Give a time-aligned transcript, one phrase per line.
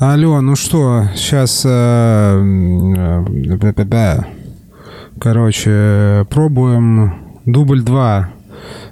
[0.00, 1.62] Алло, ну что, сейчас...
[1.66, 2.40] Э,
[2.96, 4.20] э,
[5.18, 8.28] короче, пробуем дубль 2.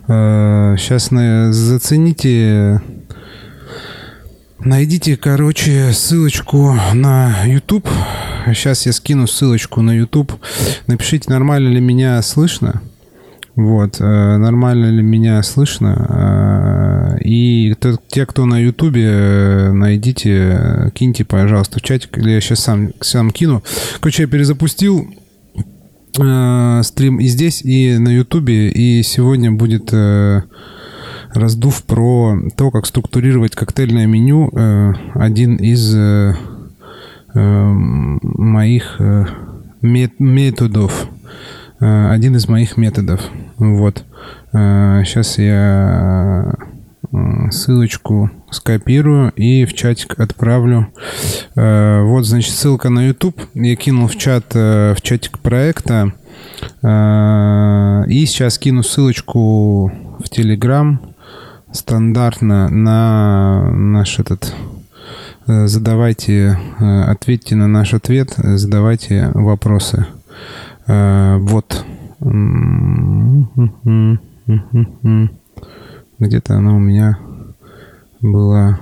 [0.08, 2.80] Сейчас э, зацените...
[4.58, 7.88] Найдите, короче, ссылочку на YouTube.
[8.46, 10.32] Сейчас я скину ссылочку на YouTube.
[10.88, 12.82] Напишите, нормально ли меня слышно.
[13.56, 17.16] Вот, э, нормально ли меня слышно?
[17.16, 17.74] Э, и
[18.08, 23.30] те, кто на Ютубе, э, найдите, киньте, пожалуйста, в чатик, или я сейчас сам, сам
[23.30, 23.62] кину.
[24.00, 25.08] Короче, я перезапустил
[26.12, 29.92] стрим и здесь, и на Ютубе, и сегодня будет
[31.34, 34.50] раздув про то, как структурировать коктейльное меню.
[35.14, 35.94] Один из
[37.34, 38.98] моих
[39.82, 41.06] методов
[41.78, 43.20] один из моих методов.
[43.58, 44.04] Вот.
[44.52, 46.54] Сейчас э, я
[47.12, 50.88] э, ссылочку скопирую и в чатик отправлю.
[51.54, 53.40] Вот, значит, ссылка на YouTube.
[53.54, 56.12] Я кинул в чат, в чатик проекта.
[56.82, 60.96] И сейчас кину ссылочку в Telegram
[61.72, 64.54] стандартно на наш этот
[65.46, 70.06] задавайте, ответьте на наш ответ, задавайте вопросы.
[70.86, 71.84] Э, вот.
[76.18, 77.18] Где-то она у меня
[78.20, 78.78] была.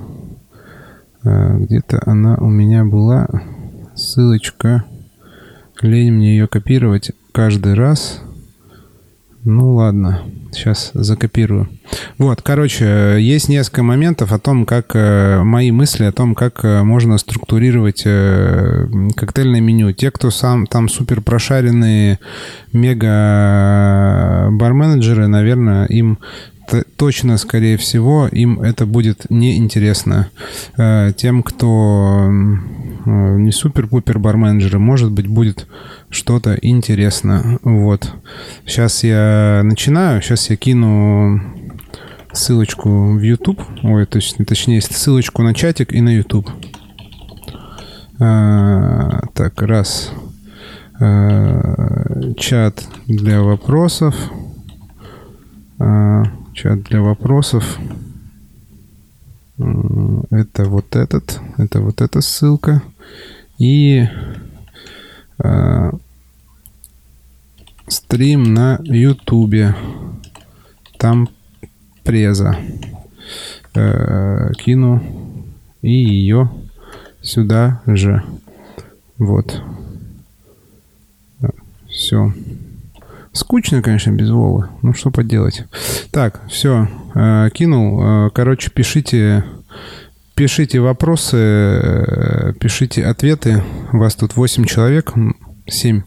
[1.24, 3.28] Э, где-то она у меня была.
[3.94, 4.84] Ссылочка.
[5.80, 8.22] Лень мне ее копировать каждый раз.
[9.46, 11.68] Ну ладно, сейчас закопирую.
[12.16, 16.82] Вот, короче, есть несколько моментов о том, как э, мои мысли о том, как э,
[16.82, 19.92] можно структурировать э, коктейльное меню.
[19.92, 22.20] Те, кто сам там супер прошаренные
[22.72, 26.18] мега барменеджеры, наверное, им
[26.96, 30.30] точно, скорее всего, им это будет неинтересно.
[30.76, 35.66] Тем, кто не супер-пупер барменеджеры, может быть, будет
[36.10, 37.58] что-то интересно.
[37.62, 38.12] Вот.
[38.66, 41.40] Сейчас я начинаю, сейчас я кину
[42.32, 46.48] ссылочку в YouTube, ой, точнее, точнее ссылочку на чатик и на YouTube.
[48.20, 50.12] А, так, раз.
[51.00, 54.14] А, чат для вопросов.
[55.78, 57.78] А, чат для вопросов.
[59.58, 62.82] Это вот этот, это вот эта ссылка.
[63.58, 64.06] И
[65.38, 65.90] а,
[67.86, 69.74] стрим на Ютубе.
[70.98, 71.28] Там
[72.02, 72.56] преза.
[73.74, 75.02] Э, кину
[75.82, 76.50] и ее
[77.22, 78.22] сюда же.
[79.18, 79.62] Вот.
[81.88, 82.32] Все.
[83.32, 84.68] Скучно, конечно, без Вовы.
[84.82, 85.64] Ну, что поделать.
[86.10, 86.88] Так, все.
[87.14, 88.02] Э, кинул.
[88.02, 89.44] Э, короче, пишите...
[90.36, 93.62] Пишите вопросы, э, пишите ответы.
[93.92, 95.12] У вас тут 8 человек.
[95.66, 96.02] 7,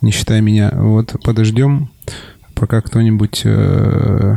[0.00, 0.70] не считая меня.
[0.74, 1.90] Вот, подождем,
[2.54, 4.36] пока кто-нибудь э,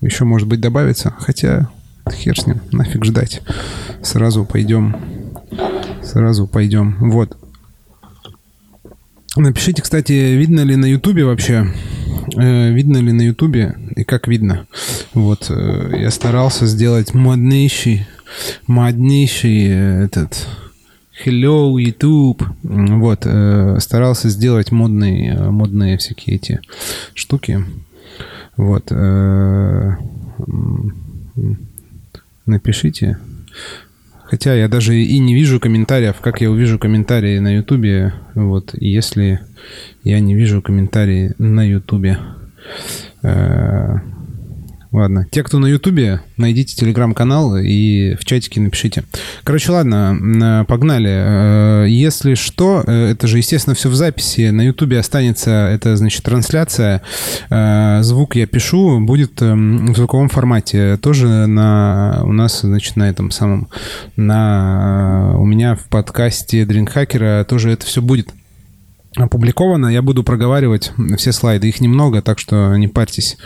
[0.00, 1.14] еще, может быть, добавится.
[1.18, 1.68] Хотя,
[2.10, 3.42] хер с ним, нафиг ждать.
[4.02, 4.96] Сразу пойдем.
[6.02, 6.96] Сразу пойдем.
[7.10, 7.36] Вот.
[9.36, 11.66] Напишите, кстати, видно ли на Ютубе вообще,
[12.36, 14.66] э, видно ли на Ютубе и как видно.
[15.14, 18.06] Вот, э, я старался сделать моднейший,
[18.66, 20.46] моднейший этот
[21.14, 22.42] Hello, YouTube.
[22.62, 26.60] Вот, э, старался сделать модные, модные всякие эти
[27.12, 27.62] штуки.
[28.56, 28.90] Вот.
[28.90, 29.96] Э,
[32.46, 33.18] напишите.
[34.24, 38.14] Хотя я даже и не вижу комментариев, как я увижу комментарии на Ютубе.
[38.34, 39.40] Вот, если
[40.04, 42.18] я не вижу комментарии на Ютубе.
[43.22, 43.98] Э,
[44.92, 45.26] Ладно.
[45.30, 49.04] Те, кто на Ютубе, найдите телеграм-канал и в чатике напишите.
[49.42, 51.84] Короче, ладно, погнали.
[51.84, 54.50] Э, если что, э, это же, естественно, все в записи.
[54.50, 57.00] На Ютубе останется, это, значит, трансляция.
[57.48, 60.98] Э, звук я пишу, будет эм, в звуковом формате.
[60.98, 63.68] Тоже на, у нас, значит, на этом самом,
[64.16, 68.28] на, у меня в подкасте Дринкхакера тоже это все будет
[69.16, 69.86] опубликовано.
[69.86, 71.68] Я буду проговаривать все слайды.
[71.68, 73.38] Их немного, так что не парьтесь.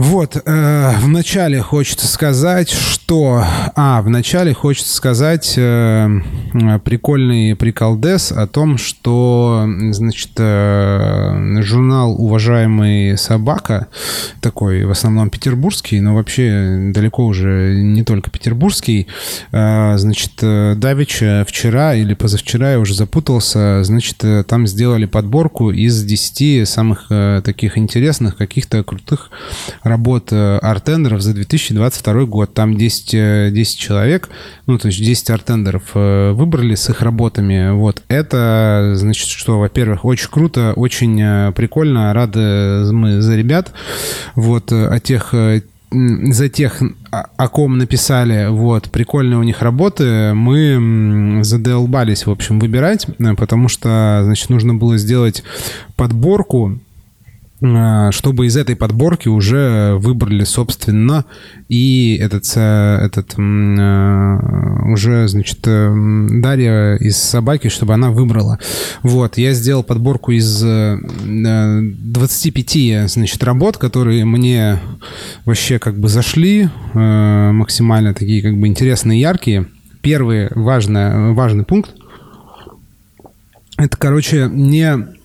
[0.00, 2.99] Вот, э, вначале хочется сказать, что...
[3.12, 6.08] А, вначале хочется сказать э,
[6.84, 13.88] прикольный приколдес о том, что, значит, э, журнал «Уважаемый собака»,
[14.40, 19.08] такой в основном петербургский, но вообще далеко уже не только петербургский,
[19.50, 25.72] э, значит, э, Давича вчера или позавчера, я уже запутался, значит, э, там сделали подборку
[25.72, 29.30] из 10 самых э, таких интересных, каких-то крутых
[29.82, 32.54] работ э, артендеров за 2022 год.
[32.54, 34.28] Там 10 10, 10 человек,
[34.66, 37.70] ну, то есть 10 артендеров выбрали с их работами.
[37.72, 38.02] Вот.
[38.08, 43.72] Это, значит, что, во-первых, очень круто, очень прикольно, рады мы за ребят.
[44.34, 45.34] Вот, о тех
[45.92, 46.80] за тех,
[47.10, 54.20] о ком написали, вот, прикольные у них работы, мы задолбались, в общем, выбирать, потому что,
[54.22, 55.42] значит, нужно было сделать
[55.96, 56.78] подборку
[57.60, 61.26] чтобы из этой подборки уже выбрали, собственно,
[61.68, 68.58] и этот, этот а, уже, значит, э, Дарья из собаки, чтобы она выбрала.
[69.02, 74.78] Вот, я сделал подборку из 25, э, значит, работ, которые мне
[75.44, 79.66] вообще как бы зашли, э, максимально такие как бы интересные, яркие.
[80.00, 81.90] Первый важный, важный пункт—
[83.76, 85.19] это, короче, не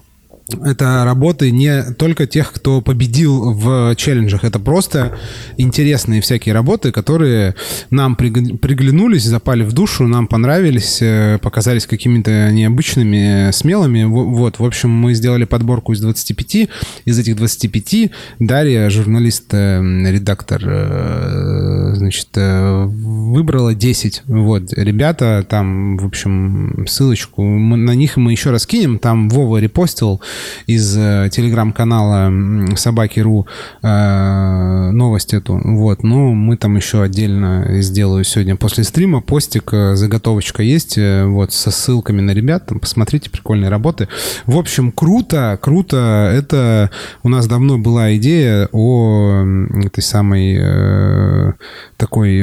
[0.63, 4.44] это работы не только тех, кто победил в челленджах.
[4.44, 5.18] Это просто
[5.57, 7.56] интересные всякие работы, которые
[7.89, 14.03] нам приглянулись, запали в душу, нам понравились, э, показались какими-то необычными, смелыми.
[14.03, 16.69] Вот, в общем, мы сделали подборку из 25.
[17.06, 19.81] Из этих 25 Дарья, журналист, э,
[20.12, 24.21] редактор, э, значит, выбрала 10.
[24.27, 29.00] Вот, ребята, там, в общем, ссылочку на них мы еще раз кинем.
[29.00, 30.21] Там Вова репостил
[30.68, 32.32] из э, телеграм-канала
[32.76, 33.48] собаки.ру
[33.82, 35.60] э, новость эту.
[35.64, 41.52] Вот, ну, мы там еще отдельно сделаю сегодня после стрима постик, э, заготовочка есть, вот,
[41.52, 44.08] со ссылками на ребят, там, посмотрите, прикольные работы.
[44.46, 46.90] В общем, круто, круто, это
[47.24, 49.44] у нас давно была идея о
[49.84, 51.56] этой самой
[51.98, 52.42] такой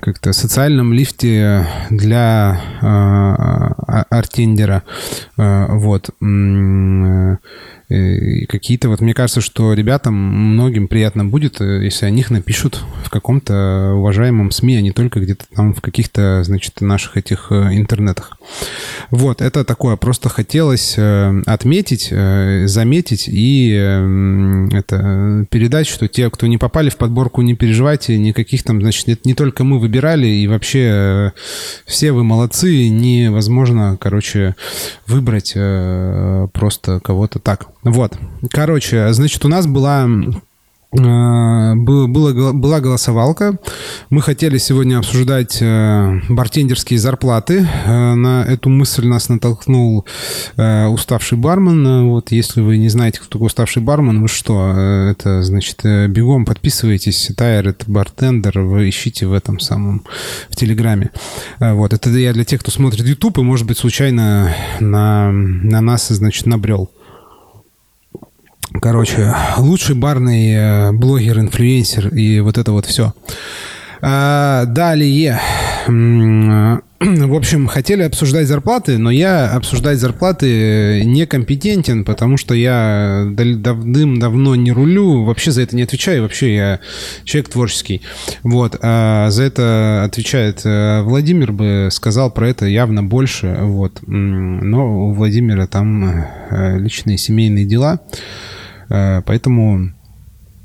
[0.00, 4.82] как-то социальном лифте для э, артендера.
[5.36, 6.10] Вот.
[6.74, 7.38] Э,
[7.88, 13.10] какие-то вот мне кажется, что ребятам многим приятно будет, э, если о них напишут в
[13.10, 18.38] каком-то уважаемом СМИ, а не только где-то там в каких-то, значит, наших этих э, интернетах.
[19.10, 20.96] Вот, это такое, просто хотелось
[21.46, 22.12] отметить,
[22.68, 23.70] заметить и
[24.72, 29.22] это передать, что те, кто не попали в подборку, не переживайте, никаких там, значит, это
[29.24, 31.32] не только мы выбирали, и вообще
[31.86, 34.56] все вы молодцы, невозможно, короче,
[35.06, 37.68] выбрать просто кого-то так.
[37.84, 38.18] Вот.
[38.50, 43.58] Короче, значит, у нас была э, было, была голосовалка.
[44.08, 47.68] Мы хотели сегодня обсуждать э, бартендерские зарплаты.
[47.84, 50.06] Э, на эту мысль нас натолкнул
[50.56, 52.08] уставший бармен.
[52.08, 54.72] Вот если вы не знаете, кто такой уставший бармен, вы что?
[55.10, 57.30] Это значит, бегом подписывайтесь.
[57.36, 58.60] Тайр— это бартендер.
[58.60, 60.04] Вы ищите в этом самом,
[60.48, 61.10] в Телеграме.
[61.60, 61.92] Вот.
[61.92, 66.46] Это я для тех, кто смотрит YouTube и, может быть, случайно на, на нас, значит,
[66.46, 66.90] набрел.
[68.80, 73.14] Короче, лучший барный э, блогер, инфлюенсер и вот это вот все.
[74.00, 75.40] А, далее.
[77.26, 84.72] В общем, хотели обсуждать зарплаты, но я обсуждать зарплаты некомпетентен, потому что я давным-давно не
[84.72, 86.80] рулю, вообще за это не отвечаю, вообще я
[87.24, 88.00] человек творческий.
[88.42, 94.00] Вот, а за это отвечает э, Владимир бы сказал про это явно больше, вот.
[94.06, 96.04] Но у Владимира там
[96.50, 98.00] э, личные семейные дела.
[98.88, 99.90] Э, поэтому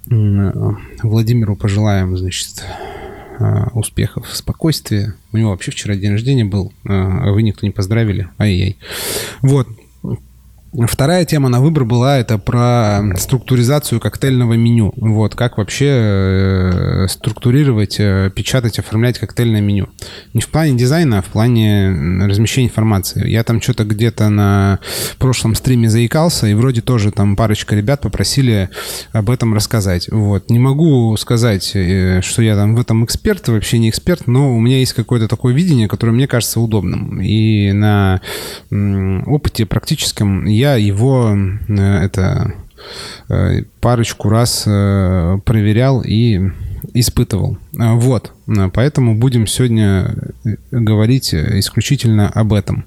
[0.10, 2.99] Владимиру пожелаем, значит, э,
[3.74, 5.16] успехов, спокойствия.
[5.32, 8.30] У него вообще вчера день рождения был, э, а вы никто не поздравили.
[8.38, 8.78] Ай-яй.
[9.42, 9.68] Вот.
[10.72, 14.94] Вторая тема на выбор была это про структуризацию коктейльного меню.
[14.98, 19.90] Вот, как вообще э, структурировать, э, печатать, оформлять коктейльное меню.
[20.34, 21.90] Не в плане дизайна, а в плане
[22.24, 23.28] размещения информации.
[23.28, 24.80] Я там что-то где-то на
[25.18, 28.70] прошлом стриме заикался, и вроде тоже там парочка ребят попросили
[29.12, 30.08] об этом рассказать.
[30.12, 30.52] Вот.
[30.52, 34.60] Не могу сказать, э, что я там в этом эксперт, вообще не эксперт, но у
[34.60, 37.20] меня есть какое-то такое видение, которое мне кажется удобным.
[37.22, 38.22] И на
[38.70, 41.74] опыте практическом я его э,
[42.04, 42.54] это
[43.30, 46.52] э, парочку раз э, проверял и
[46.94, 47.58] испытывал.
[47.72, 48.34] Вот,
[48.74, 50.16] поэтому будем сегодня
[50.72, 52.86] говорить исключительно об этом.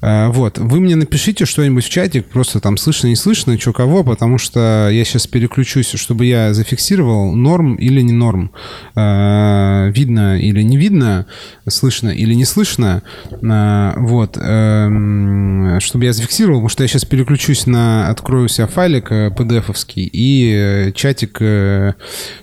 [0.00, 4.04] Э, вот, вы мне напишите что-нибудь в чатик, просто там слышно, не слышно, что кого,
[4.04, 8.52] потому что я сейчас переключусь, чтобы я зафиксировал норм или не норм,
[8.94, 11.26] э, видно или не видно,
[11.68, 17.66] слышно или не слышно, э, вот, эм, чтобы я зафиксировал, потому что я сейчас переключусь
[17.66, 21.40] на, открою себя файлик PDF-овский и чатик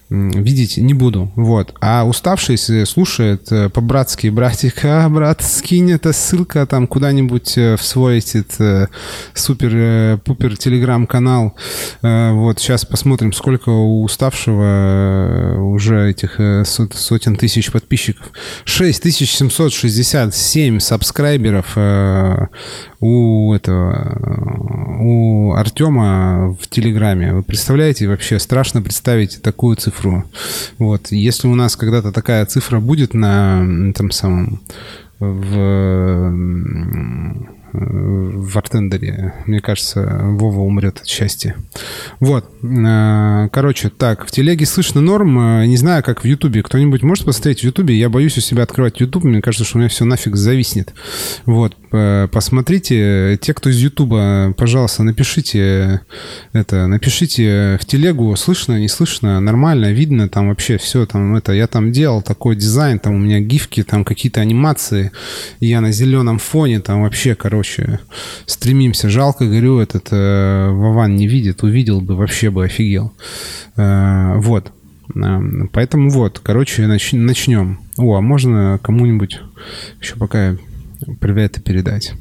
[0.10, 1.74] видеть не буду, вот.
[1.80, 7.84] А уставший, если слушает по-братски, братик, а, брат, скинь эта ссылка там куда-нибудь куда-нибудь в
[7.84, 8.90] свой этот
[9.34, 11.56] супер-пупер телеграм-канал.
[12.02, 18.32] Вот сейчас посмотрим, сколько у уставшего уже этих сотен тысяч подписчиков.
[18.66, 21.78] 6767 сабскрайберов
[23.00, 27.34] у этого у Артема в Телеграме.
[27.34, 30.24] Вы представляете, вообще страшно представить такую цифру.
[30.78, 34.62] Вот, если у нас когда-то такая цифра будет на там самом
[35.22, 36.32] в
[37.74, 39.34] в Артендере.
[39.46, 41.56] Мне кажется, Вова умрет от счастья.
[42.20, 42.46] Вот.
[42.64, 45.62] Э, короче, так, в телеге слышно норм.
[45.62, 46.64] Э, не знаю, как в Ютубе.
[46.64, 47.96] Кто-нибудь может посмотреть в Ютубе?
[47.96, 49.24] Я боюсь у себя открывать Ютуб.
[49.24, 50.94] Мне кажется, что у меня все нафиг зависнет.
[51.46, 51.76] Вот.
[51.90, 53.38] Посмотрите.
[53.42, 56.02] Те, кто из Ютуба, пожалуйста, напишите
[56.54, 56.88] это.
[56.88, 61.06] Напишите в телегу, слышно, не слышно, нормально, видно там вообще все.
[61.06, 65.12] Там это, я там делал такой дизайн, там у меня гифки, там какие-то анимации.
[65.60, 68.00] Я на зеленом фоне, там вообще, короче, короче,
[68.48, 69.10] стремимся.
[69.10, 73.14] Жалко, говорю, этот э, Вован не видит, увидел бы, вообще бы офигел.
[73.78, 74.72] Э, вот.
[75.16, 75.40] Э,
[75.72, 77.80] поэтому вот, короче, нач, начнем.
[77.98, 79.40] О, а можно кому-нибудь
[80.02, 80.58] еще пока
[81.20, 82.14] привет передать?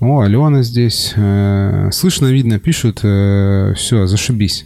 [0.00, 1.12] О, Алена здесь.
[1.14, 3.00] Э, слышно, видно, пишут.
[3.02, 4.64] Э, Все, зашибись.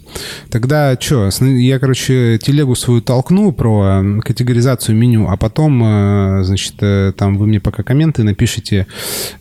[0.48, 1.28] Тогда что?
[1.40, 6.76] Я, короче, телегу свою толкну про категоризацию меню, а потом, э, значит,
[7.16, 8.86] там вы мне пока комменты напишите,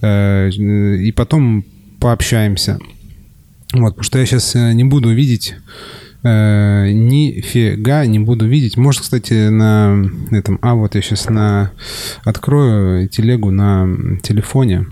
[0.02, 1.64] и потом
[2.00, 2.80] пообщаемся.
[3.74, 5.56] Вот, потому что я сейчас не буду видеть
[6.24, 8.78] э, нифига не буду видеть.
[8.78, 10.58] Может, кстати, на этом...
[10.62, 11.72] А, вот я сейчас на...
[12.24, 13.88] открою телегу на
[14.24, 14.88] телефоне.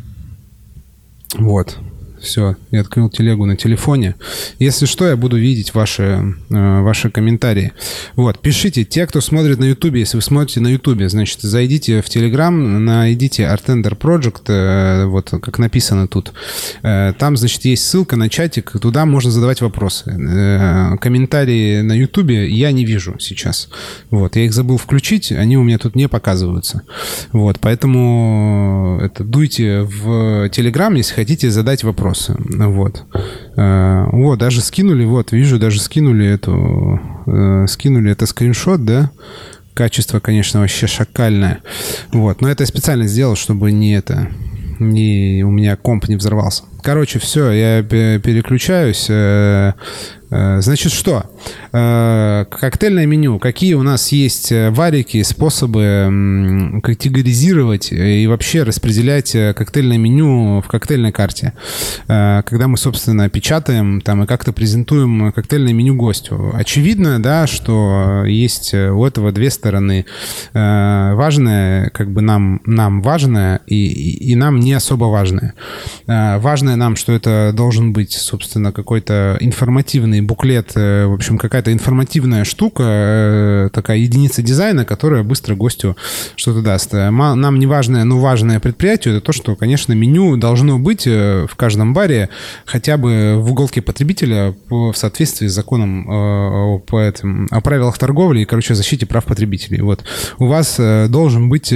[1.35, 1.79] Вот.
[2.21, 4.15] Все, я открыл телегу на телефоне.
[4.59, 7.71] Если что, я буду видеть ваши, э, ваши комментарии.
[8.15, 8.83] Вот, пишите.
[8.83, 13.43] Те, кто смотрит на Ютубе, если вы смотрите на Ютубе, значит, зайдите в Телеграм, найдите
[13.43, 16.33] Artender Project, э, вот как написано тут.
[16.83, 20.11] Э, там, значит, есть ссылка на чатик, туда можно задавать вопросы.
[21.01, 23.67] Комментарии на Ютубе я не вижу сейчас.
[24.11, 26.83] Вот, я их забыл включить, они у меня тут не показываются.
[27.31, 32.35] Вот, поэтому это дуйте в Телеграм, если хотите задать вопрос вопросы.
[32.37, 33.03] Вот.
[33.57, 39.11] Э, вот, даже скинули, вот, вижу, даже скинули эту, э, скинули это скриншот, да?
[39.73, 41.59] Качество, конечно, вообще шакальное.
[42.11, 44.27] Вот, но это я специально сделал, чтобы не это,
[44.79, 46.63] не, у меня комп не взорвался.
[46.83, 49.07] Короче, все, я переключаюсь.
[50.31, 51.25] Э, значит, что?
[51.71, 53.39] Коктейльное меню.
[53.39, 61.53] Какие у нас есть варики, способы категоризировать и вообще распределять коктейльное меню в коктейльной карте?
[62.07, 66.51] Когда мы, собственно, печатаем там и как-то презентуем коктейльное меню гостю.
[66.53, 70.05] Очевидно, да, что есть у этого две стороны.
[70.53, 75.53] Важное, как бы нам, нам важное и, и нам не особо важное.
[76.07, 82.43] Важное нам, что это должен быть, собственно, какой-то информативный буклет, э, в общем, какая-то информативная
[82.43, 85.95] штука, э, такая единица дизайна, которая быстро гостю
[86.35, 86.93] что-то даст.
[86.93, 91.55] Э, нам не важное, но важное предприятие, это то, что, конечно, меню должно быть в
[91.55, 92.29] каждом баре
[92.65, 98.45] хотя бы в уголке потребителя в соответствии с законом по этим, о правилах торговли и,
[98.45, 99.81] короче, защите прав потребителей.
[99.81, 100.03] Вот.
[100.39, 101.73] У вас должен быть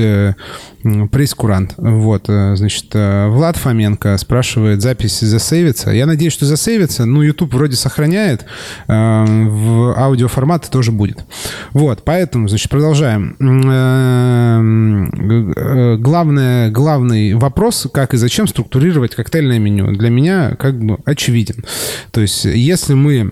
[1.12, 1.74] прейскурант.
[1.78, 5.92] Вот, значит, Влад Фоменко спрашивает, запись засейвится.
[5.92, 7.06] Я надеюсь, что засейвится.
[7.06, 8.35] Ну, YouTube вроде сохраняет.
[8.88, 11.24] Э, в аудиоформат тоже будет.
[11.72, 13.36] Вот, поэтому, значит, продолжаем.
[13.40, 14.62] Э,
[15.56, 21.64] э, главное, главный вопрос, как и зачем структурировать коктейльное меню, для меня как бы очевиден.
[22.12, 23.30] То есть, если мы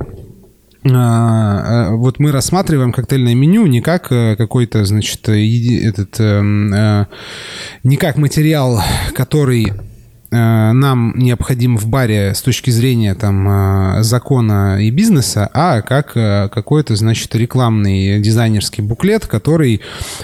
[0.86, 8.84] вот мы рассматриваем коктейльное меню не как какой-то, значит, этот, не как материал,
[9.16, 9.93] который Э,
[10.34, 16.50] нам необходим в баре с точки зрения там э, закона и бизнеса, а как э,
[16.50, 19.82] какой-то, значит, рекламный дизайнерский буклет, который,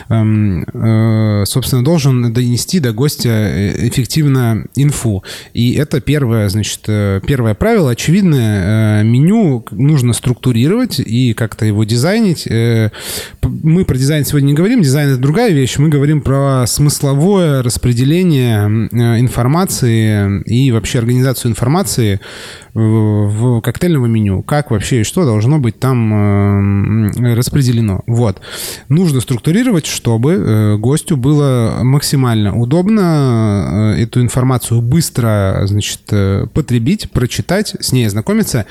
[0.10, 3.30] эм, собственно, должен донести до гостя
[3.88, 5.24] эффективно инфу.
[5.54, 12.48] И это первое, значит, первое правило, очевидное, меню нужно структурировать и как-то его дизайнить.
[13.64, 18.90] Мы про дизайн сегодня не говорим, дизайн— это другая вещь, мы говорим про смысловое распределение
[19.20, 22.20] информации и вообще организацию информации
[22.74, 24.44] в коктейльного меню.
[24.44, 28.04] Как вообще и что должно быть там э, распределено.
[28.08, 28.40] Вот.
[28.88, 36.02] Нужно структурировать, чтобы э, гостю было максимально удобно э, эту информацию быстро, значит,
[36.54, 38.66] потребить, прочитать, с ней ознакомиться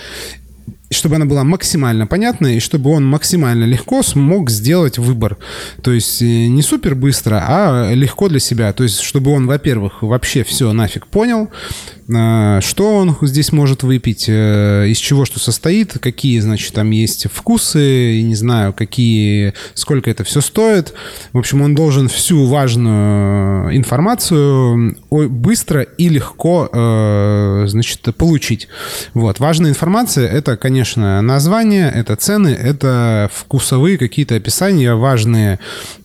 [0.91, 5.37] чтобы она была максимально понятная, и чтобы он максимально легко смог сделать выбор.
[5.83, 8.73] То есть э, не супер быстро, а легко для себя.
[8.73, 11.51] То есть чтобы он, во-первых, вообще все нафиг понял,
[12.15, 17.27] а, что он здесь может выпить, э, из чего что состоит, какие, значит, там есть
[17.31, 20.95] вкусы, не знаю, какие, сколько это все стоит.
[21.33, 28.69] В общем, он должен всю важную информацию быстро и легко, э, значит, получить.
[29.13, 29.39] Вот.
[29.39, 30.78] Важная информация— это, конечно,
[31.23, 35.59] название, это цены, это вкусовые какие-то описания, важные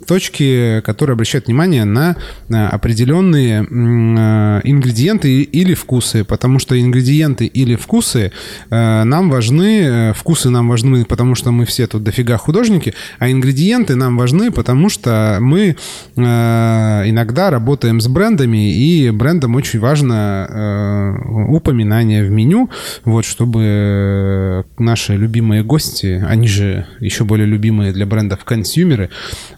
[0.06, 2.16] точки, которые обращают внимание на
[2.50, 8.32] определенные э, ингредиенты или вкусы, потому что ингредиенты или вкусы
[8.70, 13.30] э, нам важны, э, вкусы нам важны, потому что мы все тут дофига художники, а
[13.30, 15.76] ингредиенты нам важны, потому что мы
[16.16, 21.18] иногда работаем с брендами, и брендам очень важно
[21.50, 22.70] упоминание в меню,
[23.06, 29.10] вот, чтобы наши любимые гости, они же еще более любимые для брендов консюмеры,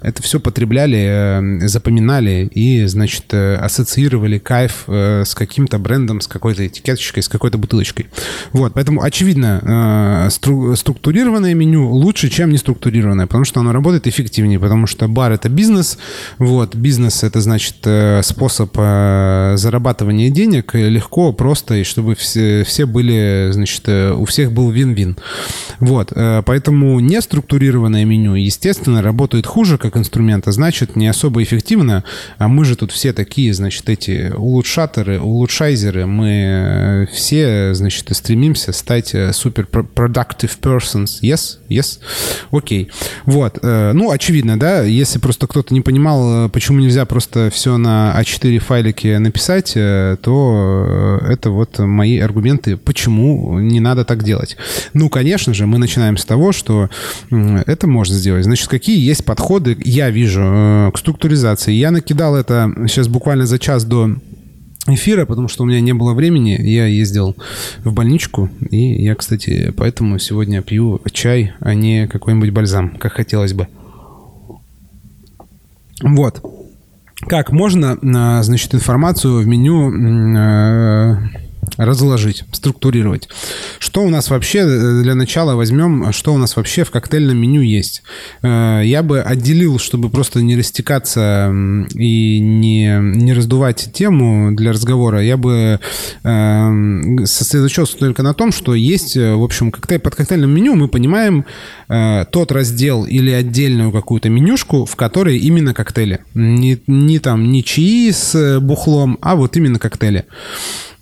[0.01, 6.27] это все потребляли, э, запоминали и, значит, э, ассоциировали кайф э, с каким-то брендом, с
[6.27, 8.07] какой-то этикеточкой, с какой-то бутылочкой.
[8.51, 14.59] Вот, поэтому, очевидно, стру- структурированное меню лучше, чем не структурированное, потому что оно работает эффективнее,
[14.59, 15.97] потому что бар— это бизнес,
[16.37, 17.77] вот, бизнес— это, значит,
[18.25, 25.17] способ зарабатывания денег легко, просто, и чтобы все, все были, значит, у всех был вин-вин.
[25.79, 32.03] Вот, поэтому неструктурированное меню, естественно, работает хуже как инструмент, инструмента, значит, не особо эффективно.
[32.38, 36.05] А мы же тут все такие, значит, эти улучшаторы, улучшайзеры.
[36.05, 41.22] Мы э, все, значит, стремимся стать э, супер productive persons.
[41.22, 41.58] Yes?
[41.70, 42.00] Yes?
[42.51, 42.86] Окей.
[42.86, 42.91] Okay.
[43.25, 43.60] Вот.
[43.62, 48.60] Э, ну, очевидно, да, если просто кто-то не понимал, почему нельзя просто все на А4
[48.60, 54.58] файлике написать, то это вот мои аргументы, почему не надо так делать.
[54.94, 56.89] Ну, конечно же, мы начинаем с того, что
[57.29, 58.46] это можно сделать.
[58.46, 61.74] Значит, какие есть подходы, я вижу э, к структуризации.
[61.74, 64.15] Я накидал это сейчас буквально за час до
[64.88, 66.57] эфира, потому что у меня не было времени.
[66.60, 67.36] Я ездил
[67.84, 73.53] в больничку, и я, кстати, поэтому сегодня пью чай, а не какой-нибудь бальзам, как хотелось
[73.53, 73.67] бы.
[76.01, 76.41] Вот.
[77.27, 81.45] Как можно, э, значит, информацию в меню э,
[81.77, 83.29] разложить, структурировать.
[83.79, 87.61] Что у нас вообще, э, для начала возьмем, что у нас вообще в коктейльном меню
[87.61, 88.03] есть.
[88.41, 91.49] Э, я бы отделил, чтобы просто не растекаться
[91.93, 95.79] и не, не раздувать тему для разговора, я бы
[96.23, 100.87] эм, сосредоточился только на том, что есть, э, в общем, коктейль, под коктейльным меню мы
[100.87, 101.45] понимаем
[101.87, 106.21] тот раздел или отдельную какую-то менюшку, в которой именно коктейли.
[106.33, 110.25] Не, не там, не чаи с бухлом, а вот именно коктейли.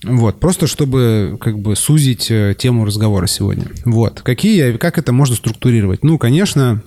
[0.03, 3.67] Вот, просто чтобы как бы сузить э, тему разговора сегодня.
[3.85, 6.03] Вот, какие, как это можно структурировать?
[6.03, 6.81] Ну, конечно,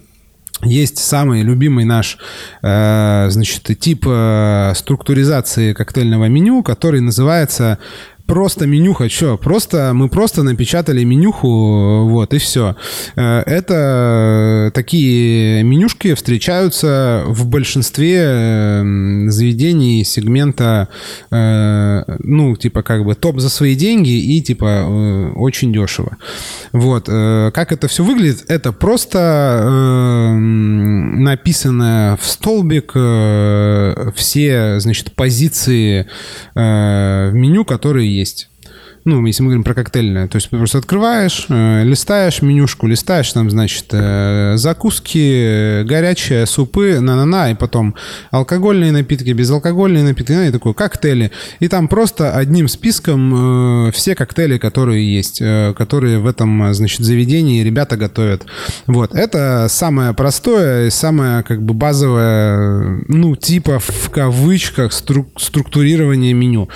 [0.63, 2.19] есть самый любимый наш,
[2.63, 7.79] э, значит, тип э, структуризации коктейльного меню, который называется
[8.27, 9.37] просто менюха, что?
[9.39, 12.77] Просто мы просто напечатали менюху, вот, и все.
[13.15, 20.89] Э, это такие менюшки встречаются в большинстве эм, заведений сегмента,
[21.31, 26.17] э, ну, типа, как бы топ за свои деньги и, типа, э, очень дешево.
[26.73, 27.07] Вот.
[27.07, 28.45] Как это все выглядит?
[28.49, 32.93] Это просто написано в столбик
[34.15, 36.07] все, значит, позиции
[36.55, 38.49] в меню, которые есть
[39.07, 43.49] ну, если мы говорим про коктейльное, то есть просто открываешь, э, листаешь менюшку, листаешь там,
[43.51, 47.95] значит, э, закуски, горячие, супы, на-на-на, и потом
[48.33, 51.31] алкогольные напитки, безалкогольные напитки, ну, и такой коктейли.
[51.61, 57.03] И там просто одним списком э, все коктейли, которые есть, э, которые в этом, значит,
[57.03, 58.45] заведении ребята готовят.
[58.89, 66.69] Вот, это самое простое, самое, как бы, базовое, ну, типа, в кавычках, струк структурирование меню.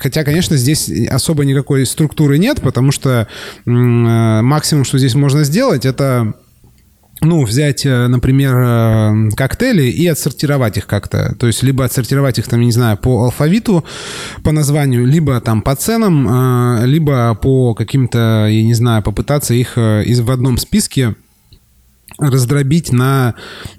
[0.00, 3.28] Хотя, конечно, здесь особо никакой структуры нет, потому что
[3.66, 6.32] э, максимум, что здесь можно сделать, это
[7.20, 11.34] ну, взять, э, например, э, коктейли и отсортировать их как-то.
[11.38, 13.84] То есть, либо отсортировать их, там, не знаю, по алфавиту,
[14.42, 20.20] по названию, либо там по ценам, либо по каким-то, я не знаю, попытаться их из
[20.20, 21.14] в одном списке
[22.20, 23.34] раздробить на,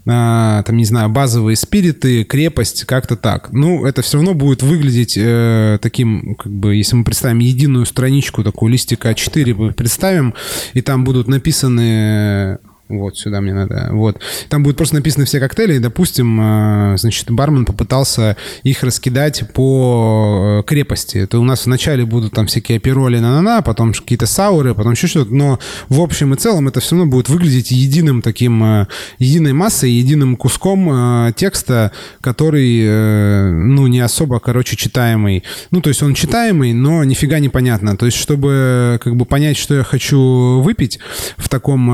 [0.05, 3.51] на, там, не знаю, базовые спириты, крепость, как-то так.
[3.51, 8.43] Ну, это все равно будет выглядеть э, таким, как бы, если мы представим единую страничку,
[8.43, 10.33] такую листика А4 представим,
[10.73, 12.59] и там будут написаны
[12.91, 13.89] Вот, сюда мне надо.
[13.91, 14.19] Вот.
[14.49, 20.59] Там будет просто написаны все коктейли, и, допустим, э, значит, бармен попытался их раскидать по
[20.59, 21.25] э, крепости.
[21.25, 25.33] То у нас вначале будут там всякие апероли на-на-на, потом какие-то сауры, потом еще что-то,
[25.33, 28.87] но в общем и целом это все равно будет выглядеть единым таким, э,
[29.19, 35.43] единой массой, единым куском текста, который, ну, не особо, короче, читаемый.
[35.71, 37.95] Ну, то есть он читаемый, но нифига не понятно.
[37.95, 40.99] То есть, чтобы как бы понять, что я хочу выпить
[41.37, 41.89] в таком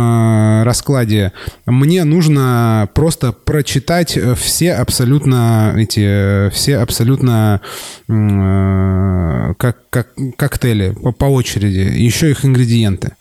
[0.88, 1.34] раскладе,
[1.66, 7.62] мне нужно просто прочитать все абсолютно эти, все абсолютно
[8.08, 13.16] э, как, как коктейли по, по очереди, еще их ингредиенты.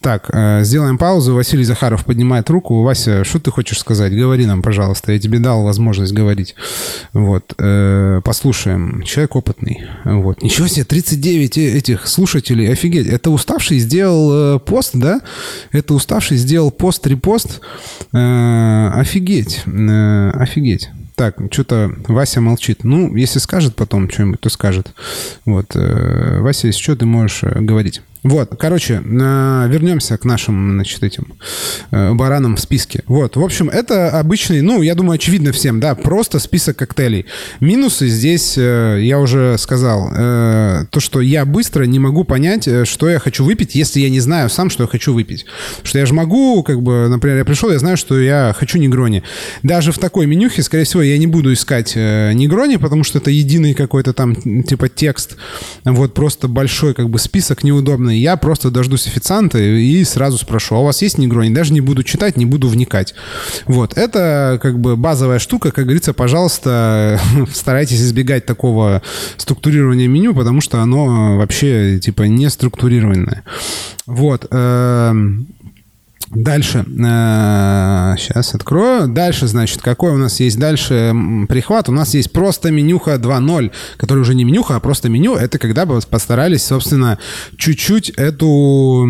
[0.00, 1.34] Так, э, сделаем паузу.
[1.34, 2.82] Василий Захаров поднимает руку.
[2.82, 4.14] Вася, что ты хочешь сказать?
[4.14, 5.12] Говори нам, пожалуйста.
[5.12, 6.54] Я тебе дал возможность говорить.
[7.12, 9.02] Вот, э, послушаем.
[9.02, 9.86] Человек опытный.
[10.04, 10.42] Вот.
[10.42, 12.72] Ничего себе, 39 этих слушателей.
[12.72, 13.06] Офигеть.
[13.06, 15.20] Это уставший сделал пост, да?
[15.72, 16.70] Это уставший сделал
[17.16, 17.60] пост-репост.
[18.12, 19.62] Офигеть.
[19.66, 20.90] Офигеть.
[21.20, 22.82] Так, что-то Вася молчит.
[22.82, 24.94] Ну, если скажет потом что-нибудь, то скажет.
[25.44, 25.76] Вот.
[25.76, 28.00] Э, Вася, если что, ты можешь э, говорить.
[28.22, 31.34] Вот, короче, вернемся к нашим, значит, этим
[31.90, 33.02] э, баранам в списке.
[33.06, 37.24] Вот, в общем, это обычный, ну, я думаю, очевидно всем, да, просто список коктейлей.
[37.60, 43.08] Минусы здесь, э, я уже сказал, э, то, что я быстро не могу понять, что
[43.08, 45.46] я хочу выпить, если я не знаю сам, что я хочу выпить.
[45.82, 49.22] Что я же могу, как бы, например, я пришел, я знаю, что я хочу негрони.
[49.62, 53.72] Даже в такой менюхе, скорее всего, я не буду искать негрони, потому что это единый
[53.72, 55.36] какой-то там, типа, текст.
[55.84, 60.74] Вот просто большой, как бы, список неудобный стороны, я просто дождусь официанта и сразу спрошу,
[60.74, 61.50] а у вас есть негрони?
[61.50, 63.14] Даже не буду читать, не буду вникать.
[63.66, 67.20] Вот, это как бы базовая штука, как говорится, пожалуйста,
[67.52, 69.02] старайтесь избегать такого
[69.36, 73.42] структурирования меню, потому что оно вообще, типа, не структурированное.
[74.06, 74.46] Вот.
[76.32, 76.84] Эм, Дальше.
[76.86, 79.08] Сейчас э, открою.
[79.08, 81.14] Дальше, значит, какой у нас есть дальше
[81.48, 81.88] прихват?
[81.88, 85.34] У нас есть просто менюха 2.0, который уже не менюха, а просто меню.
[85.34, 87.18] Это когда бы постарались, собственно,
[87.56, 89.06] чуть-чуть эту...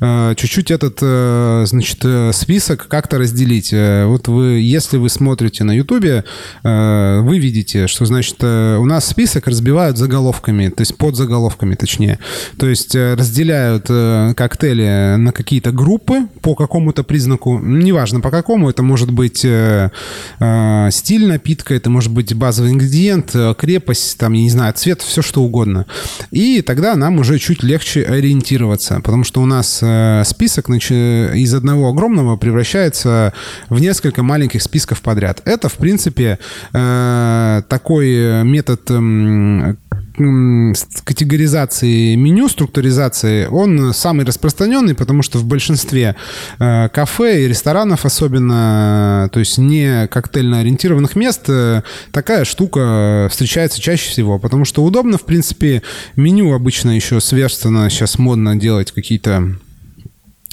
[0.00, 2.04] Э, чуть-чуть этот, э, значит,
[2.34, 3.72] список как-то разделить.
[3.72, 6.24] Вот вы, если вы смотрите на Ютубе,
[6.62, 12.18] вы видите, что, значит, у нас список разбивают заголовками, то есть под заголовками, точнее.
[12.58, 13.86] То есть разделяют
[14.36, 19.90] коктейли на какие какие-то группы по какому-то признаку, неважно по какому, это может быть э,
[20.38, 25.02] э, стиль напитка, это может быть базовый ингредиент, э, крепость, там, я не знаю, цвет,
[25.02, 25.86] все что угодно.
[26.30, 31.88] И тогда нам уже чуть легче ориентироваться, потому что у нас э, список из одного
[31.88, 33.32] огромного превращается
[33.68, 35.42] в несколько маленьких списков подряд.
[35.44, 36.38] Это, в принципе,
[36.72, 39.74] э, такой метод э,
[41.04, 46.16] категоризации меню, структуризации, он самый распространенный, потому что в большинстве
[46.58, 53.80] э, кафе и ресторанов особенно, то есть не коктейльно ориентированных мест, э, такая штука встречается
[53.80, 55.82] чаще всего, потому что удобно, в принципе,
[56.16, 59.58] меню обычно еще сверстно, сейчас модно делать какие-то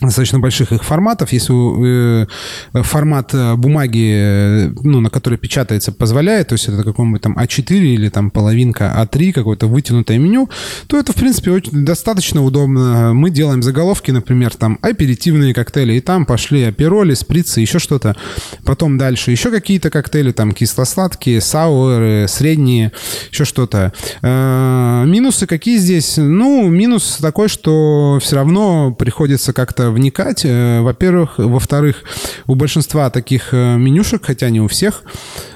[0.01, 1.31] достаточно больших их форматов.
[1.31, 2.27] Если э,
[2.73, 7.77] формат э, бумаги, э, ну, на которой печатается, позволяет, то есть это какой-нибудь там А4
[7.77, 10.49] или там половинка А3, какое-то вытянутое меню,
[10.87, 13.13] то это, в принципе, очень достаточно удобно.
[13.13, 18.17] Мы делаем заголовки, например, там аперитивные коктейли, и там пошли апероли, сприцы, еще что-то.
[18.65, 22.91] Потом дальше еще какие-то коктейли, там кисло-сладкие, сауры, средние,
[23.31, 23.93] еще что-то.
[24.21, 26.17] Минусы какие здесь?
[26.17, 30.45] Ну, минус такой, что все равно приходится как-то вникать.
[30.45, 31.37] Э, во-первых.
[31.37, 32.03] Во-вторых,
[32.47, 35.03] у большинства таких э, менюшек, хотя не у всех,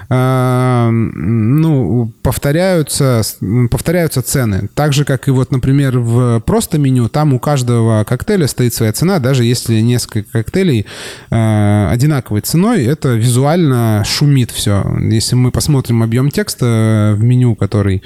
[0.09, 3.21] ну, повторяются,
[3.69, 4.69] повторяются цены.
[4.73, 8.91] Так же, как и вот, например, в просто меню, там у каждого коктейля стоит своя
[8.91, 10.87] цена, даже если несколько коктейлей
[11.29, 14.83] э, одинаковой ценой, это визуально шумит все.
[14.99, 18.01] Если мы посмотрим объем текста в меню, который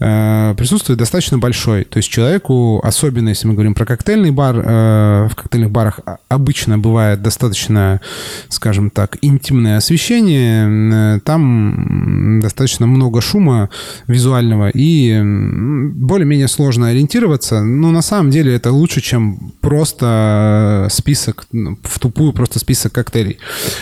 [0.00, 1.84] э, присутствует, достаточно большой.
[1.84, 6.78] То есть человеку, особенно если мы говорим про коктейльный бар, э, в коктейльных барах обычно
[6.78, 8.00] бывает достаточно,
[8.48, 11.43] скажем так, интимное освещение, там
[12.40, 13.70] достаточно много шума
[14.06, 17.62] визуального и более-менее сложно ориентироваться.
[17.62, 23.38] Но на самом деле это лучше, чем просто список, в тупую просто список коктейлей.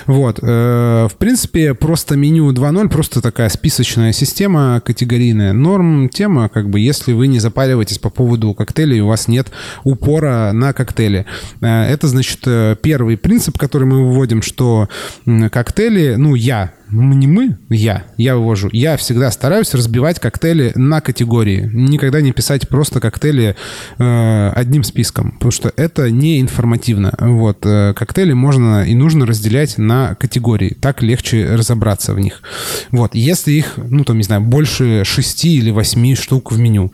[0.06, 0.38] Вот.
[0.42, 5.52] Э, в принципе, просто меню 2.0, просто такая списочная система категорийная.
[5.52, 9.50] Норм тема, как бы, если вы не запариваетесь по поводу коктейлей, у вас нет
[9.84, 11.26] упора на коктейли.
[11.60, 14.88] Э, это, значит, э, первый принцип, который мы выводим, что
[15.50, 21.70] коктейли, ну, я не мы, я, я вывожу, я всегда стараюсь разбивать коктейли на категории.
[21.72, 23.56] Никогда не писать просто коктейли
[23.98, 27.14] э, одним списком, потому что это не информативно.
[27.18, 30.76] Вот, э, коктейли можно и нужно разделять на категории.
[30.80, 32.42] Так легче разобраться в них.
[32.90, 36.92] Вот, если их, ну, там, не знаю, больше шести или восьми штук в меню.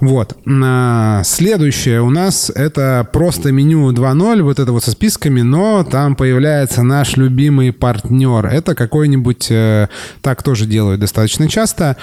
[0.00, 0.36] Вот.
[0.46, 6.16] А, следующее у нас это просто меню 2.0, вот это вот со списками, но там
[6.16, 8.46] появляется наш любимый партнер.
[8.46, 9.17] Это какой-нибудь,
[9.50, 9.88] э,
[10.22, 11.96] так тоже делают достаточно часто,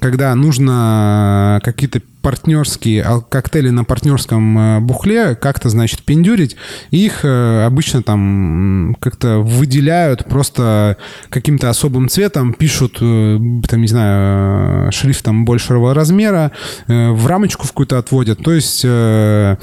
[0.00, 6.56] когда нужно какие-то партнерские коктейли на партнерском э, бухле как-то, значит, пиндюрить.
[6.90, 10.96] Их э, обычно там как-то выделяют просто
[11.28, 16.52] каким-то особым цветом, пишут, э, там, не знаю, шрифтом большего размера,
[16.86, 18.42] в рамочку в какую-то отводят.
[18.42, 19.58] То есть эм,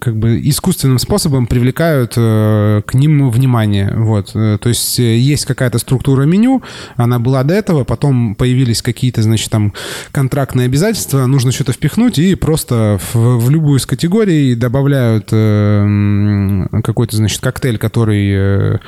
[0.00, 3.92] как бы искусственным способом привлекают к ним внимание.
[3.96, 4.32] Вот.
[4.32, 6.62] То есть есть какая-то структура меню,
[6.96, 9.72] она была до этого, потом появились какие-то, значит, там
[10.12, 16.80] контрактные обязательства, количество, нужно что-то впихнуть, и просто в, в любую из категорий добавляют э,
[16.82, 18.78] какой-то, значит, коктейль, который э,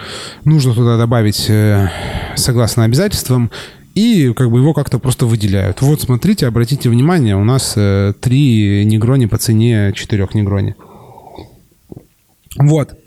[0.44, 1.88] нужно туда добавить э,
[2.36, 3.50] согласно обязательствам,
[3.94, 5.80] и как бы его как-то просто выделяют.
[5.80, 10.74] Вот, смотрите, обратите внимание, у нас э, три негрони по цене четырех негрони.
[12.58, 12.97] Вот.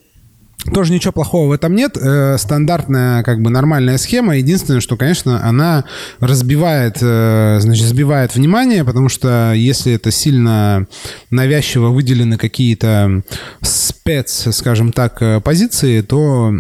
[0.74, 1.98] Тоже ничего плохого в этом нет.
[1.98, 4.38] Э, стандартная, как бы нормальная схема.
[4.38, 5.86] Единственное, что, конечно, она
[6.20, 10.88] разбивает, э, значит, сбивает внимание, потому что если это сильно
[11.32, 13.24] навязчиво выделены какие-то
[13.62, 16.54] спец, скажем так, э, позиции, то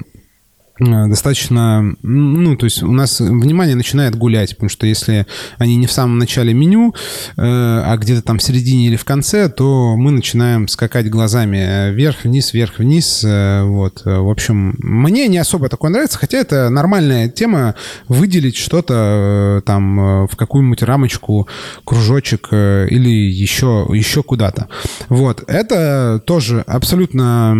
[0.81, 5.27] достаточно, ну, то есть у нас внимание начинает гулять, потому что если
[5.59, 6.95] они не в самом начале меню,
[7.37, 12.53] э, а где-то там в середине или в конце, то мы начинаем скакать глазами вверх-вниз,
[12.53, 14.01] вверх-вниз, э, вот.
[14.05, 17.75] В общем, мне не особо такое нравится, хотя это нормальная тема
[18.07, 21.47] выделить что-то там в какую-нибудь рамочку,
[21.83, 24.67] кружочек или еще, еще куда-то.
[25.09, 25.43] Вот.
[25.47, 27.51] Это тоже абсолютно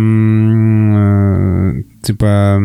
[2.02, 2.60] типа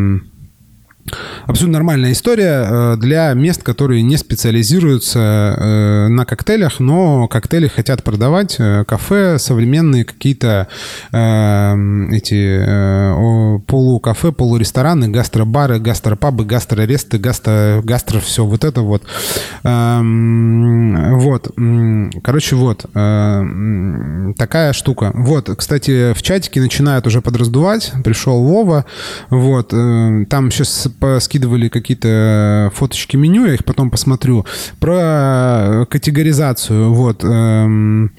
[1.46, 8.04] Абсолютно нормальная история э, для мест, которые не специализируются э, на коктейлях, но коктейли хотят
[8.04, 8.58] продавать.
[8.60, 10.68] Э, кафе, современные какие-то
[11.12, 12.38] эти
[13.66, 19.04] полукафе, полурестораны, гастробары, гастропабы, гастроресты, гастро, гастро все вот это вот.
[19.64, 21.52] Эм, вот.
[22.24, 22.86] Короче, вот.
[24.38, 25.12] Такая штука.
[25.14, 27.94] Вот, кстати, в чатике начинают уже подраздувать.
[28.04, 28.86] Пришел Вова.
[29.30, 29.70] Вот.
[29.70, 30.88] Там сейчас
[31.20, 34.46] скидывали какие-то фоточки меню, я их потом посмотрю.
[34.80, 37.24] Про категоризацию, вот.
[37.24, 38.12] Эм, Э,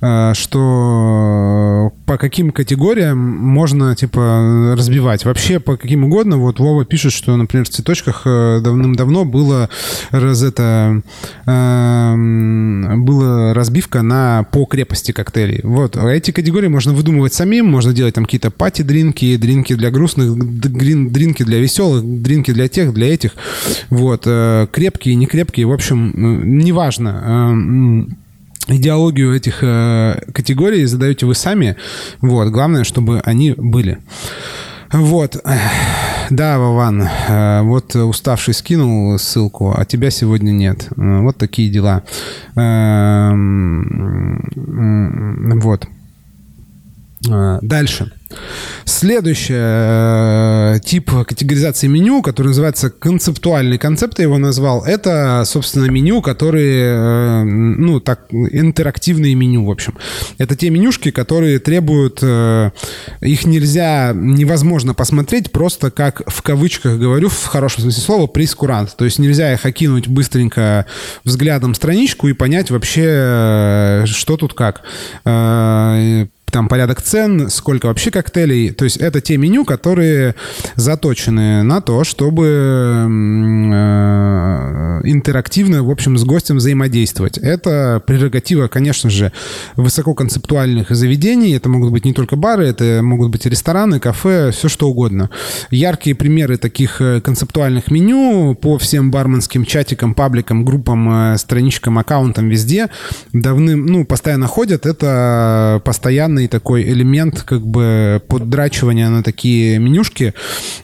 [0.00, 5.24] что по каким категориям можно, типа, разбивать.
[5.24, 6.38] Вообще по каким угодно.
[6.38, 9.68] Вот Вова пишет, что, например, в цветочках э, давным-давно было
[10.10, 11.02] раз это
[11.46, 12.14] э,
[12.96, 15.60] была разбивка на по крепости коктейлей.
[15.64, 15.96] Вот.
[15.96, 21.42] А эти категории можно выдумывать самим, можно делать там какие-то пати-дринки, дринки для грустных, дринки
[21.42, 23.32] для веселых, дринки для тех, для этих.
[23.90, 24.22] Вот.
[24.22, 26.12] Крепкие, не крепкие, в общем,
[26.58, 28.06] неважно
[28.68, 31.76] идеологию этих э, категорий задаете вы сами.
[32.20, 33.98] Вот, главное, чтобы они были.
[34.92, 35.42] Вот.
[36.30, 40.88] Да, Вован, э, вот уставший скинул ссылку, а тебя сегодня нет.
[40.96, 42.02] Э, вот такие дела.
[42.54, 44.44] Эм,
[45.60, 45.88] вот.
[47.30, 48.12] Э, дальше.
[48.84, 56.20] Следующий э, тип категоризации меню, который называется концептуальный концепт, я его назвал, это, собственно, меню,
[56.20, 59.94] которые, э, ну, так, интерактивные меню, в общем.
[60.36, 67.46] Это те менюшки, которые требуют, их нельзя, невозможно посмотреть просто как, в кавычках говорю, в
[67.46, 68.94] хорошем смысле слова, прескурант.
[68.96, 70.84] То есть нельзя их окинуть быстренько
[71.24, 74.82] взглядом страничку и понять вообще, что тут как
[76.50, 78.70] там порядок цен, сколько вообще коктейлей.
[78.70, 80.34] То есть это те меню, которые
[80.76, 83.08] заточены на то, чтобы э,
[85.04, 87.38] интерактивно, в общем, с гостем взаимодействовать.
[87.38, 89.32] Это прерогатива, конечно же,
[89.76, 91.54] высококонцептуальных заведений.
[91.54, 95.30] Это могут быть не только бары, это могут быть рестораны, кафе, все что угодно.
[95.70, 102.48] Яркие примеры таких э, концептуальных меню по всем барменским чатикам, пабликам, группам, э, страничкам, аккаунтам
[102.48, 102.88] везде
[103.32, 104.86] давным, ну, постоянно ходят.
[104.86, 110.34] Это постоянно постоянный такой элемент как бы поддрачивания на такие менюшки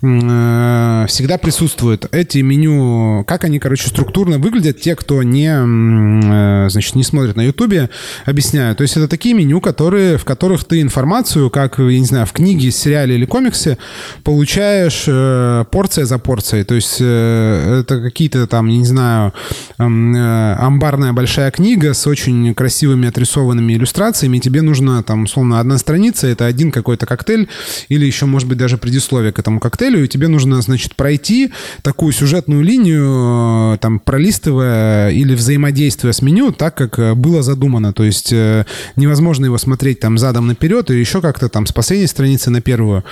[0.02, 2.06] э, всегда присутствует.
[2.12, 4.80] Эти меню, как они, короче, структурно выглядят.
[4.80, 7.90] Те, кто не, э, значит, не смотрит на Ютубе,
[8.26, 8.74] объясняю.
[8.74, 12.32] То есть это такие меню, которые, в которых ты информацию, как, я не знаю, в
[12.32, 13.78] книге, сериале или комиксе,
[14.24, 16.64] получаешь э, порция за порцией.
[16.64, 19.32] То есть это какие-то там, я не знаю,
[19.78, 24.38] амбарная большая книга с очень красивыми отрисованными иллюстрациями.
[24.38, 27.48] И тебе нужно там, условно, одна страница, это один какой-то коктейль
[27.88, 31.52] или еще, может быть, даже предисловие к этому коктейлю, и тебе нужно, значит, пройти
[31.82, 37.92] такую сюжетную линию, там, пролистывая или взаимодействуя с меню так, как э, было задумано.
[37.92, 38.64] То есть э,
[38.96, 43.04] невозможно его смотреть там задом наперед или еще как-то там с последней страницы на первую.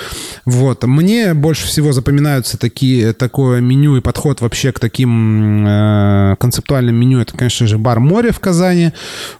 [0.45, 0.85] Вот.
[0.85, 7.21] Мне больше всего запоминаются такие, такое меню и подход вообще к таким э, концептуальным меню.
[7.21, 8.93] Это, конечно же, бар море в Казани.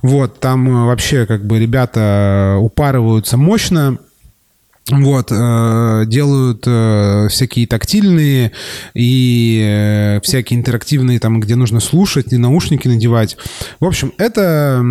[0.03, 0.41] Вот.
[0.41, 3.99] Там э, вообще как бы ребята упарываются мощно.
[4.91, 8.51] Вот, э, делают э, всякие тактильные
[8.95, 13.37] и э, всякие интерактивные, там, где нужно слушать, и наушники надевать.
[13.79, 14.83] В общем, это,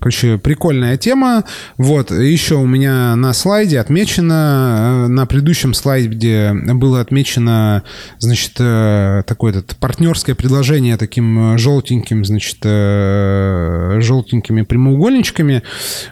[0.00, 1.42] короче, прикольная тема.
[1.76, 7.82] Вот, еще у меня на слайде отмечено, на предыдущем слайде, было отмечено,
[8.20, 15.64] значит, такое этот партнерское предложение таким желтеньким, значит, желтенькими прямоугольничками.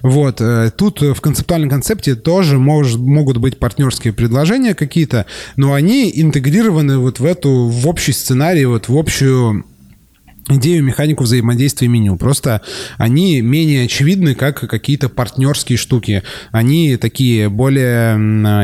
[0.03, 0.42] Вот,
[0.77, 6.98] тут в концептуальном концепте тоже можно может, могут быть партнерские предложения какие-то, но они интегрированы
[6.98, 9.64] вот в эту, в общий сценарий, вот в общую
[10.48, 12.16] идею, механику взаимодействия меню.
[12.16, 12.62] Просто
[12.98, 16.22] они менее очевидны, как какие-то партнерские штуки.
[16.50, 18.16] Они такие более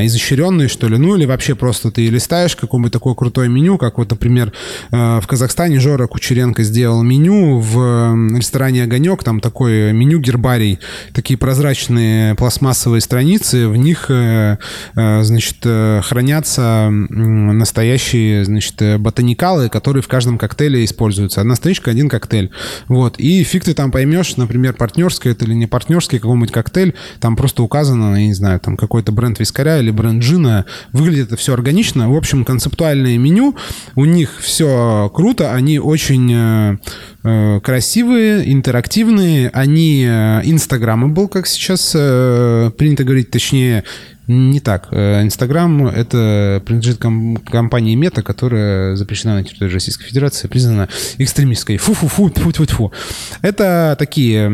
[0.06, 0.98] изощренные, что ли.
[0.98, 4.52] Ну, или вообще просто ты листаешь какое-нибудь такое крутое меню, как вот, например,
[4.90, 10.78] э, в Казахстане Жора Кучеренко сделал меню в ресторане «Огонек», там такое меню гербарий,
[11.12, 14.58] такие прозрачные пластмассовые страницы, в них, э,
[14.96, 15.58] э, значит,
[16.04, 21.40] хранятся настоящие, значит, ботаникалы, которые в каждом коктейле используются.
[21.40, 22.50] Одна страничка, один коктейль.
[22.88, 23.18] Вот.
[23.18, 27.62] И фиг ты там поймешь, например, партнерский это или не партнерский какой-нибудь коктейль, там просто
[27.62, 30.64] указано, я не знаю, там какой-то бренд вискаря или бренд джина.
[30.92, 32.10] Выглядит это все органично.
[32.10, 33.54] В общем, концептуальное меню,
[33.96, 36.78] у них все круто, они очень э,
[37.24, 43.84] э красивые, интерактивные, они э, инстаграммабл, как сейчас э, принято говорить, точнее,
[44.28, 44.88] не так.
[44.90, 51.78] Э, Инстаграм— это принадлежит компании Мета, которая запрещена на территории Российской Федерации, признана экстремистской.
[51.78, 52.92] Фу-фу-фу, тьфу-тьфу-тьфу.
[53.40, 54.48] Это такие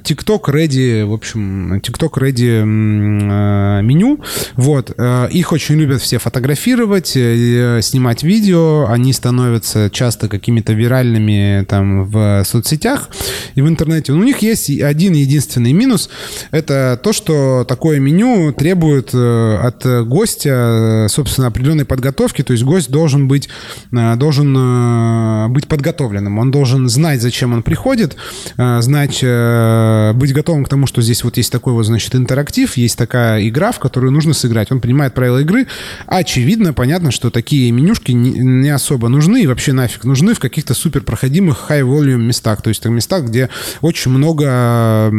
[0.00, 4.20] TikTok ready, в общем, TikTok ready э, меню.
[4.56, 4.92] Вот.
[4.98, 8.86] Э, их очень любят все фотографировать, снимать видео.
[8.86, 13.08] Они становятся часто какими-то виральными там в соцсетях
[13.54, 14.12] и в интернете.
[14.12, 16.10] Но у них есть один единственный минус.
[16.50, 22.42] Это то, что такое меню требует требует э, от гостя, собственно, определенной подготовки.
[22.42, 23.48] То есть гость должен быть,
[23.92, 26.38] э, должен э, быть подготовленным.
[26.38, 28.16] Он должен знать, зачем он приходит,
[28.56, 33.46] знать, быть готовым к тому, что здесь вот есть такой вот, значит, интерактив, есть такая
[33.48, 34.72] игра, в которую нужно сыграть.
[34.72, 35.66] Он принимает правила игры.
[36.06, 41.02] Очевидно, понятно, что такие менюшки не особо нужны и вообще нафиг нужны в каких-то супер
[41.02, 42.62] проходимых high-volume местах.
[42.62, 43.48] То есть в местах, где
[43.80, 45.10] очень много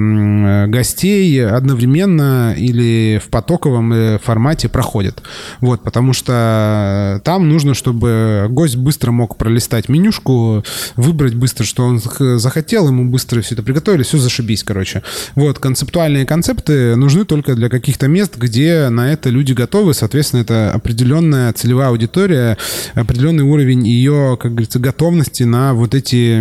[0.67, 5.21] гостей одновременно или в поток потоковом э, формате проходит.
[5.61, 10.63] Вот, потому что там нужно, чтобы гость быстро мог пролистать менюшку,
[10.95, 12.01] выбрать быстро, что он
[12.39, 15.03] захотел, ему быстро все это приготовили, все зашибись, короче.
[15.35, 20.71] Вот, концептуальные концепты нужны только для каких-то мест, где на это люди готовы, соответственно, это
[20.73, 22.57] определенная целевая аудитория,
[22.95, 26.39] определенный уровень ее, как говорится, готовности на вот эти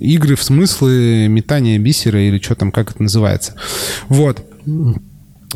[0.00, 3.54] игры в смыслы метания бисера или что там, как это называется.
[4.08, 4.44] Вот.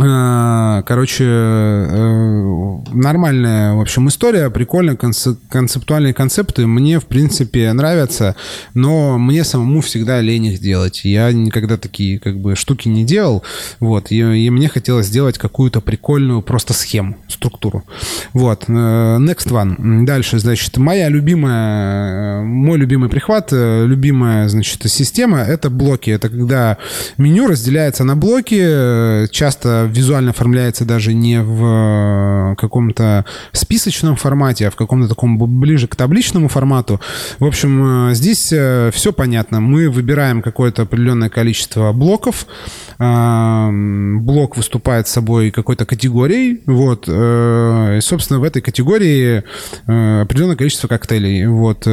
[0.03, 8.35] Э, короче, э, нормальная, в общем, история, прикольная, концептуальные концепты мне, в принципе, нравятся,
[8.73, 11.03] но мне самому всегда лень их делать.
[11.05, 13.43] Я никогда такие, как бы, штуки не делал,
[13.79, 17.85] вот, и, и мне хотелось сделать какую-то прикольную просто схему, структуру.
[18.33, 20.07] Вот, э, next one.
[20.07, 26.11] Дальше, значит, моя любимая, мой любимый прихват, любимая, значит, система— это блоки.
[26.11, 26.79] Это когда
[27.19, 34.71] меню разделяется на блоки, часто визуально оформляется даже не в э, каком-то списочном формате, а
[34.71, 37.01] в каком-то таком ближе к табличному формату.
[37.39, 39.61] В общем, э, здесь э, все понятно.
[39.61, 42.47] Мы выбираем какое-то определенное количество блоков.
[42.99, 46.63] Блок выступает собой какой-то категорией.
[46.67, 47.09] Вот.
[47.09, 49.43] И, собственно, в этой категории
[49.87, 51.47] определенное количество коктейлей.
[51.47, 51.87] Вот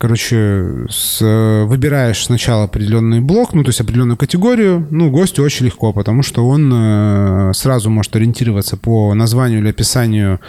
[0.00, 1.20] короче, с,
[1.66, 6.48] выбираешь сначала определенный блок, ну, то есть определенную категорию, ну, гостю очень легко, потому что
[6.48, 10.40] он э, сразу может ориентироваться по названию или описанию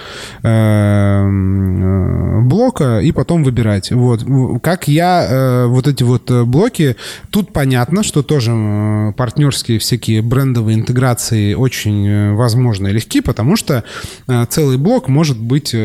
[0.42, 3.92] э, э, блока и потом выбирать.
[3.92, 4.24] Вот.
[4.64, 6.96] Как я э, вот эти вот блоки,
[7.30, 13.58] тут понятно, что тоже э, партнерские всякие брендовые интеграции очень э, возможны и легки, потому
[13.58, 13.84] что
[14.30, 15.76] э, целый блок может быть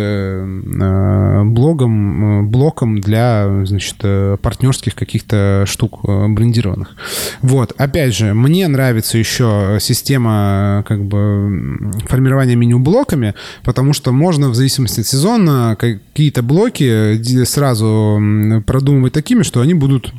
[1.47, 3.96] блогом, блоком для, значит,
[4.40, 6.96] партнерских каких-то штук брендированных.
[7.42, 7.72] Вот.
[7.78, 14.54] Опять же, мне нравится еще система как бы формирования меню блоками, потому что можно в
[14.54, 18.20] зависимости от сезона какие-то блоки сразу
[18.66, 20.12] продумывать такими, что они будут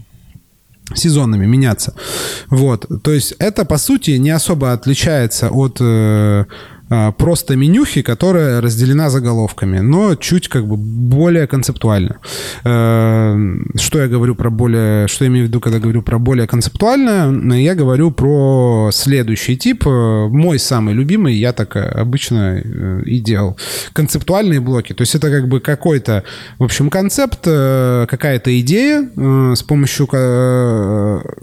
[0.96, 1.94] сезонами меняться.
[2.50, 2.86] Вот.
[3.04, 6.46] То есть это, по сути, не особо отличается от э,
[7.18, 12.18] просто менюхи, которая разделена заголовками, но чуть как бы более концептуально.
[12.64, 13.36] Э,
[13.76, 15.08] что я говорю про более...
[15.08, 17.54] Что я имею в виду, когда говорю про более концептуально?
[17.56, 19.86] Я говорю про следующий тип.
[19.86, 23.58] Мой самый любимый, я так обычно э, и делал.
[23.94, 24.94] Концептуальные блоки.
[24.94, 26.24] То есть это как бы какой-то,
[26.60, 29.10] в общем, концепт, э, какая-то идея,
[29.56, 30.08] с помощью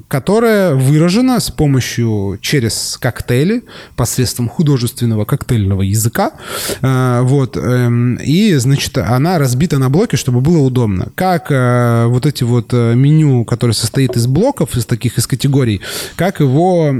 [0.08, 3.64] которая выражена с помощью через коктейли
[3.96, 6.32] посредством художественного коктейльного языка.
[6.80, 7.56] Э, вот.
[7.56, 11.08] Эм, и, значит, она разбита на блоки, чтобы было удобно.
[11.16, 15.80] Как э, вот эти вот э, меню, которое состоит из блоков, из таких, из категорий,
[16.16, 16.94] как его,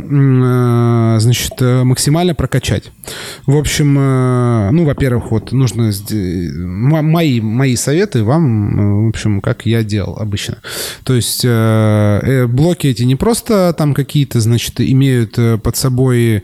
[1.20, 2.91] значит, максимально прокачать.
[3.47, 5.93] В общем, ну, во-первых, вот нужно...
[6.11, 10.59] Мои, мои советы вам, в общем, как я делал обычно.
[11.05, 16.43] То есть блоки эти не просто там какие-то, значит, имеют под собой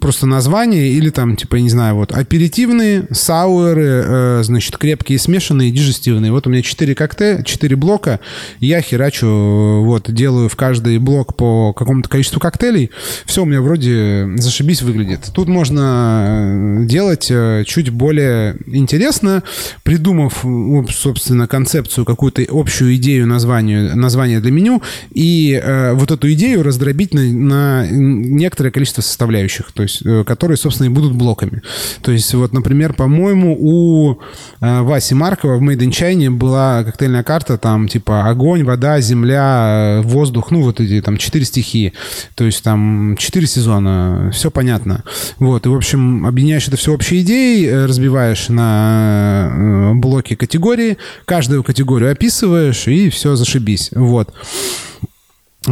[0.00, 5.70] просто название или там, типа, я не знаю, вот аперитивные, сауэры, э, значит, крепкие, смешанные,
[5.70, 6.32] дижестивные.
[6.32, 8.20] Вот у меня 4 коктейля, 4 блока,
[8.60, 12.90] я херачу, вот, делаю в каждый блок по какому-то количеству коктейлей.
[13.26, 15.30] Все у меня вроде зашибись выглядит.
[15.34, 19.42] Тут можно делать э, чуть более интересно,
[19.82, 20.44] придумав,
[20.90, 27.14] собственно, концепцию, какую-то общую идею названия, названия для меню, и э, вот эту идею раздробить
[27.14, 31.62] на, на некоторое количество составляющих, то есть, э, которые, собственно, и будут блоками.
[32.02, 34.18] То есть, вот, например, по-моему, у
[34.60, 40.00] э, Васи Маркова в Made in China была коктейльная карта, там, типа, огонь, вода, земля,
[40.00, 41.92] э, воздух, ну, вот эти, там, четыре стихии.
[42.34, 45.04] То есть, там, четыре сезона, все понятно.
[45.38, 52.12] Вот, и, в общем, объединяешь это все общей идеей, разбиваешь на блоки категории, каждую категорию
[52.12, 53.90] описываешь, и все, зашибись.
[53.94, 54.32] Вот.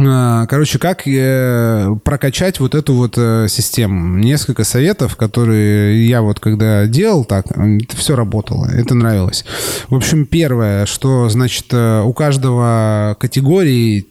[0.05, 4.17] А, короче, как э, прокачать вот эту вот э, систему?
[4.17, 9.45] Несколько советов, которые я вот когда делал так, это все работало, это нравилось.
[9.89, 14.07] В общем, первое, что значит э, у каждого категории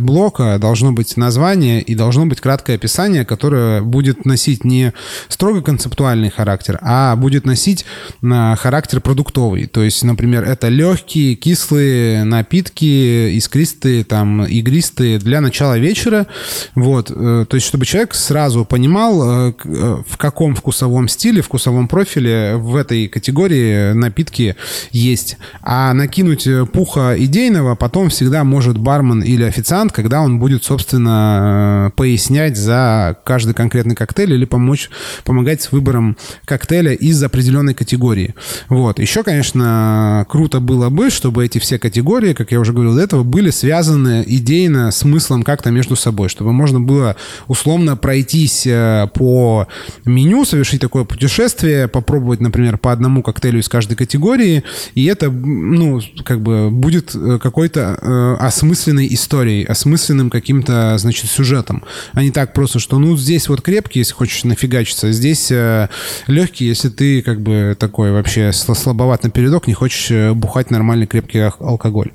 [0.00, 4.92] блока должно быть название и должно быть краткое описание, которое будет носить не
[5.28, 7.84] строго концептуальный характер, а будет носить
[8.20, 9.66] на характер продуктовый.
[9.66, 16.26] То есть, например, это легкие, кислые напитки, искристые, там, игристые для начала вечера.
[16.74, 17.10] Вот.
[17.10, 22.56] Э, то есть, чтобы человек сразу понимал, э, э, в каком вкусовом стиле, вкусовом профиле
[22.56, 24.56] в этой категории напитки
[24.90, 25.36] есть.
[25.62, 31.96] А накинуть пуха идейного потом всегда может бармен или официант, когда он будет, собственно, э,
[31.96, 34.90] пояснять за каждый конкретный коктейль или помочь,
[35.24, 38.34] помогать с выбором коктейля из определенной категории.
[38.68, 38.98] Вот.
[38.98, 43.22] Еще, конечно, круто было бы, чтобы эти все категории, как я уже говорил до этого,
[43.22, 49.66] были связаны идейно смыслом как-то между собой, чтобы можно было условно пройтись э, по
[50.04, 54.62] меню, совершить такое путешествие, попробовать, например, по одному коктейлю из каждой категории,
[54.94, 61.30] и это, ну, как бы будет э, какой-то э, осмысленной историей историей, осмысленным каким-то, значит,
[61.30, 61.84] сюжетом.
[62.12, 65.88] А не так просто, что, ну, здесь вот крепкий, если хочешь нафигачиться, здесь э,
[66.26, 71.06] легкий, если ты как бы такой вообще слабоват на передок, не хочешь э, бухать нормальный
[71.06, 72.10] крепкий алкоголь.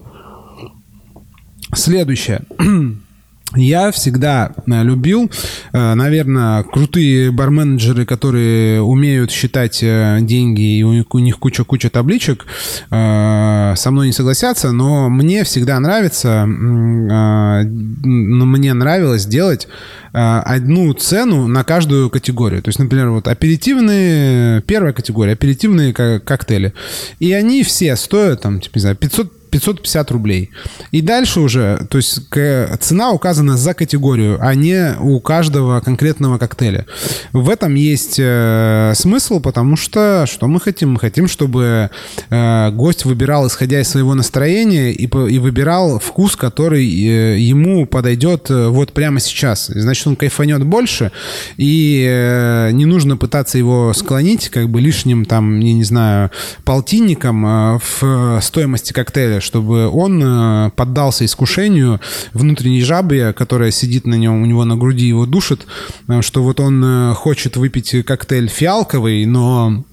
[1.74, 2.42] Следующее.
[3.56, 5.30] Я всегда э, любил,
[5.74, 12.46] э, наверное, крутые барменеджеры, которые умеют считать э, деньги, и у них куча-куча табличек,
[12.90, 19.68] со мной не согласятся, но мне всегда нравится, мне нравилось делать
[20.12, 22.62] одну цену на каждую категорию.
[22.62, 26.74] То есть, например, вот аперитивные, первая категория, аперитивные коктейли.
[27.20, 30.50] И они все стоят, там, типа, не знаю, 500 550 рублей.
[30.92, 32.22] И дальше уже, то есть
[32.80, 36.88] цена указана за категорию, а не у каждого конкретного коктейля.
[37.34, 40.94] В этом есть э, смысл, потому что что мы хотим?
[40.94, 41.92] Мы хотим, чтобы
[42.32, 48.50] э, гость выбирал, исходя из своего настроения, и, и выбирал вкус, который э, ему подойдет
[48.50, 49.68] вот прямо сейчас.
[49.68, 51.12] Значит, он кайфанет больше,
[51.58, 56.32] и не нужно пытаться его склонить как бы лишним там, я не знаю,
[56.64, 62.00] полтинником в стоимости коктейля, чтобы он э, поддался искушению
[62.34, 65.68] внутренней жабы, которая сидит на нем, у него на груди его душит,
[66.08, 69.84] э, что вот он хочет выпить коктейль фиалковый, но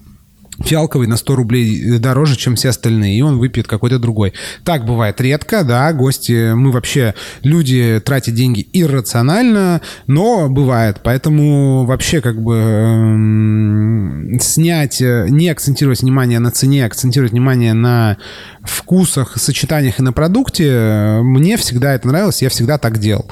[0.63, 4.33] фиалковый на 100 рублей дороже, чем все остальные, и он выпьет какой-то другой.
[4.63, 12.21] Так бывает редко, да, гости, мы вообще, люди тратят деньги иррационально, но бывает, поэтому вообще
[12.21, 18.17] как бы э, снять, не акцентировать внимание на цене, акцентировать внимание на
[18.63, 23.25] вкусах, сочетаниях и на продукте, мне всегда это нравилось, я всегда так делал.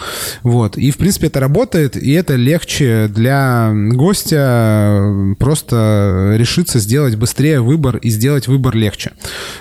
[0.44, 0.78] Вот.
[0.78, 7.98] И, в принципе, это работает, и это легче для гостя просто решиться сделать быстрее выбор
[7.98, 9.12] и сделать выбор легче.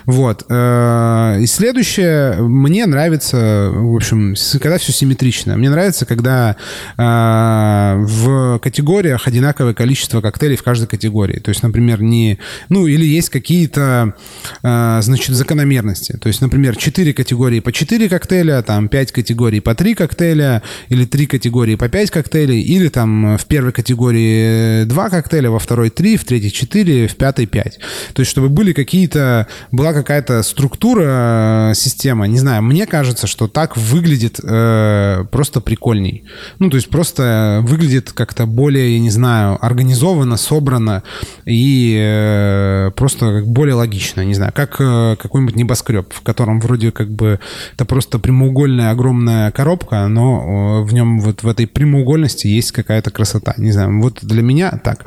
[0.06, 0.46] Вот.
[0.48, 5.56] Э, и следующее, мне нравится, в общем, когда все симметрично.
[5.56, 6.56] Мне нравится, когда
[6.96, 11.40] э, в категориях одинаковое количество коктейлей в каждой категории.
[11.40, 12.38] То есть, например, не...
[12.68, 14.14] Ну, или есть какие-то,
[14.62, 16.12] э, значит, закономерности.
[16.12, 21.04] То есть, например, 4 категории по 4 коктейля, там 5 категорий по 3 коктейля, или
[21.04, 26.16] 3 категории по 5 коктейлей, или там в первой категории 2 коктейля, во второй 3,
[26.16, 27.78] в третьей 4, в пятой 5.
[28.14, 32.26] То есть, чтобы были какие-то, была какая-то структура, э, система.
[32.26, 36.24] Не знаю, мне кажется, что так выглядит э, просто прикольней.
[36.58, 41.02] Ну, то есть, просто выглядит как-то более, я не знаю, организованно, собрано
[41.44, 44.24] и э, просто более логично.
[44.24, 47.40] Не знаю, как э, какой-нибудь небоскреб, в котором вроде как бы
[47.74, 53.10] это просто прямоугольная огромная коробка, но э, в нем вот в этой прямоугольности есть какая-то
[53.10, 53.54] красота.
[53.56, 55.04] Не знаю, вот для меня так.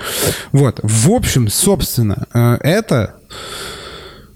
[0.52, 0.80] Вот.
[0.84, 3.16] В общем, собственно, это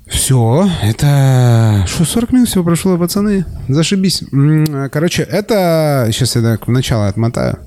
[0.07, 1.83] все, это...
[1.87, 3.45] Что, 40 минут всего прошло, пацаны?
[3.67, 4.23] Зашибись.
[4.91, 6.07] Короче, это...
[6.11, 7.57] Сейчас я так в начало отмотаю.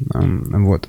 [0.00, 0.88] Вот.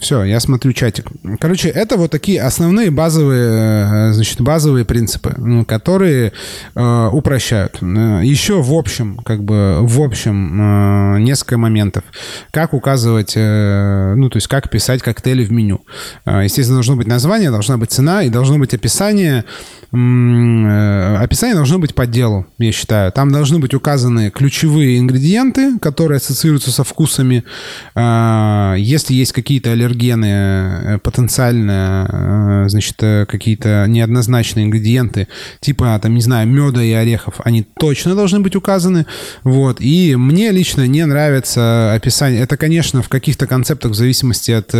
[0.00, 1.06] Все, я смотрю чатик.
[1.40, 5.34] Короче, это вот такие основные базовые, э, значит, базовые принципы,
[5.66, 6.32] которые
[6.74, 7.78] э, упрощают.
[7.80, 12.04] Э, Еще в общем, как бы в общем, несколько моментов.
[12.52, 15.80] Как указывать, ну, то есть как писать коктейли в меню.
[16.26, 19.44] Естественно, должно быть название, должна быть цена и должно быть описание
[19.90, 23.10] описание должно быть по делу, я считаю.
[23.10, 27.44] Там должны быть указаны ключевые ингредиенты, которые ассоциируются со вкусами.
[27.94, 35.28] А, если есть какие-то аллергены э, потенциально, э, значит, какие-то неоднозначные ингредиенты,
[35.60, 39.06] типа, там, не знаю, меда и орехов, они точно должны быть указаны.
[39.44, 39.80] Вот.
[39.80, 42.42] И мне лично не нравится описание.
[42.42, 44.70] Это, конечно, в каких-то концептах, в зависимости от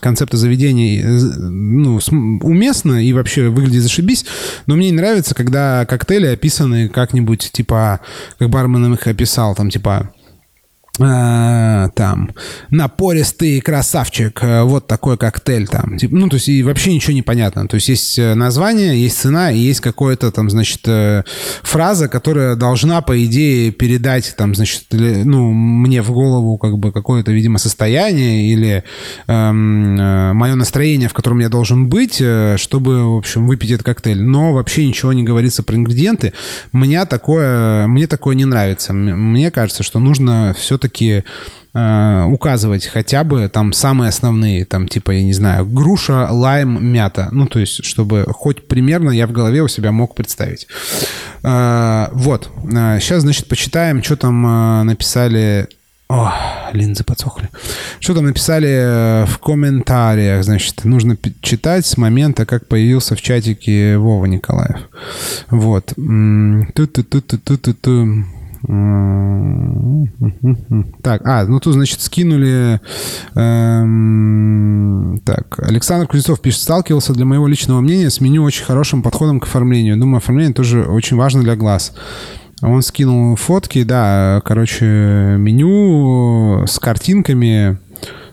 [0.00, 2.00] концепта заведений, ну,
[2.42, 4.24] уместно и вообще выглядит зашибись,
[4.66, 8.00] но мне не нравится, когда коктейли описаны как-нибудь, типа,
[8.38, 10.12] как бармен их описал, там, типа,
[11.02, 12.30] а, там
[12.70, 15.96] напористый красавчик, э, вот такой коктейль там.
[16.02, 17.66] Ну, то есть и вообще ничего не понятно.
[17.68, 21.22] То есть есть э, название, есть цена и есть какое-то там, значит, э,
[21.62, 27.32] фраза, которая должна, по идее, передать там, значит, ну, мне в голову как бы какое-то,
[27.32, 28.84] видимо, состояние или
[29.26, 29.96] эм,
[30.36, 32.22] мое настроение, в котором я должен быть,
[32.56, 34.22] чтобы, в общем, выпить этот коктейль.
[34.22, 36.32] Но вообще ничего не говорится про ингредиенты.
[36.72, 38.92] Мне такое, мне такое не нравится.
[38.92, 41.24] Мне кажется, что нужно все-таки все-таки
[41.74, 47.28] э, указывать хотя бы там самые основные, там типа, я не знаю, груша, лайм, мята.
[47.32, 50.66] Ну, то есть, чтобы хоть примерно я в голове у себя мог представить.
[51.42, 52.50] Э, вот.
[53.00, 55.68] Сейчас, э, значит, почитаем, что там э, написали
[56.08, 56.32] о,
[56.72, 57.48] линзы подсохли.
[58.00, 60.42] Что там написали э, в комментариях?
[60.42, 64.88] Значит, нужно читать с момента, как появился в чатике Вова Николаев.
[65.50, 65.92] Вот.
[66.74, 68.24] Ту-ту-ту-ту-ту-ту.
[71.02, 72.80] Так, а, ну тут, значит, скинули...
[73.34, 79.40] Эм, так, Александр Кузнецов пишет, сталкивался для моего личного мнения с меню очень хорошим подходом
[79.40, 79.96] к оформлению.
[79.96, 81.94] Думаю, оформление тоже очень важно для глаз.
[82.62, 84.84] Он скинул фотки, да, короче,
[85.38, 87.78] меню с картинками,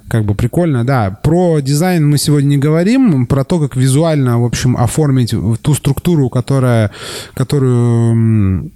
[0.10, 1.18] как бы прикольно, да.
[1.24, 6.30] Про дизайн мы сегодня не говорим, про то, как визуально, в общем, оформить ту структуру,
[6.30, 6.92] которая,
[7.34, 8.72] которую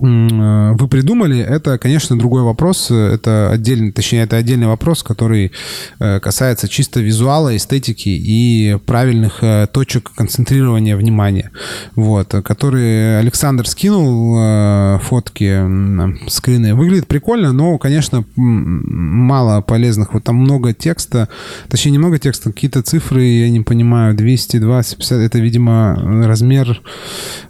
[0.00, 2.90] вы придумали, это, конечно, другой вопрос.
[2.90, 5.52] Это отдельный, точнее, это отдельный вопрос, который
[5.98, 11.50] э, касается чисто визуала, эстетики и правильных э, точек концентрирования внимания.
[11.96, 16.74] Вот, который Александр скинул фотки, скрины.
[16.74, 20.14] Выглядит прикольно, но, конечно, мало полезных.
[20.14, 21.28] Вот там много текста,
[21.68, 26.80] точнее, немного текста, какие-то цифры, я не понимаю, 200, 250, 50, это, видимо, размер,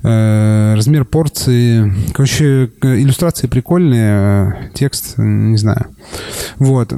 [0.02, 1.92] размер порции.
[2.12, 5.88] Короче, Короче, иллюстрации прикольные, текст, не знаю.
[6.58, 6.88] Вот.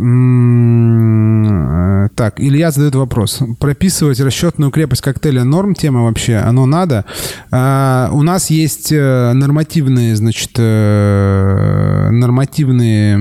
[2.14, 3.40] Так, Илья задает вопрос.
[3.58, 6.36] Прописывать расчетную крепость коктейля норм тема вообще?
[6.36, 7.04] Оно надо?
[7.50, 13.16] А, у нас есть э, нормативные, значит, э, нормативные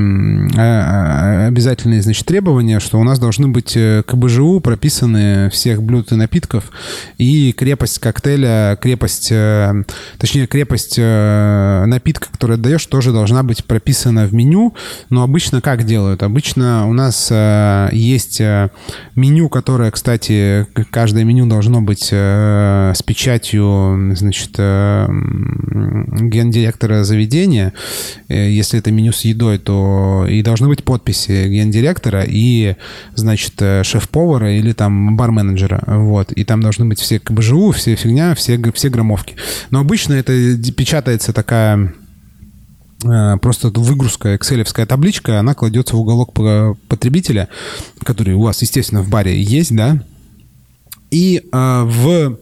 [0.57, 5.81] а, а, обязательные, значит, требования, что у нас должны быть э, к БЖУ прописаны всех
[5.81, 6.71] блюд и напитков
[7.17, 9.33] и крепость коктейля, крепость,
[10.17, 14.73] точнее, крепость напитков напитка, который отдаешь, тоже должна быть прописана в меню.
[15.09, 16.23] Но обычно как делают?
[16.23, 18.69] Обычно у нас э, есть э,
[19.15, 27.73] меню, которое, кстати, каждое меню должно быть э, с печатью, значит, э, гендиректора заведения.
[28.27, 32.75] Э, если это меню с едой, то и должны быть подписи гендиректора и,
[33.15, 35.81] значит, э, шеф-повара или там бар-менеджера.
[35.87, 36.33] Вот.
[36.33, 39.35] И там должны быть все КБЖУ, все фигня, все, все громовки.
[39.69, 40.33] Но обычно это
[40.75, 41.93] печатается такая
[43.41, 47.49] просто выгрузка, экселевская табличка, она кладется в уголок потребителя,
[48.03, 50.01] который у вас, естественно, в баре есть, да,
[51.11, 52.35] и э, в э,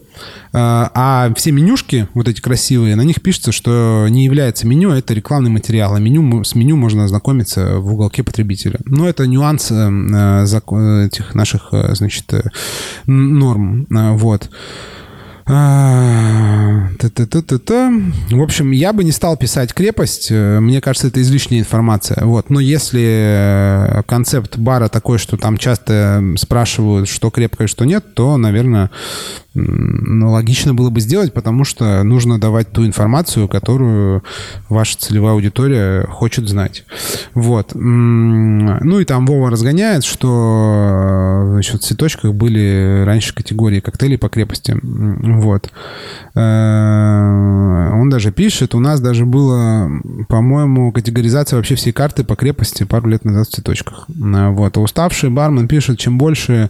[0.54, 5.16] а все менюшки, вот эти красивые, на них пишется, что не является меню, а это
[5.16, 5.96] рекламный материал.
[5.96, 8.80] А меню, с меню можно ознакомиться в уголке потребителя.
[8.86, 12.32] Но это нюанс э, этих наших, значит,
[13.08, 13.88] норм.
[13.90, 14.50] Вот.
[15.52, 17.92] А, та-та-та-та-та.
[18.30, 20.28] В общем, я бы не стал писать крепость.
[20.30, 22.24] Э, мне кажется, это излишняя информация.
[22.24, 22.52] Вот.
[22.52, 28.38] Но если э, концепт бара такой, что там часто спрашивают, что крепкое, что нет, то,
[28.38, 28.92] наверное,
[29.56, 34.24] ну, логично было бы сделать, потому что нужно давать ту информацию, которую
[34.70, 36.84] ваша целевая аудитория хочет знать.
[37.34, 37.72] Вот.
[37.74, 44.78] Ну и там Вова разгоняет, что значит, в цветочках были раньше категории коктейлей по крепости.
[45.40, 45.72] Вот.
[46.36, 49.90] Э, он даже пишет, у нас даже было,
[50.28, 54.06] по-моему, категоризация вообще всей карты по крепости пару лет назад в цветочках.
[54.08, 54.78] Вот.
[54.78, 56.70] А уставший бармен пишет, чем больше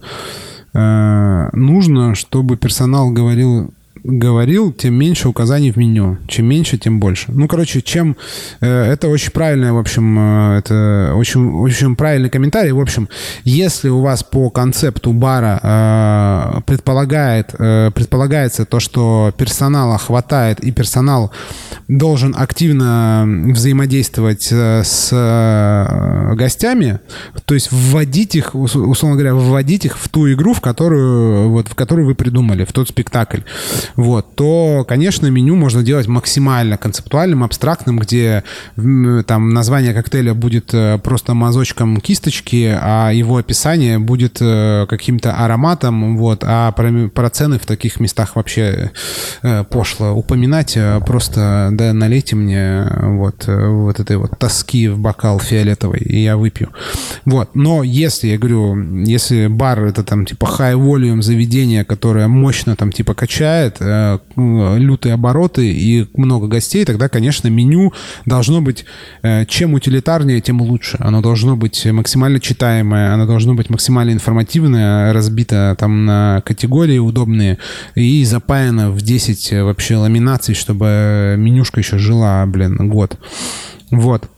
[0.73, 6.17] Э, нужно, чтобы персонал говорил говорил, тем меньше указаний в меню.
[6.27, 7.31] Чем меньше, тем больше.
[7.31, 8.15] Ну, короче, чем...
[8.61, 12.71] Э, это очень правильное, в общем, э, это очень, очень правильный комментарий.
[12.71, 13.09] В общем,
[13.43, 17.51] если у вас по концепту бара э, предполагает,
[17.93, 21.31] предполагается то, что персонала хватает, и персонал
[21.87, 25.09] должен активно взаимодействовать с
[26.35, 26.99] гостями,
[27.45, 31.75] то есть вводить их, условно говоря, вводить их в ту игру, в которую, вот, в
[31.75, 33.39] которую вы придумали, в тот спектакль
[33.95, 38.43] вот, то, конечно, меню можно делать максимально концептуальным, абстрактным, где
[38.75, 46.17] там название коктейля будет э, просто мазочком кисточки, а его описание будет э, каким-то ароматом,
[46.17, 48.91] вот, а про, про цены в таких местах вообще
[49.43, 55.99] э, пошло упоминать, просто, да, налейте мне вот, вот этой вот тоски в бокал фиолетовый,
[55.99, 56.69] и я выпью.
[57.25, 62.75] Вот, но если, я говорю, если бар это там типа high volume заведение, которое мощно
[62.75, 67.93] там типа качает, э, лютые обороты и много гостей, тогда, конечно, меню
[68.25, 68.85] должно быть
[69.23, 70.97] э, чем утилитарнее, тем лучше.
[70.99, 77.57] Оно должно быть максимально читаемое, оно должно быть максимально информативное, разбито там на категории удобные
[77.95, 83.17] и запаяно в 10 вообще ламинаций, чтобы менюшка еще жила, блин, год.
[83.91, 84.29] Вот.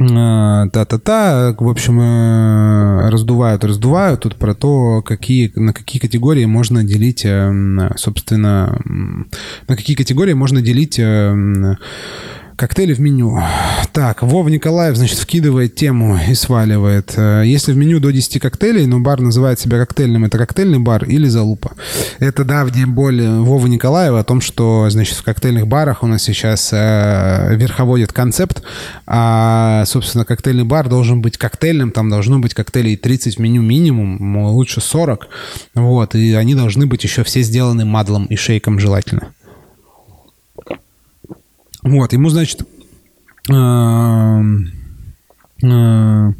[0.00, 4.20] А, та-та-та, в общем, э, раздувают, раздувают.
[4.20, 8.80] Тут про то, какие, на какие категории можно делить, э, собственно,
[9.68, 11.76] на какие категории можно делить э,
[12.60, 13.42] Коктейли в меню.
[13.94, 17.14] Так, Вов Николаев, значит, вкидывает тему и сваливает.
[17.16, 21.04] Э, если в меню до 10 коктейлей, но бар называет себя коктейльным, это коктейльный бар
[21.04, 21.72] или залупа.
[22.18, 26.68] Это давняя боль Вова Николаева о том, что, значит, в коктейльных барах у нас сейчас
[26.70, 28.62] э, верховодит концепт,
[29.06, 34.36] а, собственно, коктейльный бар должен быть коктейльным, там должно быть коктейлей 30 в меню минимум,
[34.48, 35.28] лучше 40,
[35.76, 39.32] вот, и они должны быть еще все сделаны мадлом и шейком желательно.
[41.82, 42.62] Вот, ему, значит,
[43.50, 43.54] э,
[45.62, 46.32] э,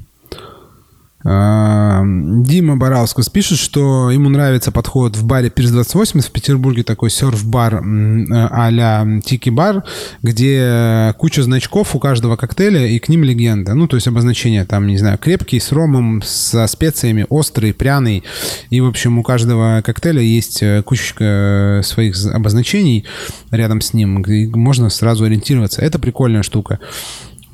[1.23, 7.83] Дима Бараускас пишет, что ему нравится подход в баре Пирс 28 в Петербурге, такой серф-бар
[7.83, 9.85] а-ля Тики-бар,
[10.23, 13.75] где куча значков у каждого коктейля, и к ним легенда.
[13.75, 18.25] Ну, то есть обозначение там, не знаю, крепкий, с ромом, со специями, острый, пряный.
[18.71, 23.05] И, в общем, у каждого коктейля есть э, кучечка своих обозначений
[23.51, 25.83] рядом с ним, можно сразу ориентироваться.
[25.83, 26.79] Это прикольная штука.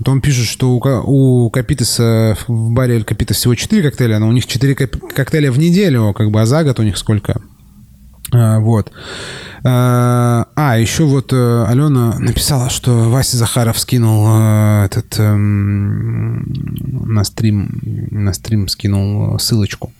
[0.04, 4.32] Он пишет, что у, у Капитеса в баре Эль Капитес всего 4 коктейля, но у
[4.32, 7.40] них 4 коктейля в неделю, как бы, а за год у них сколько?
[8.32, 8.92] А, вот.
[9.68, 16.44] А, а, еще вот э, Алена написала, что Вася Захаров скинул э, этот эм,
[17.04, 17.80] на стрим,
[18.12, 19.92] на стрим скинул ссылочку.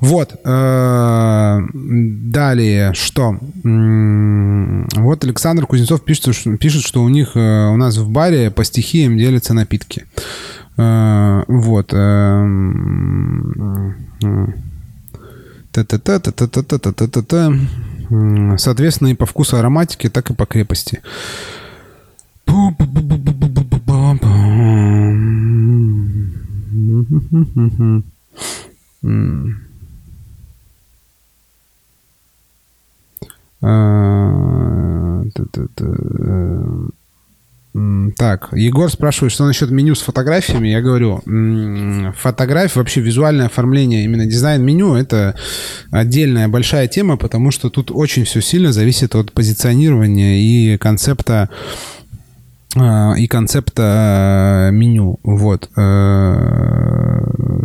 [0.00, 0.38] Вот.
[0.44, 3.38] Э, далее, что?
[3.64, 9.54] Вот Александр Кузнецов пишет, пишет, что у них у нас в баре по стихиям делятся
[9.54, 10.04] напитки.
[10.76, 11.88] Вот.
[15.72, 17.52] Та-та-та-та-та-та-та-та-та.
[18.56, 21.02] Соответственно, и по вкусу ароматики, так и по крепости.
[38.16, 40.68] Так, Егор спрашивает, что насчет меню с фотографиями.
[40.68, 41.22] Я говорю,
[42.16, 45.36] фотография, вообще визуальное оформление, именно дизайн меню, это
[45.90, 51.50] отдельная большая тема, потому что тут очень все сильно зависит от позиционирования и концепта
[52.76, 55.18] а, и концепта меню.
[55.22, 55.70] Вот.
[55.76, 57.20] Э,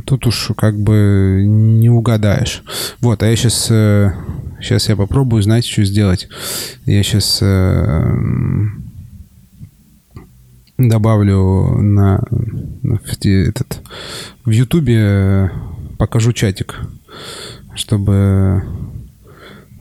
[0.05, 2.63] тут уж как бы не угадаешь.
[3.01, 3.65] Вот, а я сейчас...
[3.65, 6.27] Сейчас э, я попробую, знаете, что сделать.
[6.85, 7.41] Я сейчас
[10.89, 12.23] добавлю на,
[12.81, 13.81] на этот
[14.45, 15.49] в Ютубе э,
[15.97, 16.79] покажу чатик,
[17.75, 18.63] чтобы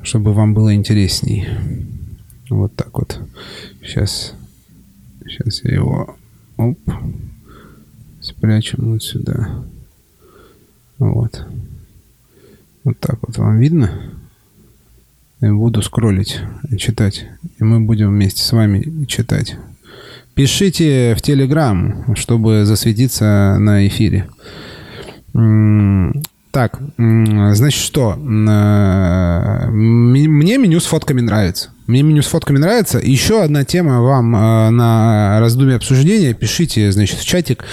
[0.02, 1.48] чтобы вам было интересней.
[2.50, 3.20] Вот так вот.
[3.82, 4.34] Сейчас
[5.26, 6.16] сейчас я его
[6.56, 6.78] оп,
[8.20, 9.64] спрячем вот сюда.
[10.98, 11.46] Вот.
[12.84, 13.90] Вот так вот вам видно?
[15.40, 16.40] Я буду скроллить,
[16.78, 17.26] читать.
[17.58, 19.56] И мы будем вместе с вами читать.
[20.34, 24.28] Пишите в Телеграм, чтобы засветиться на эфире.
[26.52, 28.12] Так, значит что?
[28.12, 31.70] Э, мне меню с фотками нравится.
[31.92, 32.98] Мне меню с фотками нравится.
[32.98, 36.32] Еще одна тема вам э, на раздумье обсуждения.
[36.32, 37.66] Пишите, значит, в чатик.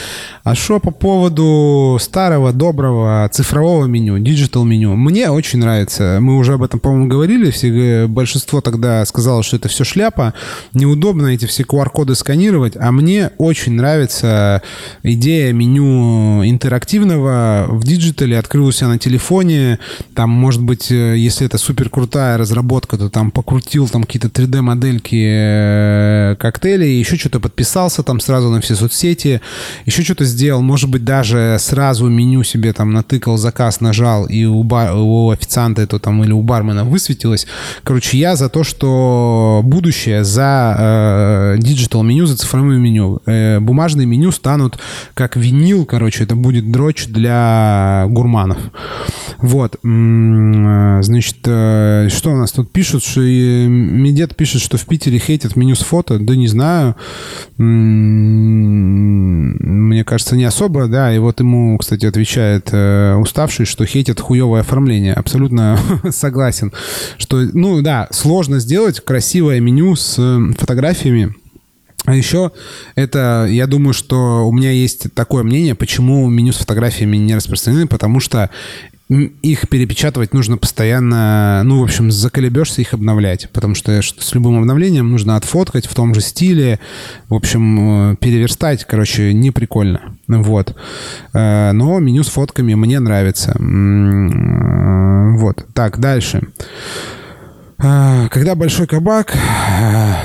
[0.43, 4.97] А что по поводу старого, доброго цифрового меню, digital меню?
[4.97, 6.17] Мне очень нравится.
[6.19, 7.49] Мы уже об этом, по-моему, говорили.
[7.49, 10.33] Все, большинство тогда сказало, что это все шляпа.
[10.73, 12.75] Неудобно эти все QR-коды сканировать.
[12.75, 14.61] А мне очень нравится
[15.01, 18.37] идея меню интерактивного в digital е.
[18.37, 19.79] Открыл себя на телефоне.
[20.13, 26.33] Там, может быть, э, если это супер крутая разработка, то там покрутил там какие-то 3D-модельки
[26.33, 29.39] э, коктейлей, еще что-то подписался там сразу на все соцсети,
[29.85, 34.63] еще что-то сделал может быть, даже сразу меню себе там натыкал, заказ нажал, и у,
[34.63, 37.45] бар, у официанта это там или у бармена высветилось.
[37.83, 43.21] Короче, я за то, что будущее за digital э, меню, за цифровое меню.
[43.27, 44.79] Э, бумажные меню станут
[45.13, 48.57] как винил, короче, это будет дрочь для гурманов.
[49.37, 49.75] Вот.
[49.75, 53.03] Э, значит, э, что у нас тут пишут?
[53.03, 53.21] Что
[53.89, 56.19] Медет пишет, что в Питере хейтят меню с фото.
[56.19, 56.95] Да не знаю.
[57.57, 57.73] Мне
[60.03, 65.13] кажется, не особо, да, и вот ему, кстати, отвечает э, уставший, что хейтит хуевое оформление.
[65.13, 65.79] Абсолютно
[66.11, 66.71] согласен,
[67.17, 71.35] что, ну да, сложно сделать красивое меню с э, фотографиями,
[72.05, 72.51] а еще
[72.95, 77.87] это, я думаю, что у меня есть такое мнение, почему меню с фотографиями не распространены,
[77.87, 78.49] потому что
[79.09, 85.09] их перепечатывать нужно постоянно, ну, в общем, заколебешься их обновлять, потому что с любым обновлением
[85.09, 86.79] нужно отфоткать в том же стиле,
[87.27, 90.75] в общем, э, переверстать, короче, не прикольно, вот.
[91.33, 93.55] Э, но меню с фотками мне нравится.
[93.59, 96.41] Э, вот, так, дальше.
[97.77, 99.33] Когда большой кабак,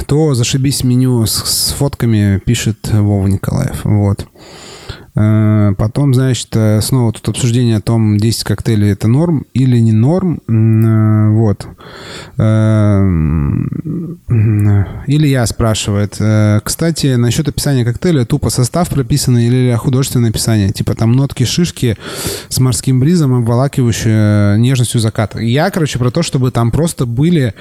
[0.08, 3.84] то зашибись меню с, с фотками, пишет Вова Николаев.
[3.84, 4.26] Вот.
[5.16, 9.92] Э, потом, значит, э, снова тут обсуждение о том, 10 коктейлей это норм или не
[9.92, 10.40] норм.
[10.48, 11.68] Э, вот.
[15.06, 16.20] Илья спрашивает.
[16.64, 20.70] Кстати, насчет описания коктейля, тупо состав прописанный или художественное описание?
[20.70, 21.96] Типа там нотки шишки
[22.48, 25.38] с морским бризом, обволакивающие нежностью заката.
[25.38, 27.54] Я, короче, про то, чтобы там просто были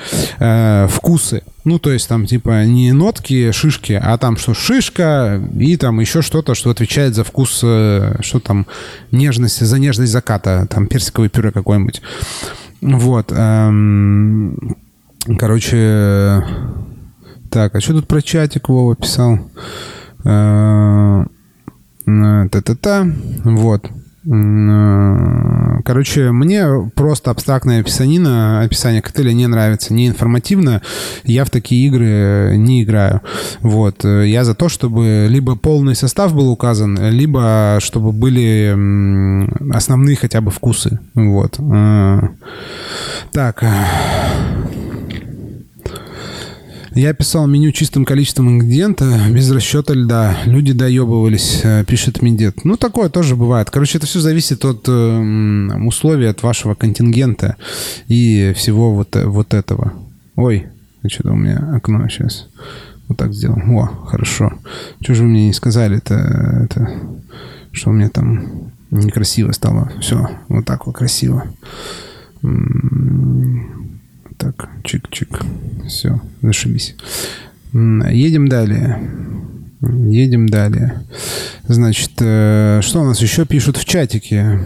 [0.90, 1.44] вкусы.
[1.66, 6.22] Ну, то есть там типа не нотки шишки, а там что шишка и там еще
[6.22, 8.68] что-то, что отвечает за вкус, э, что там
[9.12, 12.02] нежность, за нежность заката, там персиковое пюре какое-нибудь.
[12.82, 13.32] Вот.
[13.32, 14.76] Эм,
[15.40, 16.44] короче,
[17.50, 19.40] так, а что тут про чатик Вова писал?
[20.26, 21.24] Э,
[22.06, 23.08] э, та-та-та.
[23.46, 23.90] Вот.
[24.26, 26.66] Э, короче, мне
[26.96, 30.82] просто абстрактное описание, описание коктейля не нравится, не информативно.
[31.24, 33.22] Я в такие игры не играю.
[33.62, 34.04] Вот.
[34.04, 38.76] Я за то, чтобы либо полный состав был указан, либо чтобы были
[39.74, 41.00] основные хотя бы вкусы.
[41.16, 41.60] Вот.
[41.60, 42.22] Э,
[43.32, 43.64] так.
[46.96, 50.38] Я писал меню чистым количеством ингредиента, без расчета льда.
[50.46, 52.66] Люди доебывались, э, пишет Медет.
[52.66, 53.72] Ну, такое тоже бывает.
[53.72, 57.58] Короче, это все зависит от э, условий, от вашего контингента
[58.08, 59.94] и всего вот, вот этого.
[60.36, 60.68] Ой,
[61.08, 62.48] что-то у меня окно сейчас.
[63.08, 63.58] Вот так сделал.
[63.58, 64.54] О, хорошо.
[65.02, 65.98] Что же вы мне не сказали?
[65.98, 66.14] Это,
[66.64, 66.90] это
[67.72, 69.92] что у меня там некрасиво стало.
[70.00, 71.48] Все, вот так вот красиво.
[74.44, 75.46] Так, чик-чик.
[75.88, 76.96] Все, зашибись.
[77.72, 79.00] Едем далее.
[79.86, 81.02] Едем далее.
[81.68, 84.60] Значит, э, что у нас еще пишут в чатике?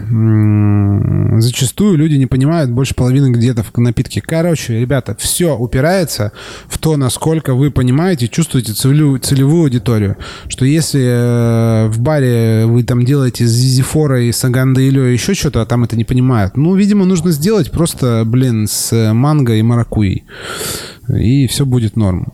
[1.40, 4.20] Зачастую люди не понимают больше половины где-то в напитке.
[4.20, 6.30] Короче, ребята, все упирается
[6.68, 9.20] в то, насколько вы понимаете, чувствуете целевую,
[9.62, 10.16] аудиторию.
[10.46, 15.62] Что если э, в баре вы там делаете с Зизифора и Саганда или еще что-то,
[15.62, 20.24] а там это не понимают, ну, видимо, нужно сделать просто, блин, с манго и маракуей.
[21.08, 22.32] И все будет норм.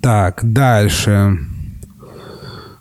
[0.00, 1.38] Так, дальше.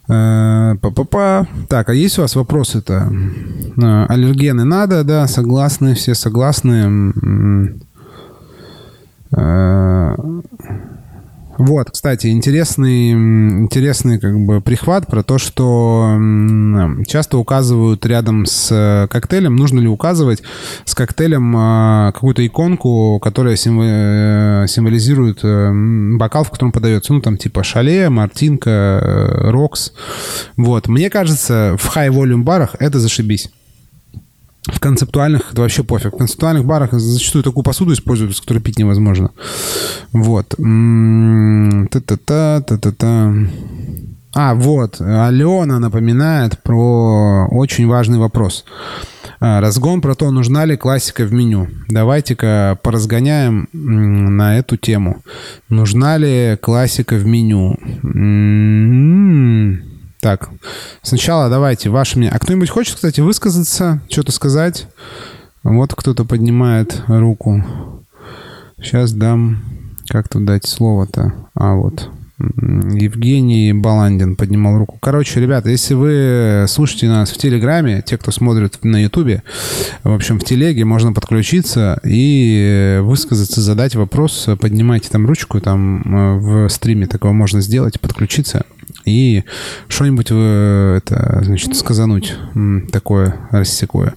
[0.10, 1.48] Э, па-па-па.
[1.68, 3.12] Так, а есть у вас вопросы-то?
[3.78, 7.76] Э, аллергены надо, да, согласны, все согласны.
[11.60, 16.18] Вот, кстати, интересный, интересный как бы прихват про то, что
[17.06, 20.42] часто указывают рядом с э, коктейлем, нужно ли указывать
[20.86, 25.42] с коктейлем э, какую-то иконку, которая э, символизирует
[26.18, 29.92] бокал, в котором подается, ну, там типа шале, мартинка, рокс.
[30.56, 33.50] Вот, мне кажется, в high-volume барах это зашибись.
[34.74, 36.14] В концептуальных это вообще пофиг.
[36.14, 39.32] В концептуальных барах зачастую такую посуду используют, с которой пить невозможно.
[40.14, 40.50] Вот.
[41.92, 43.34] Та-та-та, та-та-та.
[44.34, 45.02] А, вот.
[45.02, 48.64] Алена напоминает про очень важный вопрос.
[49.42, 51.68] А, разгон про то, нужна ли классика в меню.
[51.88, 55.24] Давайте-ка поразгоняем на эту тему.
[55.70, 57.78] Нужна ли классика в меню?
[58.04, 59.89] М-м-м.
[60.22, 60.50] Так,
[61.02, 62.36] сначала давайте ваше мнение.
[62.36, 64.88] А кто-нибудь хочет, кстати, высказаться, что-то сказать?
[65.64, 67.64] Вот кто-то поднимает руку.
[68.82, 69.64] Сейчас дам...
[70.10, 71.34] Как тут дать слово-то?
[71.54, 72.10] А, вот.
[72.40, 74.98] Евгений Баландин поднимал руку.
[75.02, 79.44] Короче, ребята, если вы слушаете нас в Телеграме, те, кто смотрит на Ютубе,
[80.04, 86.40] в общем, в Телеге можно подключиться и высказаться, задать вопрос, поднимайте там ручку, там э,
[86.40, 88.66] в стриме такого можно сделать, подключиться
[89.06, 89.44] и
[89.88, 92.36] что-нибудь это, значит, сказануть
[92.92, 94.14] такое рассекое.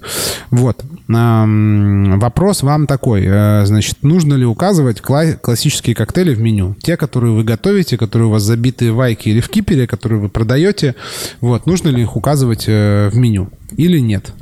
[0.51, 0.85] Вот.
[1.09, 3.25] Вопрос вам такой.
[3.27, 6.75] Э, значит, нужно ли указывать классические коктейли в меню?
[6.83, 10.29] Те, которые вы готовите, которые у вас забиты в вайке или в кипере, которые вы
[10.29, 10.95] продаете,
[11.41, 13.51] вот, нужно ли их указывать э, в меню?
[13.77, 14.33] Или нет.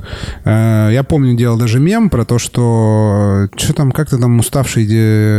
[0.45, 4.85] Э, я помню, делал даже мем про то, что что там, как-то там уставший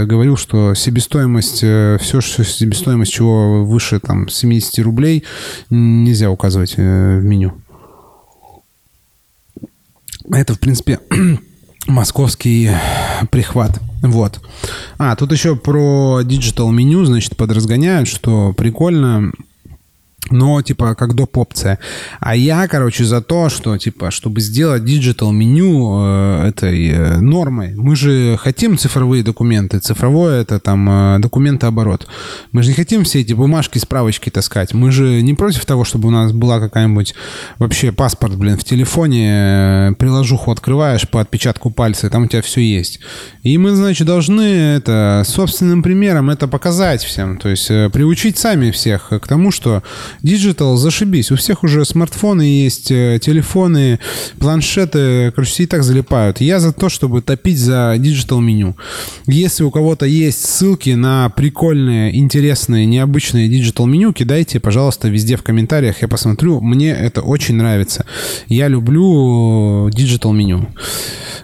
[0.07, 5.24] говорил, что себестоимость, все, что себестоимость чего выше там 70 рублей,
[5.70, 6.80] нельзя указывать в
[7.22, 7.53] меню.
[10.30, 11.01] Это, в принципе,
[11.86, 12.70] московский
[13.30, 13.80] прихват.
[14.03, 14.40] Вот.
[14.99, 19.32] А, тут еще про digital меню, значит, подразгоняют, что прикольно
[20.30, 21.36] но, типа, как доп.
[21.36, 21.78] опция.
[22.20, 27.74] А я, короче, за то, что, типа, чтобы сделать digital меню э, этой э, нормой.
[27.74, 29.78] Мы же хотим цифровые документы.
[29.78, 32.06] Цифровое это там э, документооборот.
[32.52, 34.74] Мы же не хотим все эти бумажки, справочки таскать.
[34.74, 37.14] Мы же не против того, чтобы у нас была какая-нибудь
[37.58, 42.60] вообще паспорт, блин, в телефоне, э, приложуху открываешь по отпечатку пальца, там у тебя все
[42.60, 43.00] есть.
[43.42, 47.38] И мы, значит, должны это собственным примером это показать всем.
[47.38, 49.82] То есть э, приучить сами всех к тому, что
[50.22, 51.30] Digital, зашибись.
[51.30, 53.98] У всех уже смартфоны есть, э, телефоны,
[54.38, 56.40] планшеты, короче, все и так залипают.
[56.40, 58.76] Я за то, чтобы топить за Digital меню.
[59.26, 65.42] Если у кого-то есть ссылки на прикольные, интересные, необычные Digital меню, кидайте, пожалуйста, везде в
[65.42, 66.02] комментариях.
[66.02, 66.60] Я посмотрю.
[66.60, 68.04] Мне это очень нравится.
[68.48, 70.68] Я люблю Digital меню.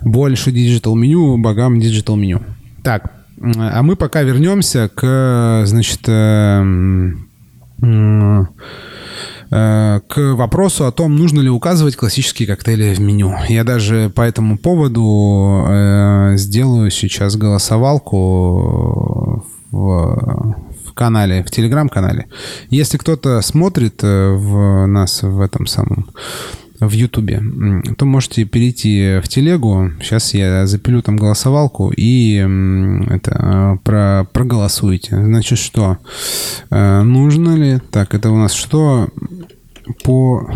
[0.00, 2.42] Больше Digital меню, богам Digital меню.
[2.82, 7.12] Так, а мы пока вернемся к, значит, э, э,
[9.50, 13.34] к вопросу о том, нужно ли указывать классические коктейли в меню.
[13.48, 22.26] Я даже по этому поводу э, сделаю сейчас голосовалку в, в канале, в телеграм-канале.
[22.68, 26.10] Если кто-то смотрит в нас в этом самом
[26.80, 27.42] в Ютубе,
[27.96, 29.90] то можете перейти в телегу.
[30.00, 32.36] Сейчас я запилю там голосовалку и
[33.08, 35.16] это про, проголосуйте.
[35.16, 35.98] Значит, что?
[36.70, 37.80] Э, нужно ли...
[37.90, 39.08] Так, это у нас что?
[40.04, 40.48] По,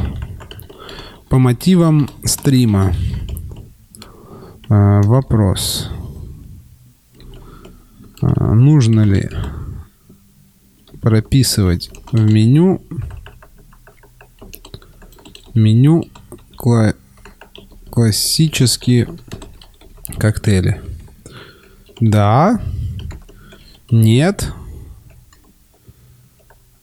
[1.28, 2.92] по мотивам стрима.
[4.68, 5.90] Э, вопрос.
[8.20, 9.28] Нужно ли
[11.00, 12.80] прописывать в меню
[15.54, 16.04] меню
[16.56, 16.94] кла
[17.90, 19.08] классические
[20.18, 20.80] коктейли.
[22.00, 22.60] Да.
[23.90, 24.52] Нет.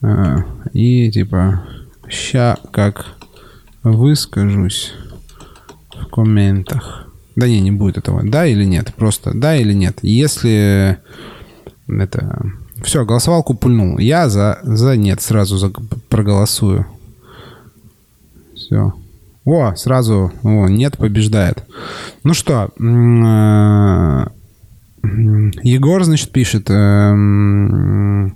[0.01, 0.43] А,
[0.73, 1.67] и типа
[2.07, 3.17] ща как
[3.83, 4.93] выскажусь
[5.93, 7.07] в комментах.
[7.35, 8.21] Да не, не будет этого.
[8.23, 8.93] Да или нет?
[8.95, 9.99] Просто да или нет.
[10.01, 10.99] Если
[11.87, 12.51] это...
[12.83, 13.97] Все, голосовалку пульнул.
[13.97, 15.71] Я за, за нет сразу за,
[16.07, 16.85] проголосую.
[18.69, 18.93] Все.
[19.45, 21.63] О, сразу, о, нет, побеждает.
[22.23, 24.25] Ну что, э,
[25.63, 28.29] Егор, значит, пишет, э,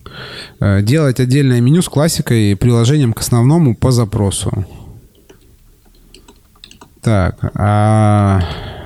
[0.59, 4.65] э, делать отдельное меню с классикой и приложением к основному по запросу.
[7.03, 8.41] Так, а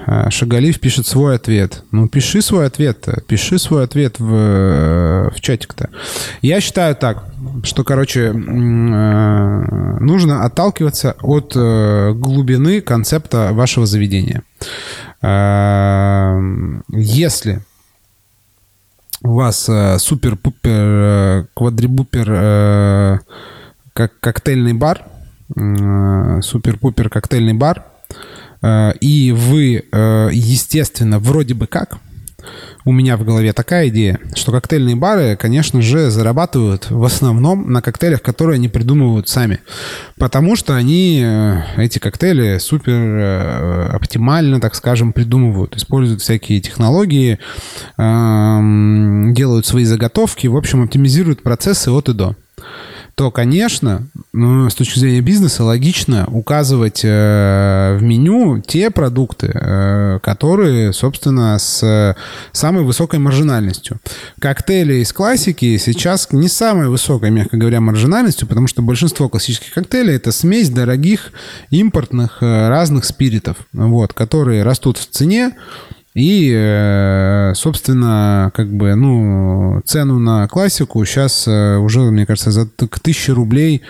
[0.10, 1.84] а, Шагалив пишет свой ответ.
[1.92, 3.08] Ну, пиши свой ответ.
[3.08, 3.22] -то.
[3.28, 5.90] Пиши свой ответ в, э, в чатик-то.
[6.42, 7.26] Я считаю так,
[7.64, 14.44] что, короче, э, нужно отталкиваться от э, глубины концепта вашего заведения.
[16.90, 17.62] Если
[19.24, 23.24] у вас супер-пупер, квадрибупер
[23.94, 25.04] как коктейльный бар,
[25.56, 27.97] супер-пупер коктейльный бар– Э,
[29.00, 32.00] и вы, э, естественно, вроде бы как,
[32.86, 37.82] у меня в голове такая идея, что коктейльные бары, конечно же, зарабатывают в основном на
[37.82, 39.60] коктейлях, которые они придумывают сами.
[40.18, 45.76] Потому что они э, эти коктейли супер оптимально, так скажем, придумывают.
[45.76, 47.40] Используют всякие технологии,
[47.98, 52.36] эм, делают свои заготовки, в общем, оптимизируют процессы от и до
[53.18, 60.20] то, конечно, ну, с точки зрения бизнеса логично указывать э, в меню те продукты, э,
[60.22, 62.16] которые, собственно, с
[62.52, 63.98] самой высокой маржинальностью.
[64.40, 70.14] Коктейли из классики сейчас не самой высокой, мягко говоря, маржинальностью, потому что большинство классических коктейлей
[70.14, 71.32] это смесь дорогих
[71.72, 75.54] импортных э, разных спиритов, вот, которые растут в цене,
[76.18, 82.66] и, э, собственно, как бы, ну, цену на классику сейчас э, уже, мне кажется, за
[82.66, 83.84] к 1000 рублей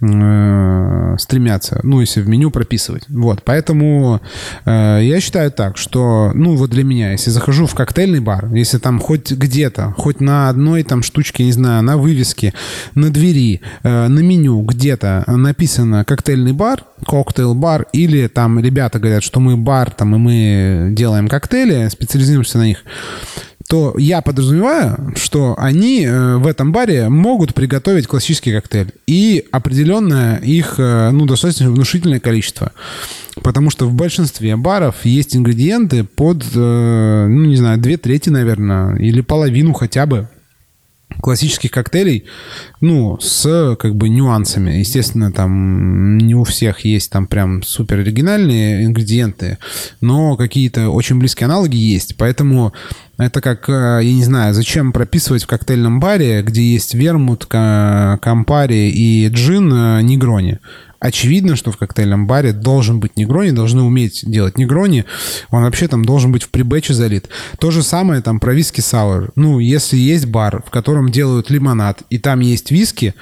[0.00, 3.04] э, стремятся, ну, если в меню прописывать.
[3.08, 4.20] Вот, поэтому
[4.64, 8.78] э, я считаю так, что, ну, вот для меня, если захожу в коктейльный бар, если
[8.78, 12.52] там хоть где-то, хоть на одной там штучке, не знаю, на вывеске,
[12.94, 19.40] на двери, э, на меню где-то написано коктейльный бар, коктейл-бар, или там ребята говорят, что
[19.40, 22.84] мы бар, там, и мы делаем коктейли, специализируемся на них,
[23.68, 28.92] то я подразумеваю, что они э, в этом баре могут приготовить классический коктейль.
[29.06, 32.72] И определенное их, э, ну, достаточно внушительное количество.
[33.42, 38.96] Потому что в большинстве баров есть ингредиенты под, э, ну, не знаю, две трети, наверное,
[38.96, 40.28] или половину хотя бы
[41.20, 42.24] классических коктейлей,
[42.80, 44.78] ну, с как бы нюансами.
[44.78, 49.58] Естественно, там не у всех есть там прям супер оригинальные ингредиенты,
[50.00, 52.16] но какие-то очень близкие аналоги есть.
[52.16, 52.72] Поэтому
[53.18, 58.90] это как, э, я не знаю, зачем прописывать в коктейльном баре, где есть вермут, кампари
[58.90, 60.58] и джин, э, негрони
[61.00, 65.04] очевидно, что в коктейльном баре должен быть негрони, должны уметь делать негрони.
[65.50, 67.28] Он вообще там должен быть в pre-batch е залит.
[67.58, 69.32] То же самое там про виски сауэр.
[69.36, 73.14] Ну, если есть бар, в котором делают лимонад, и там есть виски,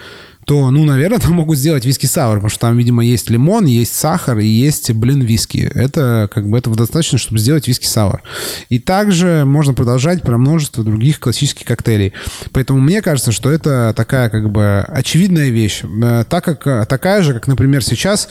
[0.47, 4.38] то, ну, наверное, там могут сделать виски-сауэр, потому что там, видимо, есть лимон, есть сахар
[4.38, 5.70] и есть, блин, виски.
[5.74, 8.22] Это, как бы, этого достаточно, чтобы сделать виски-сауэр.
[8.68, 12.12] И также можно продолжать про множество других классических коктейлей.
[12.53, 15.82] Поэтому мне кажется, что это такая, как бы, очевидная вещь.
[15.82, 18.28] Э, так как, такая же, как, например, сейчас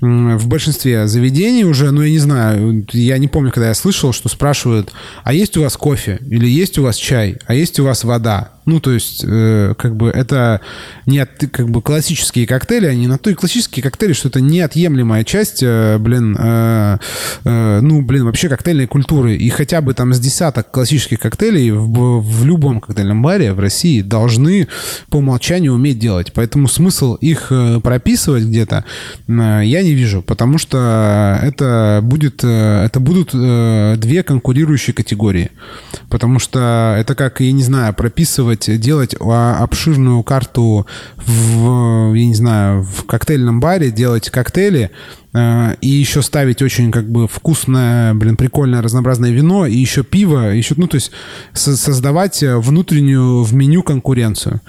[0.00, 4.28] в большинстве заведений уже, ну, я не знаю, я не помню, когда я слышал, что
[4.28, 4.92] спрашивают,
[5.24, 6.18] а есть у вас кофе?
[6.22, 7.36] Или есть у вас чай?
[7.46, 8.52] А есть у вас вода?
[8.70, 10.60] Ну, то есть, э, как бы это
[11.04, 15.24] не от, как бы классические коктейли, они на то и классические коктейли, что это неотъемлемая
[15.24, 16.98] часть, э, блин, э,
[17.44, 19.34] э, ну, блин, вообще коктейльной культуры.
[19.34, 24.02] И хотя бы там с десяток классических коктейлей в, в любом коктейльном баре в России
[24.02, 24.68] должны
[25.08, 26.32] по умолчанию уметь делать.
[26.32, 28.84] Поэтому смысл их э, прописывать где-то
[29.26, 35.50] э, я не вижу, потому что это будет, э, это будут э, две конкурирующие категории.
[36.08, 40.86] Потому что это как, я не знаю, прописывать делать, делать обширную карту
[41.16, 44.90] в, я не знаю, в коктейльном баре, делать коктейли,
[45.32, 50.74] и еще ставить очень как бы вкусное, блин, прикольное разнообразное вино, и еще пиво, еще,
[50.76, 51.12] ну, то есть
[51.52, 54.60] создавать внутреннюю в меню конкуренцию.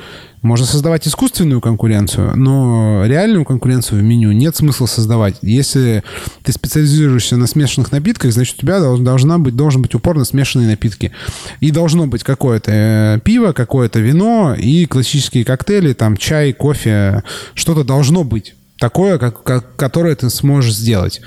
[0.42, 5.36] Можно создавать искусственную конкуренцию, но реальную конкуренцию в меню нет смысла создавать.
[5.44, 6.04] Если
[6.44, 10.68] ты специализируешься на смешанных напитках, значит, у тебя должна быть, должен быть упор на смешанные
[10.68, 11.12] напитки.
[11.60, 17.84] И должно быть какое-то э, пиво, какое-то вино и классические коктейли, там чай, кофе, что-то
[17.84, 21.22] должно быть такое, как, как, которое ты сможешь сделать.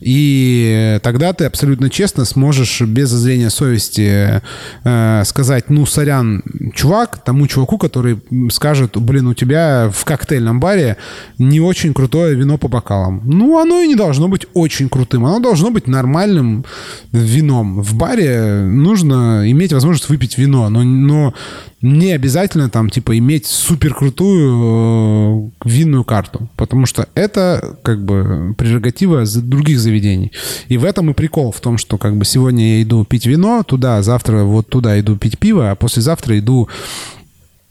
[0.00, 4.42] И тогда ты абсолютно честно сможешь без зазрения совести
[4.84, 6.42] э, сказать, ну, сорян,
[6.74, 8.20] чувак, тому чуваку, который
[8.50, 10.96] скажет, блин, у тебя в коктейльном баре
[11.38, 13.22] не очень крутое вино по бокалам.
[13.24, 16.64] Ну, оно и не должно быть очень крутым, оно должно быть нормальным
[17.12, 17.82] вином.
[17.82, 21.34] В баре нужно иметь возможность выпить вино, но, но
[21.80, 28.54] не обязательно там, типа, иметь супер крутую э, винную карту, потому что это, как бы,
[28.58, 30.32] прерогатива других заведений.
[30.68, 33.62] И в этом и прикол, в том, что, как бы, сегодня я иду пить вино
[33.62, 36.68] туда, завтра вот туда иду пить пиво, а послезавтра иду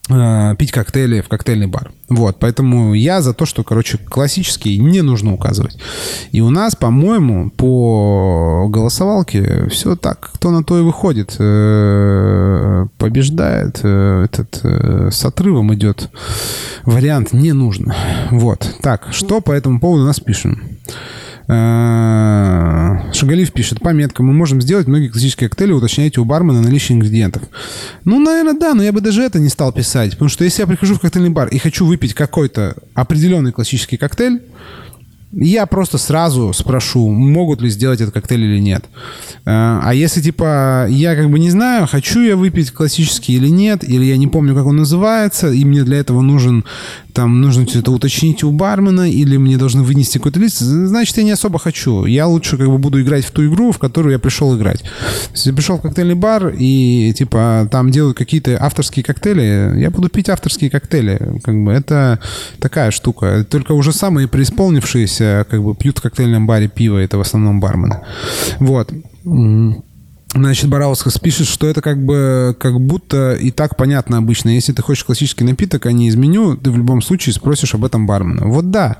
[0.09, 1.91] Э, пить коктейли в коктейльный бар.
[2.07, 5.77] Вот, поэтому я за то, что, короче, классический не нужно указывать.
[6.31, 11.35] И у нас, по-моему, по голосовалке все так, кто на то и выходит.
[11.39, 16.09] Э, побеждает э, этот с отрывом идет
[16.85, 17.95] вариант «не нужно».
[18.31, 18.77] Вот.
[18.81, 20.61] Так, что по этому поводу нас пишем?
[21.47, 27.43] Э, Шагалив пишет, пометка, мы можем сделать многие классические коктейли, уточняйте у бармена наличие ингредиентов.
[28.03, 30.67] Ну, наверное, да, но я бы даже это не стал писать, потому что если я
[30.67, 34.41] прихожу в коктейльный бар и хочу выпить какой-то определенный классический коктейль,
[35.31, 38.85] я просто сразу спрошу, могут ли сделать этот коктейль или нет.
[39.45, 43.83] Э, а если, типа, я как бы не знаю, хочу я выпить классический или нет,
[43.83, 46.65] или я не помню, как он называется, и мне для этого нужен,
[47.17, 51.31] там, нужно это уточнить у бармена, или мне должны вынести какой-то лист, значит, я не
[51.31, 52.05] особо хочу.
[52.05, 54.83] Я лучше как бы буду играть в ту игру, в которую я пришел играть.
[55.31, 60.09] Если я пришел в коктейльный бар, и, типа, там делают какие-то авторские коктейли, я буду
[60.09, 61.39] пить авторские коктейли.
[61.43, 62.19] Как бы это
[62.59, 63.43] такая штука.
[63.49, 68.01] Только уже самые преисполнившиеся как бы пьют в коктейльном баре пиво, это в основном бармены.
[68.59, 68.91] Вот.
[70.33, 74.49] Значит, Бараускас пишет, что это как бы как будто и так понятно обычно.
[74.49, 77.85] Если ты хочешь классический напиток, а не из меню, ты в любом случае спросишь об
[77.85, 78.45] этом бармена.
[78.45, 78.97] Вот да.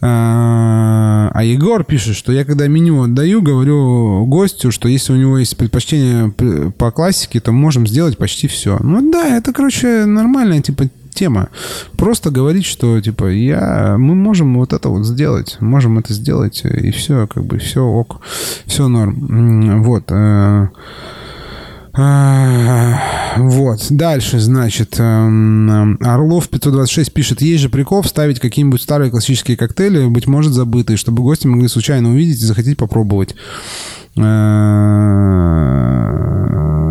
[0.00, 5.38] А, а Егор пишет, что я когда меню отдаю, говорю гостю, что если у него
[5.38, 6.30] есть предпочтение
[6.72, 8.78] по классике, то можем сделать почти все.
[8.80, 10.88] Ну да, это, короче, нормальная типа
[11.18, 11.48] тема.
[11.96, 16.90] Просто говорить, что, типа, я, мы можем вот это вот сделать, можем это сделать, и
[16.92, 18.20] все, как бы, все ок,
[18.66, 19.82] все норм.
[19.82, 20.04] Вот.
[20.10, 20.68] Э,
[21.96, 22.94] э,
[23.36, 23.86] вот.
[23.90, 30.28] Дальше, значит, эм, Орлов 526 пишет, есть же прикол вставить какие-нибудь старые классические коктейли, быть
[30.28, 33.34] может, забытые, чтобы гости могли случайно увидеть и захотеть попробовать.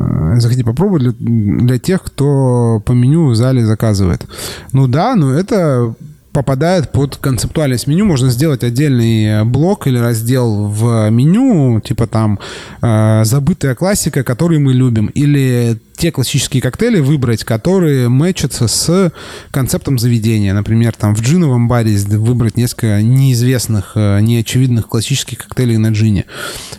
[0.07, 1.11] Э, заходи попробовать для,
[1.61, 4.25] для тех, кто по меню в зале заказывает.
[4.71, 5.93] Ну да, но это
[6.31, 8.05] попадает под концептуальность меню.
[8.05, 12.39] Можно сделать отдельный блок или раздел в меню, типа там
[12.81, 19.11] э, забытая классика, которую мы любим, или те классические коктейли выбрать, которые мэчатся с
[19.51, 20.53] концептом заведения.
[20.53, 26.25] Например, там в джиновом баре выбрать несколько неизвестных, э, неочевидных классических коктейлей на джине.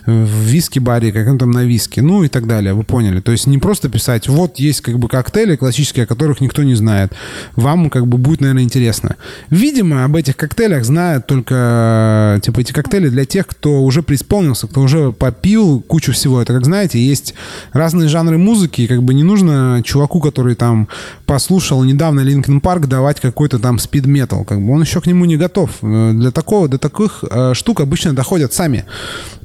[0.05, 1.99] В виски-баре каком-то на виски.
[1.99, 2.73] Ну и так далее.
[2.73, 3.19] Вы поняли.
[3.19, 6.75] То есть не просто писать, вот есть как бы коктейли классические, о которых никто не
[6.75, 7.11] знает.
[7.55, 9.17] Вам как бы будет, наверное, интересно.
[9.49, 14.67] Видимо, об этих коктейлях знают только, э, типа, эти коктейли для тех, кто уже преисполнился,
[14.67, 16.41] кто уже попил кучу всего.
[16.41, 17.33] Это, как знаете, есть
[17.73, 20.87] разные жанры музыки, как бы бы не нужно чуваку, который там
[21.29, 24.43] послушал недавно Линкен Парк, давать какой-то там спид метал.
[24.45, 25.69] Как бы он еще к нему не готов.
[25.83, 28.85] Э, для такого, до таких э, штук обычно доходят сами.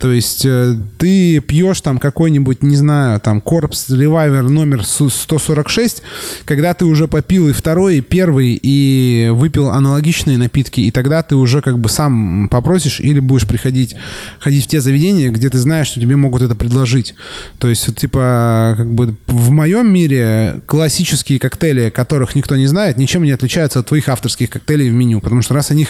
[0.01, 6.03] То есть э, ты пьешь там какой-нибудь, не знаю, там Корпс Ревайвер номер 146,
[6.47, 11.37] когда ты уже попил и второй, и первый, и выпил аналогичные напитки, и тогда ты
[11.37, 13.95] уже как бы сам попросишь или будешь приходить,
[14.41, 17.15] ходить в те заведения, где ты знаешь, что тебе могут это предложить.
[17.59, 23.23] То есть, типа, как бы в моем мире классические коктейли, которых никто не знает, ничем
[23.25, 25.21] не отличаются от твоих авторских коктейлей в меню.
[25.21, 25.89] Потому что раз о них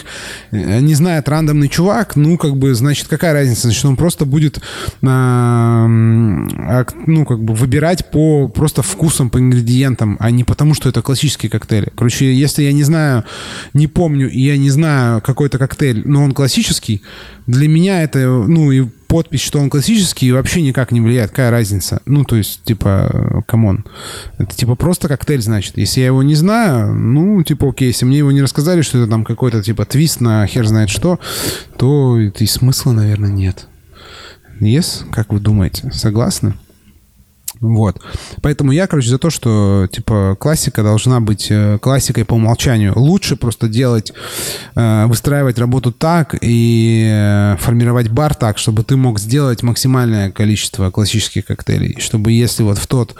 [0.51, 3.63] э, не знает рандомный чувак, ну, как бы, значит, какая разница?
[3.63, 4.59] Значит, он просто будет,
[5.03, 11.01] а, ну, как бы выбирать по просто вкусам, по ингредиентам, а не потому, что это
[11.01, 11.91] классические коктейли.
[11.95, 13.23] Короче, если я не знаю,
[13.73, 17.01] не помню, и я не знаю какой-то коктейль, но он классический,
[17.47, 21.29] для меня это, ну, и подпись, что он классический, вообще никак не влияет.
[21.29, 22.01] Какая разница?
[22.05, 23.85] Ну, то есть, типа, come on.
[24.37, 25.77] Это, типа, просто коктейль, значит.
[25.77, 29.09] Если я его не знаю, ну, типа, окей, если мне его не рассказали, что это
[29.09, 31.19] там какой-то, типа, твист на хер знает что,
[31.77, 33.67] то и смысла, наверное, нет.
[34.59, 35.03] Yes?
[35.11, 35.91] Как вы думаете?
[35.93, 36.55] Согласны?
[37.61, 38.01] Вот.
[38.41, 42.93] Поэтому я, короче, за то, что, типа, классика должна быть э, классикой по умолчанию.
[42.95, 44.13] Лучше просто делать,
[44.75, 50.91] э, выстраивать работу так и э, формировать бар так, чтобы ты мог сделать максимальное количество
[50.91, 51.99] классических коктейлей.
[51.99, 53.15] Чтобы если вот в тот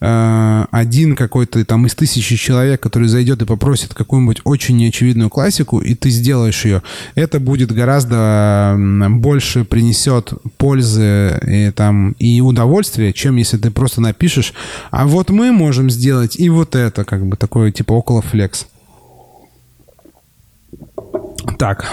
[0.00, 5.94] один какой-то там из тысячи человек, который зайдет и попросит какую-нибудь очень неочевидную классику, и
[5.94, 6.82] ты сделаешь ее,
[7.16, 14.54] это будет гораздо больше принесет пользы и, там, и удовольствия, чем если ты просто напишешь,
[14.90, 18.66] а вот мы можем сделать и вот это, как бы такое типа около флекс.
[21.58, 21.86] Так.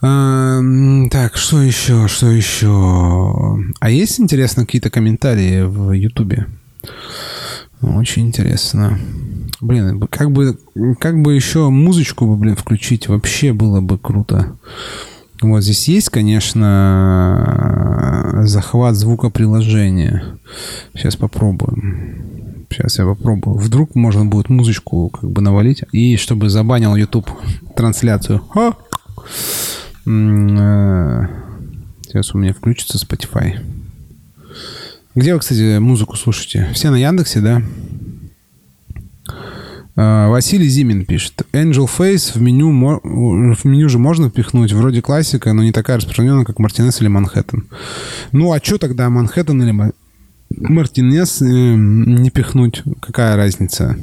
[0.00, 3.58] Эм, так, что еще, что еще?
[3.78, 6.46] А есть, интересно, какие-то комментарии в Ютубе?
[7.82, 8.98] Очень интересно.
[9.60, 10.58] Блин, как бы,
[10.98, 14.56] как бы еще музычку, блин, включить, вообще было бы круто.
[15.40, 16.42] Вот здесь есть, конечно,
[18.44, 20.38] захват звука приложения.
[20.94, 22.66] Сейчас попробуем.
[22.70, 23.58] Сейчас я попробую.
[23.58, 25.84] Вдруг можно будет музычку как бы навалить.
[25.92, 27.30] И чтобы забанил YouTube
[27.76, 28.42] трансляцию.
[28.54, 28.72] А!
[32.04, 33.58] Сейчас у меня включится Spotify.
[35.14, 36.68] Где вы, кстати, музыку слушаете?
[36.74, 37.62] Все на Яндексе, да?
[39.96, 41.42] А, Василий Зимин пишет.
[41.52, 42.70] Angel Face в меню,
[43.02, 44.72] в меню же можно впихнуть.
[44.72, 47.64] Вроде классика, но не такая распространенная, как Мартинес или Манхэттен.
[48.32, 49.92] Ну, а что тогда Манхэттен или
[50.50, 52.82] Мартинес э, не пихнуть?
[53.00, 53.96] Какая разница?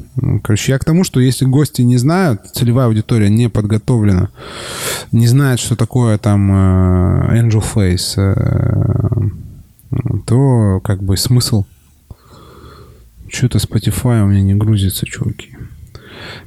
[0.43, 4.29] Короче, я к тому, что если гости не знают, целевая аудитория не подготовлена,
[5.11, 9.29] не знает, что такое там э, Angel Face, э,
[10.25, 11.65] то как бы смысл
[13.29, 15.55] что-то Spotify у меня не грузится, чуваки.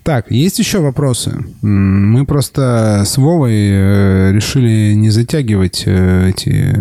[0.02, 1.44] Так, есть еще вопросы?
[1.62, 6.76] Мы просто с Вовой э, решили не затягивать э, эти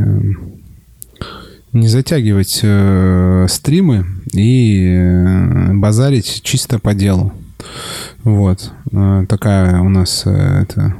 [1.72, 7.34] не затягивать э, стримы и базарить чисто по делу.
[8.24, 8.72] Вот.
[9.28, 10.96] Такая у нас это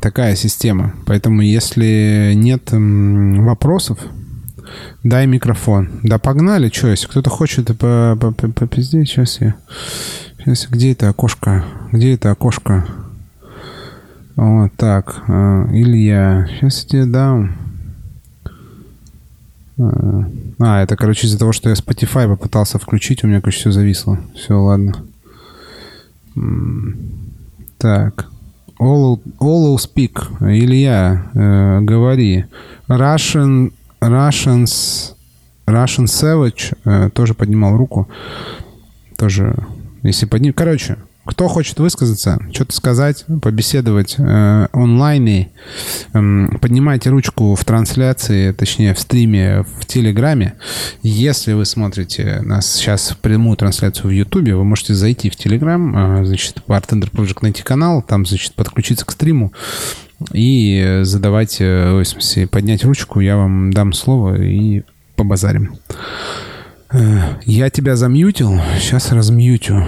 [0.00, 0.94] такая система.
[1.04, 3.98] Поэтому если нет вопросов,
[5.02, 6.00] дай микрофон.
[6.02, 9.54] Да погнали, что, если кто-то хочет попиздеть, сейчас я
[10.38, 11.64] Сейчас, где это окошко?
[11.92, 12.86] Где это окошко?
[14.36, 15.24] Вот так.
[15.28, 16.48] Э, Илья.
[16.48, 17.52] Сейчас я тебе дам.
[19.76, 20.22] Э,
[20.58, 24.18] а, это, короче, из-за того, что я Spotify попытался включить, у меня, короче, все зависло.
[24.34, 25.04] Все, ладно.
[27.76, 28.28] Так.
[28.80, 30.22] All, all speak.
[30.40, 32.46] Илья, э, говори.
[32.88, 35.14] Russian, Russians,
[35.66, 38.08] Russian Savage э, тоже поднимал руку.
[39.16, 39.54] Тоже
[40.02, 40.52] если под ним...
[40.52, 40.96] Короче,
[41.28, 45.50] кто хочет высказаться, что-то сказать, побеседовать э, онлайне,
[46.14, 50.54] э, поднимайте ручку в трансляции, точнее в стриме в Телеграме.
[51.02, 56.20] Если вы смотрите нас сейчас в прямую трансляцию в Ютубе, вы можете зайти в Телеграм,
[56.20, 59.52] э, значит, Bartender Project найти канал, там, значит, подключиться к стриму
[60.32, 64.82] и задавать, э, в смысле, поднять ручку, я вам дам слово и
[65.16, 65.76] побазарим.
[66.92, 69.84] Э, я тебя замьютил, сейчас размьютю.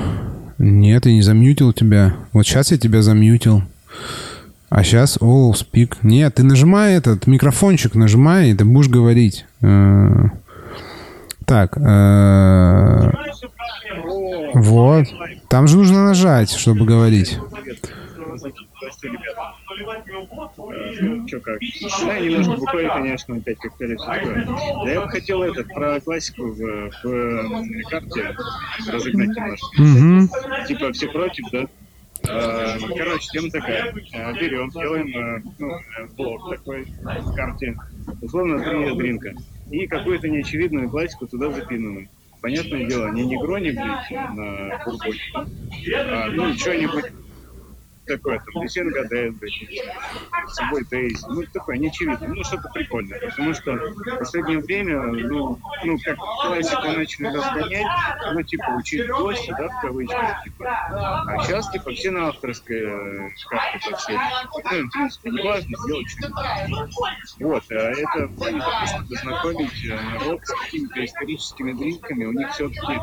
[0.58, 2.14] Нет, я не замьютил тебя.
[2.32, 3.62] Вот сейчас я тебя замьютил.
[4.68, 5.96] А сейчас all speak.
[6.02, 9.46] Нет, ты нажимай этот микрофончик, нажимай, и ты будешь говорить.
[9.62, 10.28] Э,
[11.44, 11.76] так.
[14.54, 15.06] Вот.
[15.48, 17.38] Там же нужно нажать, чтобы говорить.
[21.00, 21.58] Ну, что как.
[22.06, 24.46] Да, немножко бухой, конечно, опять коктейли все такое.
[24.84, 28.36] Да я бы хотел этот, про классику в, в карте
[28.88, 29.80] разогнать немножко.
[29.80, 30.66] Угу.
[30.68, 31.66] Типа все против, да?
[32.28, 33.94] А, Короче, тема такая.
[34.14, 35.70] А, Берем, делаем а, ну,
[36.16, 37.76] блок такой в карте,
[38.20, 39.34] условно три дринка.
[39.70, 42.08] И какую-то неочевидную классику туда запинываем.
[42.40, 45.20] Понятное дело, не негрони, блядь, на бурбоне,
[45.94, 47.04] а ну что-нибудь
[48.16, 49.34] такое, там, Десен Гадет,
[50.48, 55.58] с собой Дейзи, ну, такое, неочевидно, ну, что-то прикольное, потому что в последнее время, ну,
[55.84, 57.86] ну, как классику начали разгонять,
[58.32, 63.30] ну, типа, учить гостя, да, в кавычках, типа, а сейчас, типа, все на авторской э,
[63.48, 64.18] карте подсели.
[64.18, 67.40] Ну, в принципе, не важно, сделать что-нибудь.
[67.40, 72.50] Вот, а это плане того, чтобы знакомить э, народ с какими-то историческими дринками, у них
[72.52, 72.98] все-таки,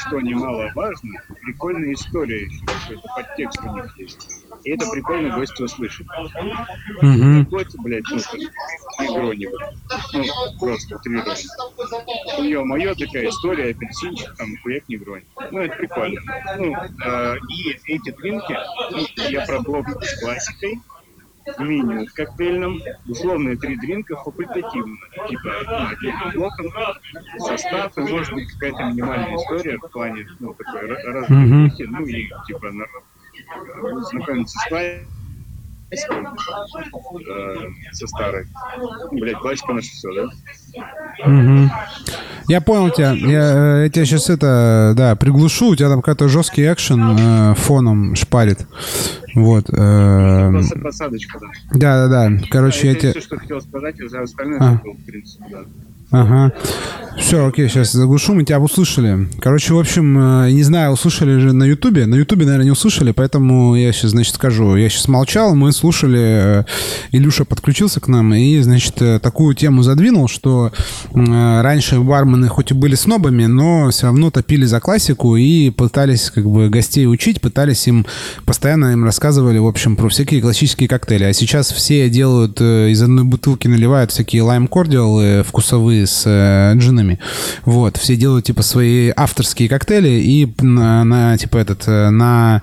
[0.00, 4.44] что немаловажно, прикольная история еще, какой-то подтекст у них есть.
[4.64, 6.06] И это прикольно гости услышать.
[6.06, 7.44] Угу.
[7.44, 8.18] Такой, блядь, ну,
[9.04, 9.50] игроник.
[10.12, 10.24] Ну,
[10.58, 11.34] просто утрированно.
[12.38, 15.26] У нее моя такая история, апельсинчик, там, хуяк негроник.
[15.50, 16.20] Ну, это прикольно.
[16.58, 16.74] Ну,
[17.04, 18.56] э, и эти дринки,
[18.90, 20.78] ну, я про блок с классикой,
[21.58, 24.96] меню в коктейльном, условные три дринка факультативно.
[25.28, 26.72] Типа, ну, блоком,
[27.38, 31.72] состав, и может быть какая-то минимальная история в плане, ну, такой раз Мгм.
[31.78, 32.84] ну, и, типа, на,
[34.10, 35.06] знакомиться с классикой,
[35.92, 38.46] э, со старой.
[39.12, 40.28] Блять, классика наша все, да?
[41.26, 41.70] Мгм.
[42.48, 43.12] Я понял тебя.
[43.12, 45.68] Я, э, я тебя сейчас это, да, приглушу.
[45.68, 48.66] У тебя там какой-то жесткий экшен э, фоном шпарит.
[49.34, 49.68] Вот.
[49.70, 50.52] э,
[50.82, 51.46] посадочка, да.
[51.72, 52.44] Да, да, да.
[52.50, 53.10] Короче, я это тебе...
[53.12, 54.72] все, что хотел сказать, а за остальное А.
[54.74, 55.64] забыл, в принципе, да.
[56.12, 56.52] Ага.
[57.18, 59.28] Все, окей, сейчас заглушу, мы тебя услышали.
[59.38, 62.06] Короче, в общем, э, не знаю, услышали же на Ютубе.
[62.06, 64.76] На Ютубе, наверное, не услышали, поэтому я сейчас, значит, скажу.
[64.76, 66.64] Я сейчас молчал, мы слушали, э,
[67.10, 70.72] Илюша подключился к нам и, значит, э, такую тему задвинул, что
[71.12, 76.44] раньше бармены хоть и были снобами, но все равно топили за классику и пытались как
[76.44, 78.06] бы гостей учить, пытались им,
[78.44, 81.24] постоянно им рассказывали, в общем, про всякие классические коктейли.
[81.24, 87.18] А сейчас все делают из одной бутылки наливают всякие лайм-кордиалы вкусовые с э, джинами.
[87.64, 92.62] Вот, все делают типа свои авторские коктейли и на, на, типа этот, э, на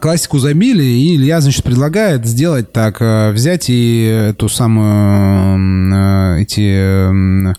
[0.00, 6.60] классику забили, и Илья, значит, предлагает сделать так, э, взять и эту самую, э, эти,
[6.60, 7.54] э,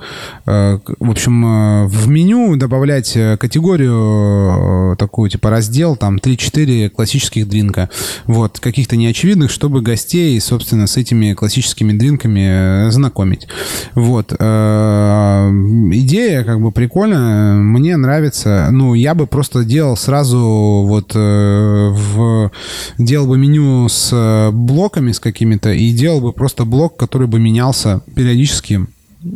[0.48, 6.90] э, в общем, э, в меню добавлять э, категорию, э, такую, типа, раздел, там, 3-4
[6.90, 7.90] классических дринка,
[8.26, 13.48] вот, каких-то неочевидных, чтобы гостей, собственно, с этими классическими дринками э, знакомить.
[13.94, 14.34] Вот.
[14.38, 15.50] э,
[15.92, 18.70] Идея, как бы, прикольная, мне нравится.
[18.72, 20.40] Ну, я бы просто делал сразу
[20.88, 22.52] вот э, в...
[22.98, 27.40] Делал бы меню с э, блоками с какими-то и делал бы просто блок, который бы
[27.40, 28.88] менялся периодически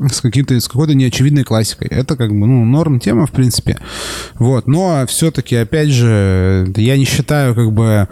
[0.10, 1.88] с, каким-то, с какой-то неочевидной классикой.
[1.90, 3.80] Это как бы, ну, норм тема, в принципе.
[4.36, 4.68] Вот.
[4.68, 8.08] Но все-таки, опять же, я не считаю, как бы...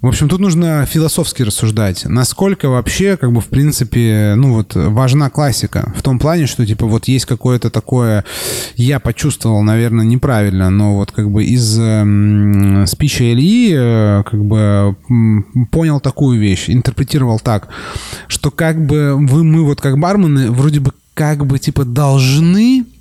[0.00, 2.04] В общем, тут нужно философски рассуждать.
[2.04, 5.92] Насколько вообще, как бы, в принципе, ну вот, важна классика.
[5.96, 8.24] В том плане, что, типа, вот есть какое-то такое...
[8.76, 14.96] Я почувствовал, наверное, неправильно, но вот, как бы, из эм, спича Ильи, э, как бы,
[15.72, 17.68] понял такую вещь, интерпретировал так,
[18.28, 22.97] что, как бы, вы, мы вот, как бармены, вроде бы, как бы, типа, должны э,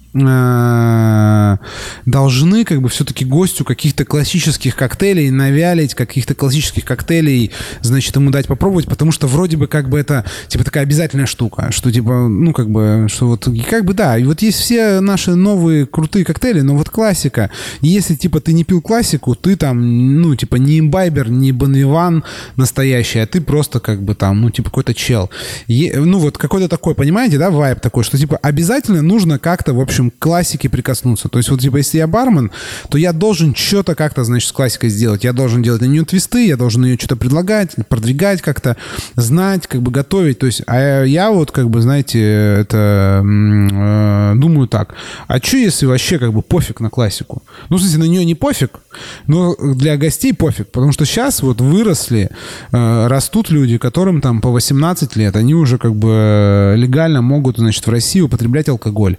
[2.05, 8.47] должны как бы все-таки гостю каких-то классических коктейлей навялить, каких-то классических коктейлей, значит, ему дать
[8.47, 12.53] попробовать, потому что вроде бы как бы это, типа, такая обязательная штука, что, типа, ну,
[12.53, 16.25] как бы, что вот, и как бы, да, и вот есть все наши новые крутые
[16.25, 17.49] коктейли, но вот классика,
[17.81, 22.23] И если, типа, ты не пил классику, ты там, ну, типа, не имбайбер, не бонвиван
[22.55, 25.29] настоящий, а ты просто, как бы, там, ну, типа, какой-то чел.
[25.67, 29.79] Е- ну, вот какой-то такой, понимаете, да, вайб такой, что, типа, обязательно нужно как-то, в
[29.79, 31.29] общем, к классике прикоснуться.
[31.29, 32.51] То есть, вот, типа, если я бармен,
[32.89, 35.23] то я должен что-то как-то, значит, с классикой сделать.
[35.23, 38.77] Я должен делать на нее твисты, я должен ее что-то предлагать, продвигать как-то,
[39.15, 40.39] знать, как бы готовить.
[40.39, 44.95] То есть, а я вот, как бы, знаете, это э, думаю так.
[45.27, 47.43] А что, если вообще, как бы, пофиг на классику?
[47.69, 48.79] Ну, в смысле, на нее не пофиг,
[49.27, 50.67] но для гостей пофиг.
[50.71, 52.29] Потому что сейчас вот выросли,
[52.71, 57.57] э, растут люди, которым там по 18 лет, они уже как бы э, легально могут,
[57.57, 59.17] значит, в России употреблять алкоголь.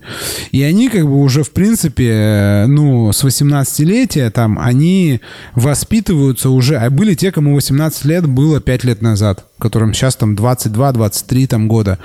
[0.53, 5.21] И они как бы уже, в принципе, э, ну, с 18-летия там, они
[5.57, 9.48] воспитываются уже, а были те, кому 18 лет было 5 лет назад.
[9.59, 11.99] Которым сейчас там 22-23 там года,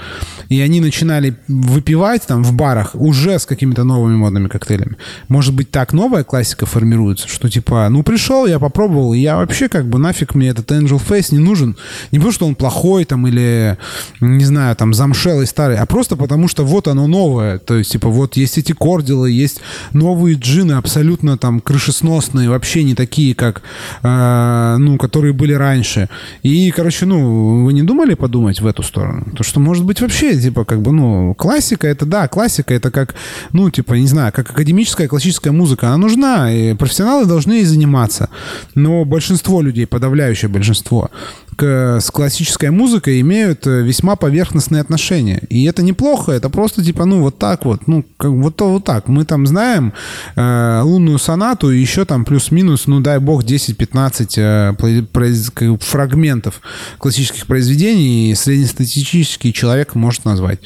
[0.50, 4.98] и они начинали выпивать там в барах уже с какими-то новыми модными коктейлями.
[5.28, 9.70] Может быть, так новая классика формируется, что типа, ну пришел, я попробовал, и я вообще
[9.70, 11.76] как бы нафиг мне этот Angel Face не нужен.
[12.12, 13.78] Не потому, что он плохой там или,
[14.20, 17.60] не знаю, там замшелый старый, а просто потому, что вот оно новое.
[17.60, 19.62] То есть, типа, вот есть эти кордилы, есть
[19.94, 23.62] новые джины абсолютно там крышесносные, вообще не такие, как,
[24.04, 26.10] э, ну, которые были раньше.
[26.44, 29.26] И, короче, ну, вы не думали подумать в эту сторону?
[29.36, 33.16] То, что, может быть, вообще, типа, как бы, ну, классика, это да, классика, это как,
[33.52, 38.30] ну, типа, не знаю, как академическая классическая музыка, она нужна, и профессионалы должны ей заниматься.
[38.76, 41.10] Но большинство людей, подавляющее большинство,
[41.56, 45.42] к, с классической музыкой имеют э, весьма поверхностные отношения.
[45.50, 49.08] И это неплохо, это просто типа, ну, вот так вот, ну, как, вот, вот так.
[49.08, 49.94] Мы там знаем
[50.36, 56.62] э, лунную сонату и еще там плюс-минус, ну, дай бог, 10-15 э, фрагментов
[56.98, 60.60] классических произведений и среднестатистический человек может назвать.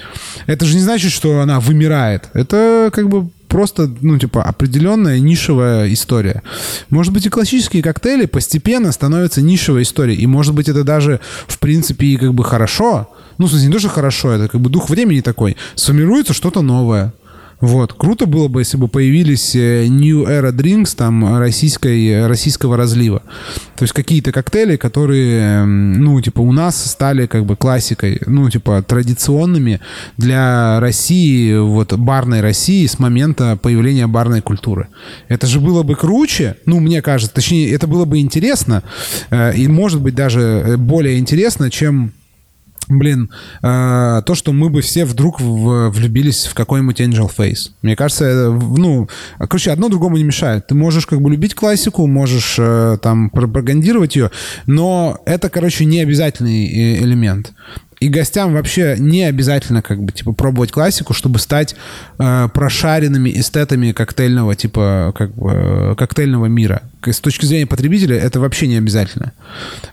[0.46, 2.30] Это же не значит, что она вымирает.
[2.34, 6.44] Это как бы просто, ну, типа, определенная нишевая история.
[6.90, 10.22] Может быть, и классические коктейли постепенно становятся нишевой историей.
[10.22, 13.10] И, может быть, это даже, в принципе, и как бы хорошо.
[13.38, 15.58] Ну, в смысле, не то, что хорошо, это как бы дух времени такой.
[15.76, 17.14] Сформируется что-то новое.
[17.60, 17.94] Вот.
[17.94, 23.24] Круто было бы, если бы появились э, New Era Drinks там российской, российского разлива.
[23.76, 28.84] То есть какие-то коктейли, которые, ну, типа, у нас стали как бы классикой, ну, типа,
[28.84, 29.82] традиционными
[30.18, 34.88] для России, вот, барной России с момента появления барной культуры.
[35.28, 38.84] Это же было бы круче, ну, мне кажется, точнее, это было бы интересно,
[39.32, 42.14] э, и, может быть, даже э, более интересно, чем
[42.90, 43.30] Блин,
[43.62, 47.72] э, то, что мы бы все вдруг в, влюбились в какой-нибудь Angel Face.
[47.82, 50.68] Мне кажется, это, ну, короче, одно другому не мешает.
[50.68, 54.32] Ты можешь как бы любить классику, можешь э, там пропагандировать ее,
[54.68, 57.54] но это, короче, не обязательный э, элемент.
[58.00, 61.76] И гостям вообще не обязательно как бы типа пробовать классику, чтобы стать
[62.20, 66.84] э, прошаренными эстетами коктейльного типа как бы э, коктейльного мира.
[67.12, 69.34] С точки зрения потребителя это вообще не обязательно.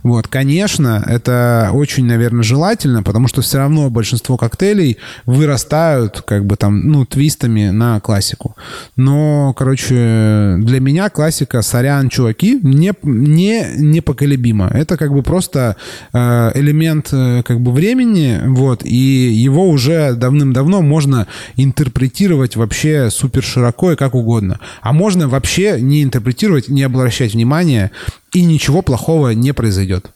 [0.02, 6.56] Вот, конечно, это очень, наверное, желательно, потому что все равно большинство коктейлей вырастают как бы
[6.56, 8.56] там ну твистами на классику.
[8.96, 14.68] Но, короче, для меня классика, сорян, чуваки, не не непоколебима.
[14.72, 15.76] Это как бы просто
[16.12, 21.26] э, элемент э, как бы времени вот, и его уже давным-давно можно
[21.56, 24.60] интерпретировать вообще супер широко и как угодно.
[24.82, 27.90] А можно вообще не интерпретировать, не обращать внимания,
[28.32, 30.10] и ничего плохого не произойдет.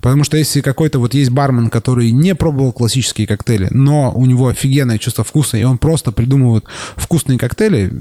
[0.00, 4.48] Потому что если какой-то вот есть бармен, который не пробовал классические коктейли, но у него
[4.48, 6.64] офигенное чувство вкуса, и он просто придумывает
[6.96, 7.92] вкусные коктейли,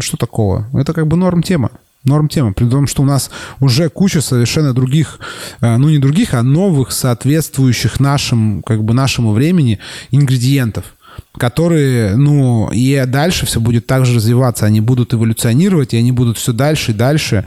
[0.00, 0.68] что такого?
[0.74, 1.70] Это как бы норм тема
[2.04, 2.52] норм тема.
[2.52, 3.30] При том, что у нас
[3.60, 5.18] уже куча совершенно других,
[5.62, 9.78] э, ну не других, а новых, соответствующих нашим, как бы нашему времени
[10.10, 10.93] ингредиентов
[11.36, 16.38] которые, ну, и дальше все будет так же развиваться, они будут эволюционировать, и они будут
[16.38, 17.44] все дальше и дальше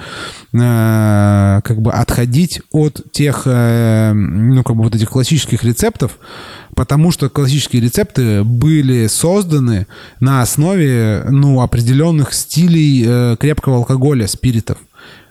[0.54, 6.20] э, как бы отходить от тех, э, ну, как бы вот этих классических рецептов,
[6.76, 9.88] потому что классические рецепты были созданы
[10.20, 14.78] на основе, ну, определенных стилей э, крепкого алкоголя, спиритов.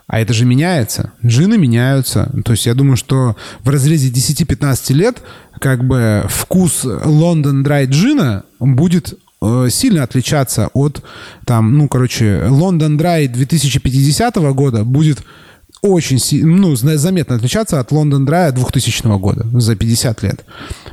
[0.07, 1.13] А это же меняется.
[1.25, 2.33] Джины меняются.
[2.45, 5.23] То есть я думаю, что в разрезе 10-15 лет
[5.61, 11.03] как бы вкус Лондон Драй джина будет э, сильно отличаться от
[11.45, 15.25] там, ну, короче, Лондон Драй 2050 года будет
[15.83, 20.45] очень ну, заметно отличаться от Лондон Драя 2000 года за 50 лет.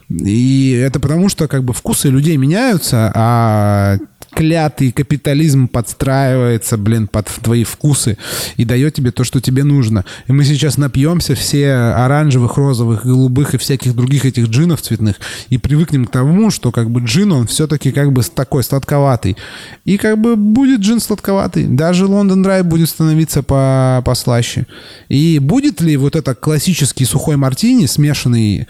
[0.10, 3.98] И это потому, что как бы вкусы людей меняются, а
[4.34, 8.18] клятый капитализм подстраивается, блин, под твои вкусы
[8.58, 10.06] и дает тебе то, что тебе нужно.
[10.28, 15.18] И мы сейчас напьемся все оранжевых, розовых, голубых и всяких других этих джинов цветных
[15.50, 19.38] и привыкнем к тому, что как бы джин, он все-таки как бы такой сладковатый.
[19.86, 21.66] И как бы будет джин сладковатый.
[21.68, 24.66] Даже Лондон Драй будет становиться по послаще.
[25.10, 28.68] И будет ли вот это классический сухой мартини, смешанный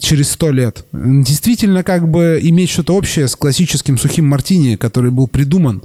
[0.00, 0.86] через сто лет.
[0.92, 5.82] Действительно, как бы иметь что-то общее с классическим сухим мартини, который был придуман,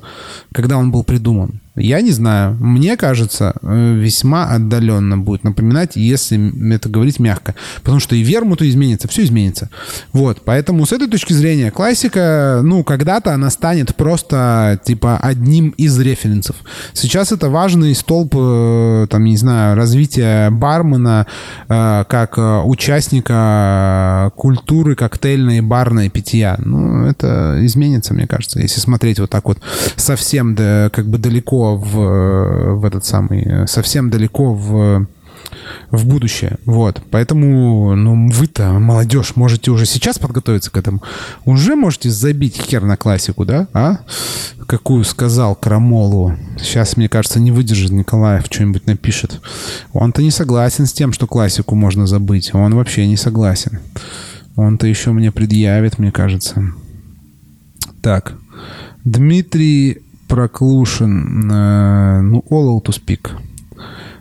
[0.54, 1.62] когда он был придуман.
[1.80, 2.56] Я не знаю.
[2.60, 7.56] Мне кажется, э, весьма отдаленно будет напоминать, если это говорить мягко.
[7.78, 9.70] Потому что и вермуту изменится, все изменится.
[10.14, 10.42] Вот.
[10.46, 16.56] Поэтому с этой точки зрения классика, ну, когда-то она станет просто, типа, одним из референсов.
[16.94, 21.26] Сейчас это важный столб, э, там, не знаю, развития бармена
[21.68, 26.58] э, как участника культуры коктейльной барной питья.
[26.60, 29.60] Ну, это изменится, мне кажется, если смотреть вот так вот
[29.96, 35.08] совсем да, как бы далеко в, в этот самый, совсем далеко в
[35.92, 36.58] в будущее.
[36.66, 37.02] Вот.
[37.10, 41.02] Поэтому, ну, вы-то, молодежь, можете уже сейчас подготовиться к этому.
[41.46, 43.68] Уже можете забить хер на классику, да?
[43.74, 44.00] А?
[44.68, 46.36] Какую сказал Крамолу.
[46.60, 49.42] Сейчас, мне кажется, не выдержит Николаев, что-нибудь напишет.
[49.94, 52.54] Он-то не согласен с тем, что классику можно забыть.
[52.54, 53.80] Он вообще не согласен.
[54.56, 56.74] Он-то еще мне предъявит, мне кажется.
[58.02, 58.34] Так.
[59.04, 61.52] Дмитрий Проклушин.
[61.52, 63.32] Э, ну, all to speak.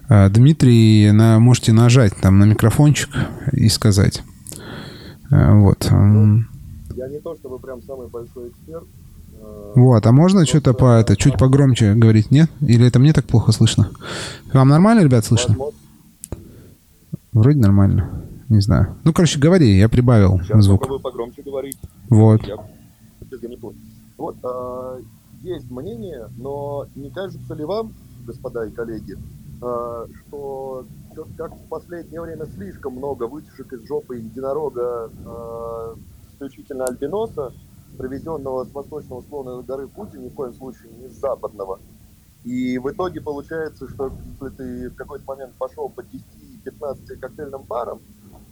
[0.08, 3.10] Э, Дмитрий, на, можете нажать там на микрофончик
[3.52, 4.22] и сказать.
[5.30, 5.84] Э, вот.
[5.84, 8.84] Я не то чтобы прям самый большой эксперт.
[9.76, 12.50] Вот, а можно что-то по это чуть погромче говорить, нет?
[12.60, 13.90] Или это мне так плохо слышно?
[14.52, 15.54] Вам нормально, ребят, слышно?
[17.32, 18.24] Вроде нормально.
[18.48, 18.96] Не знаю.
[19.04, 20.88] Ну, короче, говори, я прибавил Сейчас звук.
[21.02, 21.78] погромче говорить.
[22.08, 22.42] Вот.
[22.48, 22.56] Я...
[24.16, 25.02] Вот, э,
[25.42, 27.94] есть мнение, но не кажется ли вам,
[28.26, 29.16] господа и коллеги,
[29.62, 30.84] э, что
[31.36, 35.96] как в последнее время слишком много вытяжек из жопы единорога э,
[36.32, 37.52] исключительно альбиноса,
[37.96, 41.80] привезенного с восточного склона горы Пути, ни в коем случае не с западного.
[42.44, 48.00] И в итоге получается, что если ты в какой-то момент пошел по 10-15 коктейльным барам,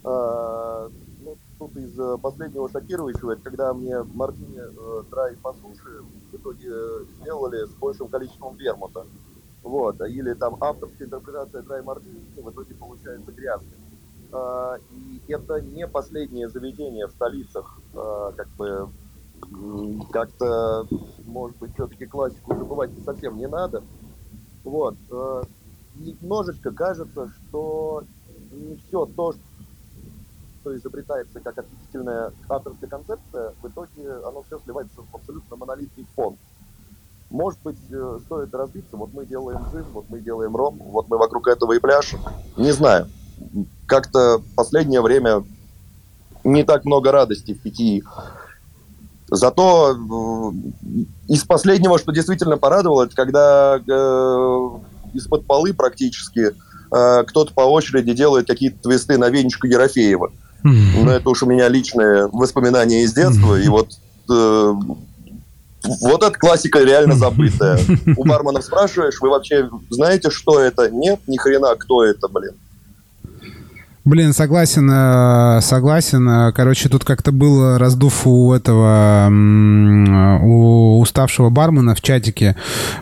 [0.03, 0.89] э,
[1.21, 6.69] ну, тут из последнего шокирующего, это когда мне мартини э, драй по суше в итоге
[7.19, 9.05] сделали с большим количеством вермута.
[9.63, 9.99] Вот.
[10.01, 13.77] Или там авторская интерпретация драй мартини в итоге получается грязной.
[14.31, 18.89] Э, и это не последнее заведение в столицах, э, как бы
[20.11, 20.87] как-то,
[21.25, 23.83] может быть, все-таки классику забывать совсем не надо.
[24.63, 24.95] Вот.
[25.11, 25.43] Э,
[25.95, 28.03] немножечко кажется, что
[28.51, 29.41] не все то, что
[30.75, 36.35] изобретается как отличительная авторская концепция, в итоге оно все сливается в абсолютно монолитный фон.
[37.29, 41.17] Может быть, э, стоит разбиться, вот мы делаем джин, вот мы делаем ром, вот мы
[41.17, 42.21] вокруг этого и пляшем.
[42.55, 43.07] Не знаю.
[43.85, 45.43] Как-то последнее время
[46.43, 48.03] не так много радости в Питии.
[49.29, 50.93] Зато э,
[51.27, 54.69] из последнего, что действительно порадовало, это когда э,
[55.13, 56.55] из-под полы практически
[56.95, 60.31] э, кто-то по очереди делает какие-то твисты на Венечку Ерофеева.
[61.03, 63.89] Но это уж у меня личные воспоминания из детства, и вот
[64.29, 64.73] э,
[66.01, 67.79] вот эта классика реально забытая.
[68.15, 70.89] У барменов спрашиваешь, вы вообще знаете, что это?
[70.89, 72.51] Нет, ни хрена, кто это, блин.
[74.03, 76.53] Блин, согласен, э, согласен.
[76.53, 82.55] Короче, тут как-то был раздув у этого, у уставшего бармена в чатике.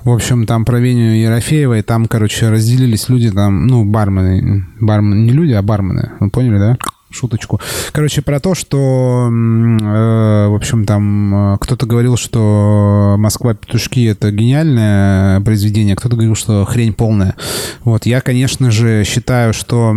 [0.04, 5.26] В общем, там про Веню Ерофеева, и там, короче, разделились люди, там, ну, бармены, бармены,
[5.26, 6.14] не люди, а бармены.
[6.20, 6.78] Вы поняли, да?
[7.16, 7.60] Шуточку.
[7.92, 14.32] Короче, про то, что, э, в общем, там э, кто-то говорил, что Москва петушки это
[14.32, 17.36] гениальное произведение, кто-то говорил, что хрень полная.
[17.84, 19.96] Вот, я, конечно же, считаю, что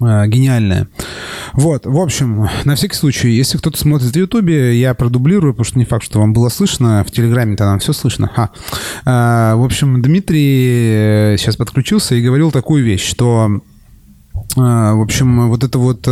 [0.00, 0.88] Э, гениальная.
[1.54, 5.78] Вот, в общем, на всякий случай, если кто-то смотрит в Ютубе, я продублирую, потому что
[5.78, 7.04] не факт, что вам было слышно.
[7.06, 8.28] В Телеграме-то нам все слышно.
[8.28, 8.50] Ха.
[9.04, 13.60] А, в общем, Дмитрий сейчас подключился и говорил такую вещь, что,
[14.54, 16.08] в общем, вот это вот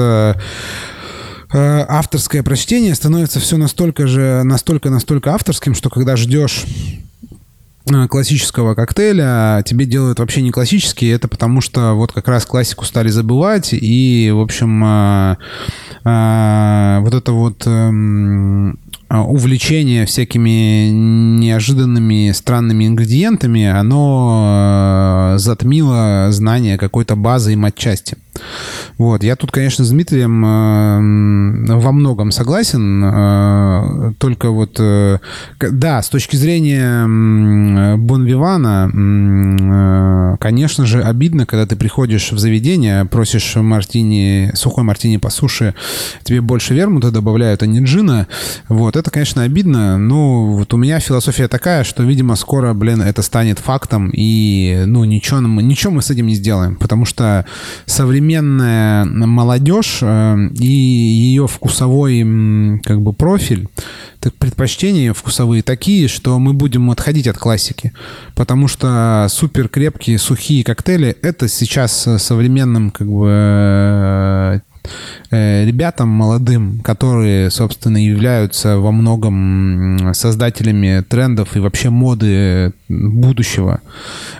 [1.52, 6.64] авторское прочтение становится все настолько же, настолько-настолько авторским, что когда ждешь
[7.90, 12.86] Э, классического коктейля тебе делают вообще не классический, это потому что вот как раз классику
[12.86, 15.36] стали забывать, и, в общем, э,
[16.04, 18.78] э, вот это вот эм,
[19.10, 28.16] увлечение всякими неожиданными странными ингредиентами, оно затмило знание какой-то базы и матчасти.
[28.98, 35.18] Вот, я тут, конечно, с Дмитрием э, во многом согласен, э, только вот, э,
[35.58, 37.04] да, с точки зрения
[37.96, 45.30] Бонвивана, э, конечно же, обидно, когда ты приходишь в заведение, просишь мартини, сухой мартини по
[45.30, 45.74] суше,
[46.22, 48.28] тебе больше вермута добавляют, а не джина,
[48.68, 53.22] вот, это, конечно, обидно, но вот у меня философия такая, что, видимо, скоро, блин, это
[53.22, 57.44] станет фактом, и, ну, ничего, ничего мы с этим не сделаем, потому что
[57.86, 63.68] современные современная молодежь э, и ее вкусовой как бы профиль,
[64.20, 67.92] так предпочтения вкусовые такие, что мы будем отходить от классики,
[68.34, 74.60] потому что супер крепкие сухие коктейли это сейчас современным как бы э,
[75.30, 83.80] э, ребятам молодым, которые, собственно, являются во многом создателями трендов и вообще моды будущего,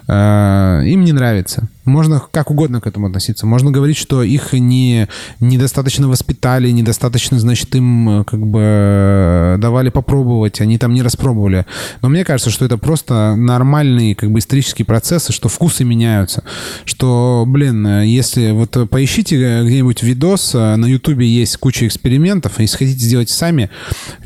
[0.08, 1.68] им не нравится.
[1.84, 3.46] Можно как угодно к этому относиться.
[3.46, 5.08] Можно говорить, что их не,
[5.40, 11.66] недостаточно воспитали, недостаточно, значит, им э, как бы э, давали попробовать, они там не распробовали.
[12.00, 16.42] Но мне кажется, что это просто нормальные как бы исторические процессы, что вкусы меняются.
[16.86, 23.04] Что, блин, э, если вот поищите где-нибудь видос, на Ютубе есть куча экспериментов, если хотите
[23.04, 23.68] сделать сами,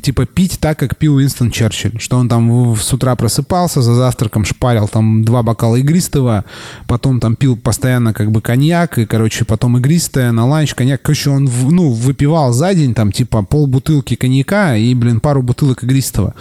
[0.00, 4.44] типа пить так, как пил Уинстон Черчилль, что он там с утра просыпался, за завтраком
[4.44, 6.44] шпарил там два бокала игристого,
[6.86, 11.00] потом там пил пил постоянно как бы коньяк, и, короче, потом игристое, на ланч коньяк.
[11.02, 15.82] Короче, он, ну, выпивал за день там, типа, пол бутылки коньяка и, блин, пару бутылок
[15.82, 16.34] игристого.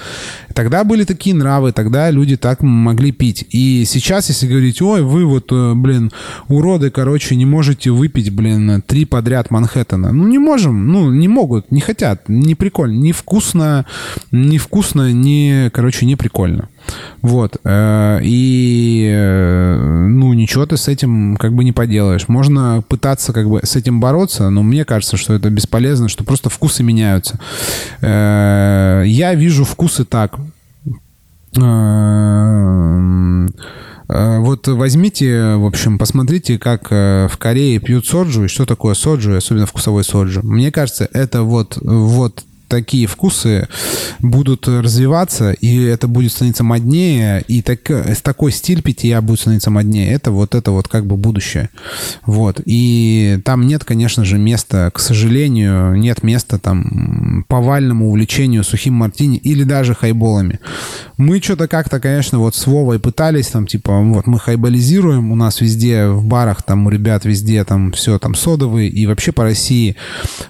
[0.57, 3.45] Тогда были такие нравы, тогда люди так могли пить.
[3.51, 6.11] И сейчас, если говорить, ой, вы вот, э, блин,
[6.47, 10.11] уроды, короче, не можете выпить, блин, три подряд Манхэттена.
[10.11, 13.85] Ну, не можем, ну, не могут, не хотят, не прикольно, не вкусно,
[14.31, 16.69] не вкусно, не, короче, не прикольно.
[17.21, 17.57] Вот.
[17.63, 22.27] Э, и, э, ну, ничего ты с этим как бы не поделаешь.
[22.27, 26.49] Можно пытаться как бы с этим бороться, но мне кажется, что это бесполезно, что просто
[26.49, 27.39] вкусы меняются.
[28.01, 30.39] Я вижу вкусы так.
[34.09, 39.65] Вот возьмите, в общем, посмотрите, как в Корее пьют соджу, и что такое соджу, особенно
[39.65, 40.41] вкусовой соджу.
[40.43, 43.67] Мне кажется, это вот, вот такие вкусы
[44.19, 47.79] будут развиваться, и это будет становиться моднее, и так,
[48.21, 50.11] такой стиль питья будет становиться моднее.
[50.11, 51.69] Это вот это вот как бы будущее.
[52.25, 52.61] Вот.
[52.65, 59.37] И там нет, конечно же, места, к сожалению, нет места там повальному увлечению сухим мартини
[59.37, 60.59] или даже хайболами.
[61.17, 65.61] Мы что-то как-то, конечно, вот с Вовой пытались там, типа, вот мы хайболизируем, у нас
[65.61, 69.95] везде в барах, там у ребят везде там все там содовые, и вообще по России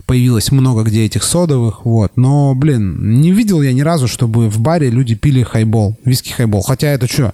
[0.06, 2.07] появилось много где этих содовых, вот.
[2.08, 2.18] Вот.
[2.18, 6.62] Но, блин, не видел я ни разу, чтобы в баре люди пили хайбол, виски хайбол.
[6.62, 7.34] Хотя это что?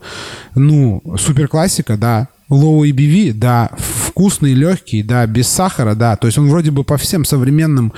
[0.56, 2.28] Ну, супер классика, да.
[2.50, 6.16] Low ABV, да, вкусный, легкий, да, без сахара, да.
[6.16, 7.94] То есть он вроде бы по всем современным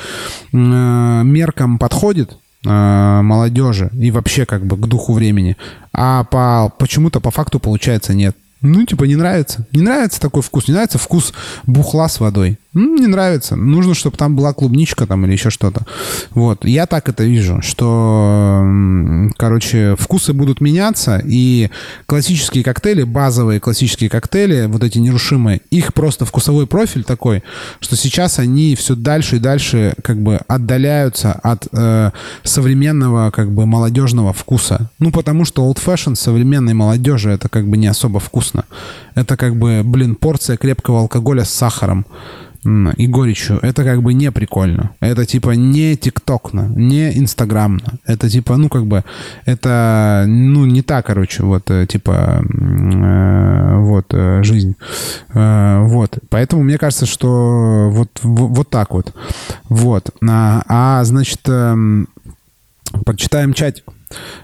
[0.53, 5.57] э, меркам подходит, э, молодежи и вообще как бы к духу времени.
[5.93, 8.35] А по, почему-то по факту получается нет.
[8.61, 9.67] Ну, типа, не нравится.
[9.73, 10.67] Не нравится такой вкус.
[10.67, 11.33] Не нравится вкус
[11.67, 12.57] бухла с водой.
[12.75, 13.55] Ну, не нравится.
[13.55, 15.85] Нужно, чтобы там была клубничка там или еще что-то.
[16.31, 16.65] Вот.
[16.65, 18.61] Я так это вижу, что,
[19.37, 21.69] короче, вкусы будут меняться, и
[22.05, 27.43] классические коктейли, базовые классические коктейли, вот эти нерушимые, их просто вкусовой профиль такой,
[27.79, 32.11] что сейчас они все дальше и дальше как бы отдаляются от э,
[32.43, 34.91] современного как бы молодежного вкуса.
[34.99, 38.65] Ну, потому что old fashion современной молодежи это как бы не особо вкусно.
[39.15, 42.05] Это как бы, блин, порция крепкого алкоголя с сахаром
[42.65, 43.59] и горечью.
[43.61, 44.91] Это как бы не прикольно.
[44.99, 47.99] Это типа не тиктокно, не инстаграмно.
[48.05, 49.03] Это типа, ну как бы,
[49.45, 54.75] это, ну не так, короче, вот, э, типа, э, вот, э, жизнь.
[55.33, 56.17] Э, вот.
[56.29, 59.13] Поэтому мне кажется, что вот, вот так вот.
[59.69, 60.09] Вот.
[60.27, 61.75] А, а значит, э,
[63.05, 63.94] прочитаем чатик.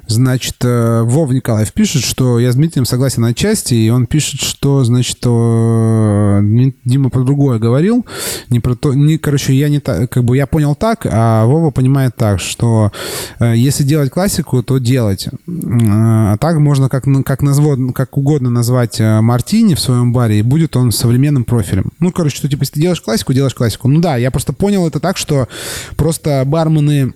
[0.07, 4.83] Значит, э, Вов Николаев пишет, что я с Дмитрием согласен отчасти, и он пишет, что,
[4.83, 8.05] значит, Дима про другое говорил,
[8.49, 11.71] не про то, не, короче, я не так, как бы я понял так, а Вова
[11.71, 12.91] понимает так, что
[13.39, 15.29] э, если делать классику, то делать.
[15.47, 20.41] А так можно как, как, назвать, как угодно назвать э, Мартини в своем баре, и
[20.41, 21.91] будет он современным профилем.
[21.99, 23.87] Ну, короче, что типа, если ты делаешь классику, делаешь классику.
[23.87, 25.47] Ну да, я просто понял это так, что
[25.95, 27.13] просто бармены Э,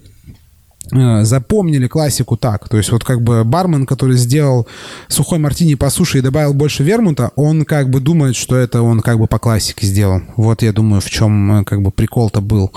[0.92, 2.70] запомнили классику так.
[2.70, 4.68] То есть вот как бы бармен, который сделал
[5.08, 9.02] сухой мартини по суше и добавил больше вермута, он как бы думает, что это он
[9.02, 10.22] как бы по классике сделал.
[10.36, 12.72] Вот я думаю, в чем э, как бы прикол-то был.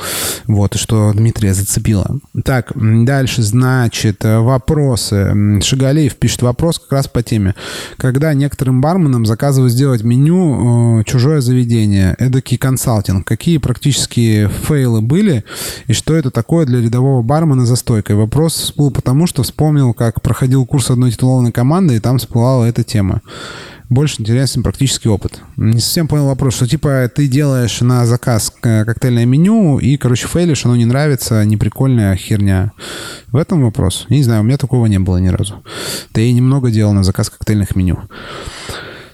[0.47, 2.19] Вот, и что Дмитрия зацепило.
[2.45, 5.61] Так, дальше, значит, э, вопросы.
[5.63, 7.55] Шигалеев пишет вопрос как раз по теме.
[7.97, 15.45] Когда некоторым барменам заказывают сделать меню чужое заведение, эдакий консалтинг, какие практические фейлы были
[15.87, 18.09] и что это такое для рядового бармена за стой?
[18.09, 18.17] стойкой.
[18.17, 22.85] Вопрос всплыл потому, что вспомнил, как проходил курс одной титулованной команды, и там всплывала эта
[22.85, 23.21] тема.
[23.91, 25.41] Больше интересен практический опыт.
[25.57, 30.67] Не совсем понял вопрос, что типа ты делаешь на заказ коктейльное меню и, короче, фейлишь,
[30.67, 32.73] оно не нравится, неприкольная херня.
[33.33, 34.07] В этом вопрос.
[34.11, 35.55] Я не знаю, у меня такого не было ни разу.
[36.13, 37.99] Да я немного делал на заказ коктейльных меню.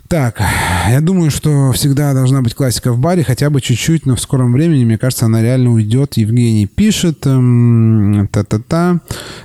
[0.09, 0.40] Так,
[0.90, 4.52] я думаю, что всегда должна быть классика в баре, хотя бы чуть-чуть, но в скором
[4.52, 6.18] времени, мне кажется, она реально уйдет.
[6.18, 9.01] Евгений пишет, эм, та-та-та.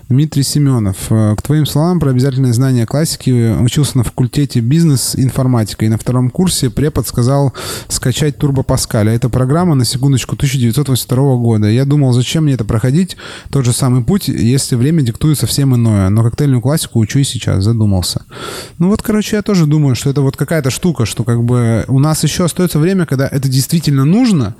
[0.09, 5.89] Дмитрий Семенов, э, к твоим словам про обязательное знание классики, учился на факультете бизнес-информатика, и
[5.89, 7.53] на втором курсе препод сказал
[7.87, 9.13] скачать Турбо Паскаля.
[9.13, 11.67] Это программа, на секундочку, 1982 года.
[11.67, 13.15] Я думал, зачем мне это проходить,
[13.49, 16.09] тот же самый путь, если время диктует совсем иное.
[16.09, 18.23] Но коктейльную классику учу и сейчас, задумался.
[18.77, 21.85] Ну вот, короче, я тоже думаю, что это вот как какая-то штука, что как бы
[21.87, 24.55] у нас еще остается время, когда это действительно нужно,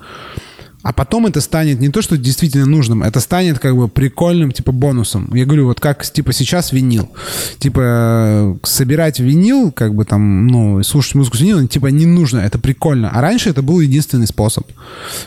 [0.82, 4.72] а потом это станет не то, что действительно нужным, это станет как бы прикольным, типа,
[4.72, 5.30] бонусом.
[5.34, 7.10] Я говорю, вот как, типа, сейчас винил.
[7.58, 12.60] Типа, собирать винил, как бы там, ну, слушать музыку с винилом, типа, не нужно, это
[12.60, 13.10] прикольно.
[13.10, 14.68] А раньше это был единственный способ.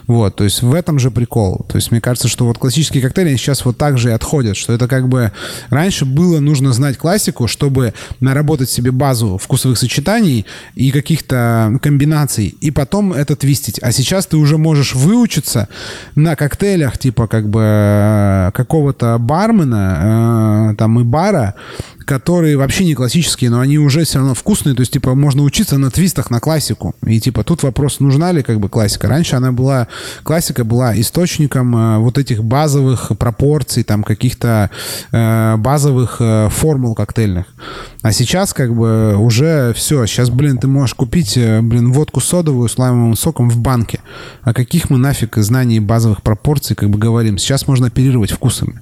[0.07, 1.67] Вот, то есть в этом же прикол.
[1.69, 4.73] То есть мне кажется, что вот классические коктейли сейчас вот так же и отходят, что
[4.73, 5.33] это как бы...
[5.69, 12.71] Раньше было нужно знать классику, чтобы наработать себе базу вкусовых сочетаний и каких-то комбинаций, и
[12.71, 13.79] потом это твистить.
[13.83, 15.69] А сейчас ты уже можешь выучить учатся
[16.15, 21.55] на коктейлях типа как бы э, какого-то бармена э, там и бара,
[22.05, 25.79] которые вообще не классические, но они уже все равно вкусные, то есть, типа, можно учиться
[25.79, 26.95] на твистах, на классику.
[27.07, 29.09] И, типа, тут вопрос, нужна ли, как бы, классика.
[29.09, 29.89] Раньше она была,
[30.23, 34.71] классика была источником э, вот этих базовых пропорций, там, каких-то
[35.13, 37.47] э, базовых э, формул коктейльных.
[38.03, 40.07] А сейчас, как бы, уже все.
[40.07, 44.01] Сейчас, блин, ты можешь купить, э, блин, водку содовую с лаймовым соком в банке.
[44.43, 47.39] О каких мы нафиг знаний базовых пропорций, как бы, говорим?
[47.39, 48.81] Сейчас можно оперировать вкусами.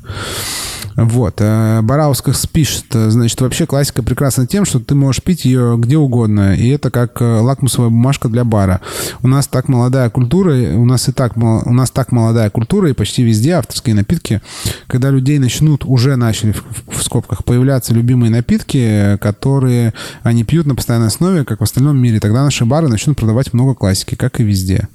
[1.01, 1.37] Вот.
[1.39, 6.55] Э, Бараусках пишет, значит, вообще классика прекрасна тем, что ты можешь пить ее где угодно,
[6.55, 8.83] и это как э, лакмусовая бумажка для бара.
[9.23, 12.93] У нас так молодая культура, у нас и так, у нас так молодая культура, и
[12.93, 14.43] почти везде авторские напитки,
[14.89, 20.75] когда людей начнут, уже начали в, в скобках появляться любимые напитки, которые они пьют на
[20.75, 24.45] постоянной основе, как в остальном мире, тогда наши бары начнут продавать много классики, как и
[24.45, 24.89] везде.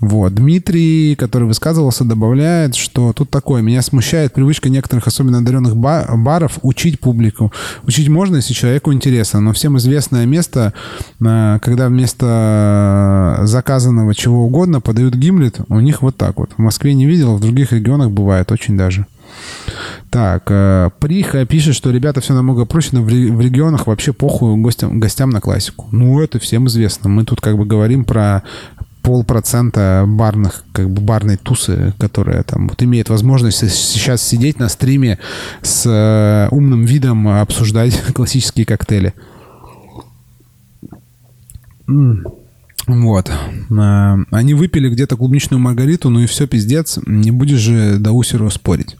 [0.00, 0.34] Вот.
[0.34, 6.58] Дмитрий, который высказывался, добавляет, что тут такое, меня смущает привычка некоторых особенно особенно одаренных баров,
[6.62, 7.52] учить публику.
[7.84, 10.72] Учить можно, если человеку интересно, но всем известное место,
[11.20, 16.50] э, когда вместо заказанного чего угодно подают гимлет, у них вот так вот.
[16.56, 19.06] В Москве не видел, в других регионах бывает очень даже.
[20.10, 24.98] Так, э, Приха пишет, что ребята все намного проще, но в регионах вообще похуй гостям,
[24.98, 25.86] гостям на классику.
[25.92, 27.08] Ну, это всем известно.
[27.08, 28.42] Мы тут как бы говорим про
[29.02, 35.18] полпроцента барных, как бы барной тусы, которая там вот имеет возможность сейчас сидеть на стриме
[35.62, 39.14] с э, умным видом обсуждать классические коктейли.
[42.94, 43.30] Вот.
[43.78, 46.98] А, они выпили где-то клубничную маргариту, ну и все, пиздец.
[47.06, 48.96] Не будешь же до усеру спорить.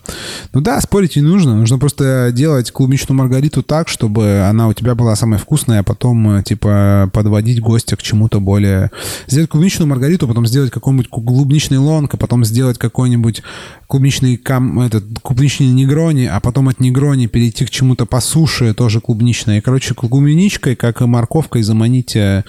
[0.52, 1.56] Ну да, спорить не нужно.
[1.56, 6.38] Нужно просто делать клубничную маргариту так, чтобы она у тебя была самая вкусная, а потом,
[6.38, 8.90] э, типа, подводить гостя к чему-то более...
[9.26, 13.42] Сделать клубничную маргариту, потом сделать какой-нибудь клубничный лонг, а потом сделать какой-нибудь
[13.86, 14.80] клубничный кам...
[14.80, 19.58] этот, клубничный негрони, а потом от негрони перейти к чему-то по суше, тоже клубничное.
[19.58, 22.44] И, короче, клубничкой, как и морковкой, заманить э,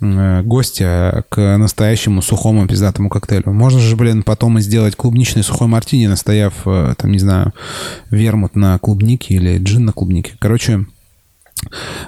[0.00, 0.42] Э,
[0.76, 3.52] гостя к настоящему сухому пиздатому коктейлю.
[3.52, 7.52] Можно же, блин, потом и сделать клубничный сухой мартини, настояв, э, там, не знаю,
[8.10, 10.34] вермут на клубнике или джин на клубнике.
[10.38, 10.86] Короче,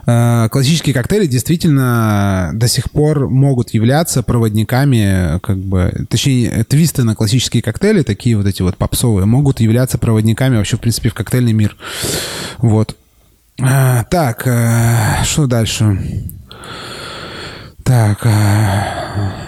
[0.07, 7.15] э, классические коктейли действительно до сих пор могут являться проводниками, как бы, точнее, твисты на
[7.15, 11.53] классические коктейли, такие вот эти вот попсовые, могут являться проводниками вообще, в принципе, в коктейльный
[11.53, 11.77] мир.
[12.59, 12.97] Вот.
[14.11, 14.43] Так,
[15.25, 15.99] что дальше?
[17.89, 19.48] Так.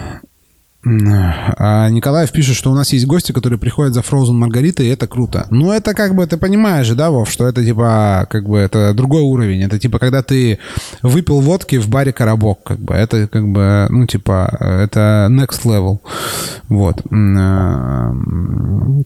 [0.83, 5.05] А, Николаев пишет, что у нас есть гости, которые приходят за Frozen Маргаритой, и это
[5.07, 5.45] круто.
[5.51, 8.93] Ну, это как бы, ты понимаешь же, да, Вов, что это типа, как бы, это
[8.93, 9.61] другой уровень.
[9.63, 10.57] Это типа, когда ты
[11.03, 15.99] выпил водки в баре «Коробок», как бы, это как бы, ну, типа, это next level.
[16.67, 17.03] Вот.
[17.11, 18.13] А,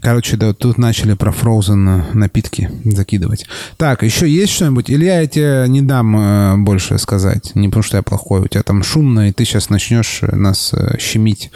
[0.01, 3.47] короче, да, тут начали про Frozen напитки закидывать.
[3.75, 4.89] Так, еще есть что-нибудь?
[4.89, 7.53] Или я тебе не дам э, больше сказать?
[7.55, 8.41] Не потому что я плохой.
[8.41, 11.51] У тебя там шумно, и ты сейчас начнешь нас э, щемить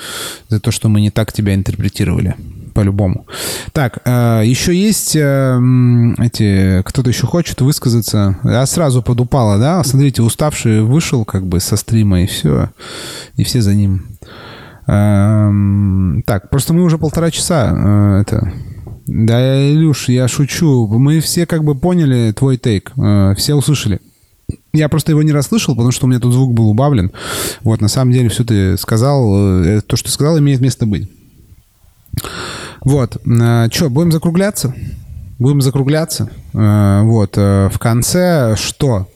[0.48, 2.36] за то, что мы не так тебя интерпретировали
[2.80, 3.26] по-любому.
[3.74, 5.60] Так, э, еще есть э,
[6.20, 6.82] эти...
[6.84, 8.38] Кто-то еще хочет высказаться?
[8.44, 9.84] Я сразу подупала, да?
[9.84, 12.70] Смотрите, уставший вышел как бы со стрима, и все.
[13.36, 14.06] И все за ним.
[14.88, 15.52] Э,
[16.26, 18.54] так, просто мы уже полтора часа это...
[19.08, 20.88] Да, Илюш, я шучу.
[20.88, 22.92] Мы все как бы поняли твой тейк.
[23.36, 24.00] Все услышали.
[24.74, 27.12] Я просто его не расслышал, потому что у меня тут звук был убавлен.
[27.62, 31.10] Вот, на самом деле, все ты сказал, э, то, что ты сказал, имеет место быть.
[32.82, 33.18] Вот.
[33.26, 34.76] Э, что, будем закругляться?
[35.40, 36.30] Будем закругляться.
[36.54, 37.36] Э, вот.
[37.36, 39.08] В конце что?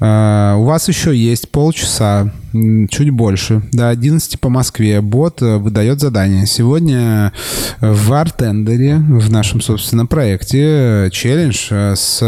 [0.00, 5.00] У вас еще есть полчаса, чуть больше, до 11 по Москве.
[5.00, 6.46] Бот выдает задание.
[6.46, 7.32] Сегодня
[7.80, 12.22] в Артендере, в нашем, собственно, проекте, челлендж с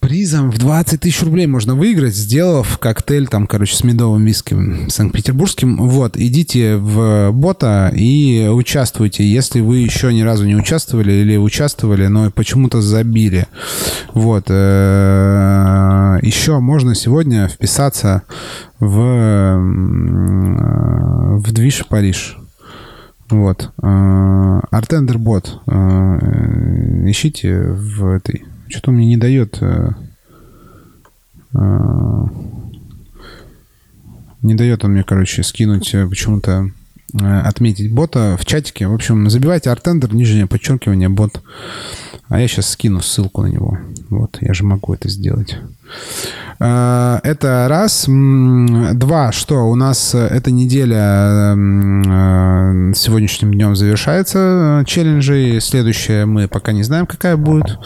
[0.00, 4.56] призом в 20 тысяч рублей можно выиграть, сделав коктейль там, короче, с медовым виски
[4.88, 5.76] санкт-петербургским.
[5.76, 12.06] Вот, идите в бота и участвуйте, если вы еще ни разу не участвовали или участвовали,
[12.06, 13.46] но почему-то забили.
[14.14, 14.46] Вот.
[14.48, 18.22] Э, еще можно сегодня вписаться
[18.78, 19.58] в,
[21.38, 22.38] в движ Париж.
[23.30, 23.72] Вот.
[23.76, 25.60] Артендер бот.
[25.66, 29.58] Ищите в этой что-то мне не дает...
[29.60, 29.90] Э,
[31.54, 32.24] э,
[34.42, 36.70] не дает он мне, короче, скинуть э, почему-то
[37.14, 38.86] отметить бота в чатике.
[38.86, 41.42] В общем, забивайте артендер, нижнее подчеркивание, бот.
[42.28, 43.78] А я сейчас скину ссылку на него.
[44.10, 45.56] Вот, я же могу это сделать.
[46.60, 48.04] А, это раз.
[48.06, 51.54] Два, что у нас эта неделя а,
[52.94, 55.58] сегодняшним днем завершается челленджи.
[55.60, 57.78] Следующая мы пока не знаем, какая будет.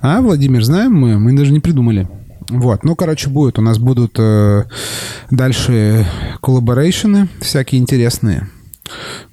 [0.00, 1.18] А, Владимир, знаем мы?
[1.18, 2.08] Мы даже не придумали.
[2.50, 3.58] Вот, ну, короче, будет.
[3.58, 4.64] У нас будут э,
[5.30, 6.06] дальше
[6.40, 8.48] collaboration ы всякие интересные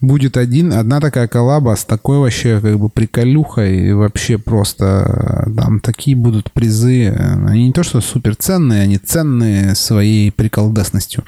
[0.02, 5.80] будет один, одна такая коллаба с такой вообще как бы приколюхой и вообще просто там
[5.80, 7.10] такие будут призы.
[7.48, 11.24] Они не то что супер ценные, они ценные своей приколдесностью.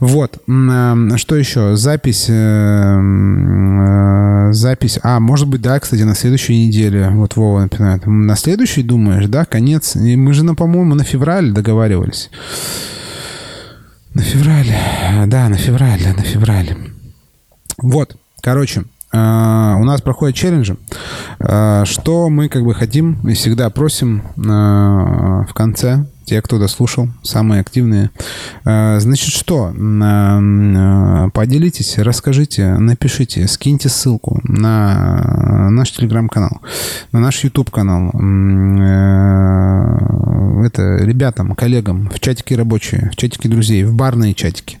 [0.00, 0.38] Вот.
[0.48, 1.76] Э, что еще?
[1.76, 2.26] Запись.
[2.28, 4.98] Э, э, запись.
[5.02, 7.10] А, может быть, да, кстати, на следующей неделе.
[7.10, 8.06] Вот Вова напоминает.
[8.06, 9.44] На следующей думаешь, да?
[9.44, 9.96] Конец.
[9.96, 12.30] И мы же, на, по-моему, на февраль договаривались.
[14.14, 14.72] На февраль.
[15.26, 16.95] Да, на февраль, на февраль.
[17.78, 20.76] Вот, короче, а, у нас проходят челленджи.
[21.40, 27.08] А, что мы как бы хотим и всегда просим а, в конце те, кто дослушал,
[27.22, 28.10] самые активные.
[28.64, 29.72] Э, значит, что?
[29.72, 36.60] Э, поделитесь, расскажите, напишите, скиньте ссылку на наш телеграм-канал,
[37.12, 38.10] на наш YouTube-канал.
[38.12, 38.96] Э,
[40.66, 44.78] это ребятам, коллегам в чатике рабочие, в чатике друзей, в барные чатики.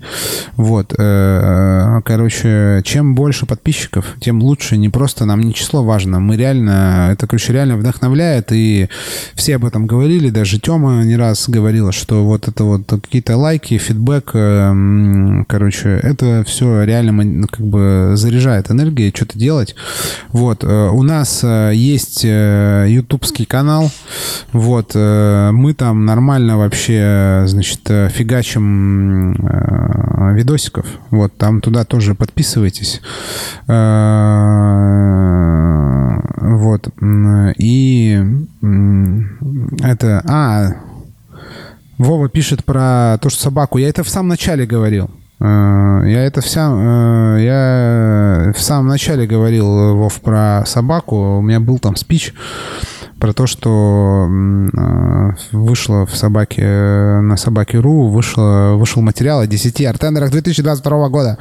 [0.56, 0.92] Вот.
[0.96, 4.76] Короче, чем больше подписчиков, тем лучше.
[4.78, 6.18] Не просто нам не число важно.
[6.18, 8.50] Мы реально, это, короче, реально вдохновляет.
[8.52, 8.88] И
[9.34, 10.30] все об этом говорили.
[10.30, 15.90] Даже Тёма не раз раз говорила, что вот это вот какие-то лайки, фидбэк, эм, короче,
[16.02, 19.74] это все реально ну, как бы заряжает энергией, что-то делать.
[20.30, 23.90] Вот, э, у нас э, есть э, ютубский канал,
[24.52, 29.34] вот, мы там нормально вообще, значит, фигачим
[30.34, 33.00] видосиков, вот, там туда тоже подписывайтесь.
[36.46, 36.88] Вот,
[37.58, 38.24] и
[39.82, 40.68] это, а,
[41.98, 43.78] Вова пишет про то, что собаку.
[43.78, 45.10] Я это в самом начале говорил.
[45.40, 51.38] Э, я это вся, э, я в самом начале говорил, Вов, про собаку.
[51.38, 52.34] У меня был там спич
[53.18, 56.66] про то, что э, вышло в собаке,
[57.22, 61.38] на собаке.ру вышло, вышел материал о 10 артендерах 2022 года.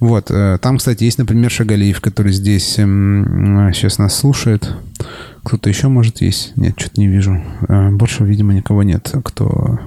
[0.00, 0.30] Вот.
[0.60, 4.70] Там, кстати, есть, например, Шагалиев, который здесь сейчас нас слушает.
[5.44, 6.52] Кто-то еще, может, есть?
[6.56, 7.42] Нет, что-то не вижу.
[7.68, 9.78] Э, больше, видимо, никого нет, кто,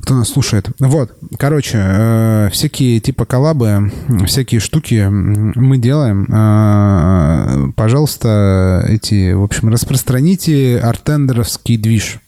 [0.00, 0.70] кто нас слушает.
[0.78, 3.92] Вот, короче, э, всякие типа коллабы,
[4.26, 6.26] всякие штуки мы делаем.
[6.32, 12.18] Э, пожалуйста, эти, в общем, распространите артендеровский движ.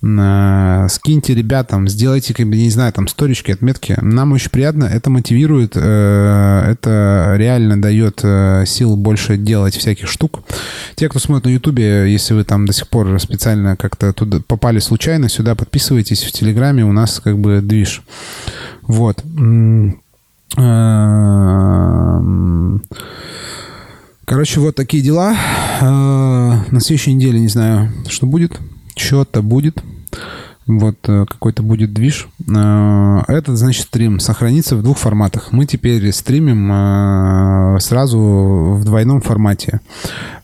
[0.00, 3.98] Скиньте ребятам, сделайте, как бы, не знаю, там, сторички, отметки.
[4.00, 8.24] Нам очень приятно, это мотивирует, это реально дает
[8.68, 10.44] сил больше делать всяких штук.
[10.94, 14.78] Те, кто смотрит на Ютубе, если вы там до сих пор специально как-то туда попали
[14.78, 18.02] случайно, сюда подписывайтесь в Телеграме, у нас как бы движ.
[18.82, 19.22] Вот.
[20.56, 22.82] Эм,
[24.24, 25.36] короче, вот такие дела.
[25.80, 25.84] Э,
[26.70, 28.58] на следующей неделе не знаю, что будет.
[28.96, 29.82] Что-то будет.
[30.66, 32.28] Вот э, какой-то будет движ.
[32.48, 35.52] Э, этот, значит, стрим сохранится в двух форматах.
[35.52, 39.80] Мы теперь стримим э, сразу в двойном формате.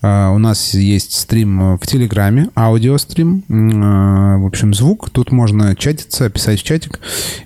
[0.00, 5.10] У нас есть стрим в Телеграме, аудиострим, в общем, звук.
[5.10, 7.00] Тут можно чатиться, писать в чатик.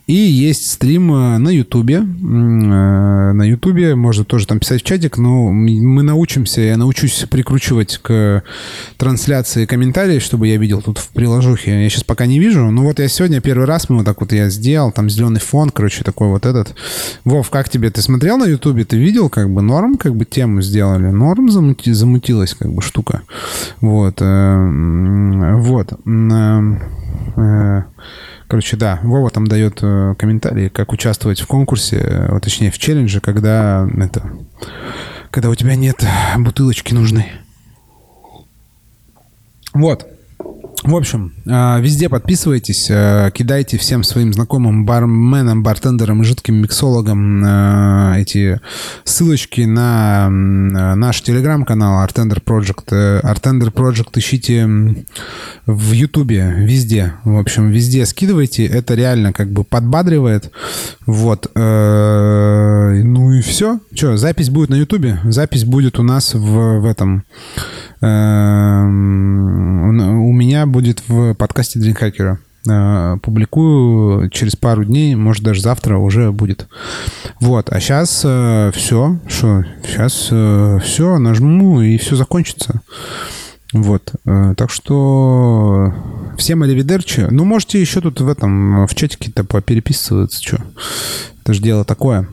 [0.06, 2.00] И есть стрим на Ютубе.
[2.00, 8.42] На Ютубе можно тоже там писать в чатик, но мы научимся, я научусь прикручивать к
[8.98, 11.84] трансляции комментарии, чтобы я видел тут в приложухе.
[11.84, 14.32] Я сейчас пока не вижу, ну вот я сегодня первый раз, мы вот так вот
[14.32, 16.74] я сделал, там зеленый фон, короче, такой вот этот.
[17.24, 17.90] Вов, как тебе?
[17.90, 18.84] Ты смотрел на Ютубе?
[18.84, 21.08] Ты видел, как бы норм, как бы тему сделали?
[21.08, 23.22] Норм замути, замутилась, как бы штука.
[23.80, 24.20] Вот.
[24.20, 25.92] Э, вот.
[25.92, 26.76] Э,
[27.36, 27.82] э,
[28.48, 34.30] короче, да, Вова там дает комментарии, как участвовать в конкурсе, точнее в челлендже, когда это,
[35.30, 36.04] когда у тебя нет
[36.38, 37.32] бутылочки нужной.
[39.74, 40.06] Вот.
[40.84, 47.44] В общем, э, везде подписывайтесь, э, кидайте всем своим знакомым барменам, бартендерам и жидким миксологам
[47.44, 48.60] э, эти
[49.04, 53.22] ссылочки на наш телеграм-канал Artender Project.
[53.22, 54.66] Artender Project ищите
[55.66, 57.14] в Ютубе, везде.
[57.24, 58.66] В общем, везде скидывайте.
[58.66, 60.50] Это реально как бы подбадривает.
[61.06, 61.50] Вот.
[61.54, 63.78] Ну и все.
[63.94, 65.20] Че, запись будет на Ютубе?
[65.24, 67.24] Запись будет у нас в, в этом
[68.02, 68.06] у
[70.32, 72.40] меня будет в подкасте Дринхакера.
[72.68, 76.68] Э, публикую через пару дней, может даже завтра уже будет.
[77.40, 82.80] Вот, а сейчас э, все, что, сейчас э, все, нажму и все закончится.
[83.72, 85.94] Вот, так что
[86.36, 87.26] всем аривидерчи.
[87.30, 90.58] Ну, можете еще тут в этом, в чатике-то попереписываться, что.
[91.40, 92.28] Это же дело такое.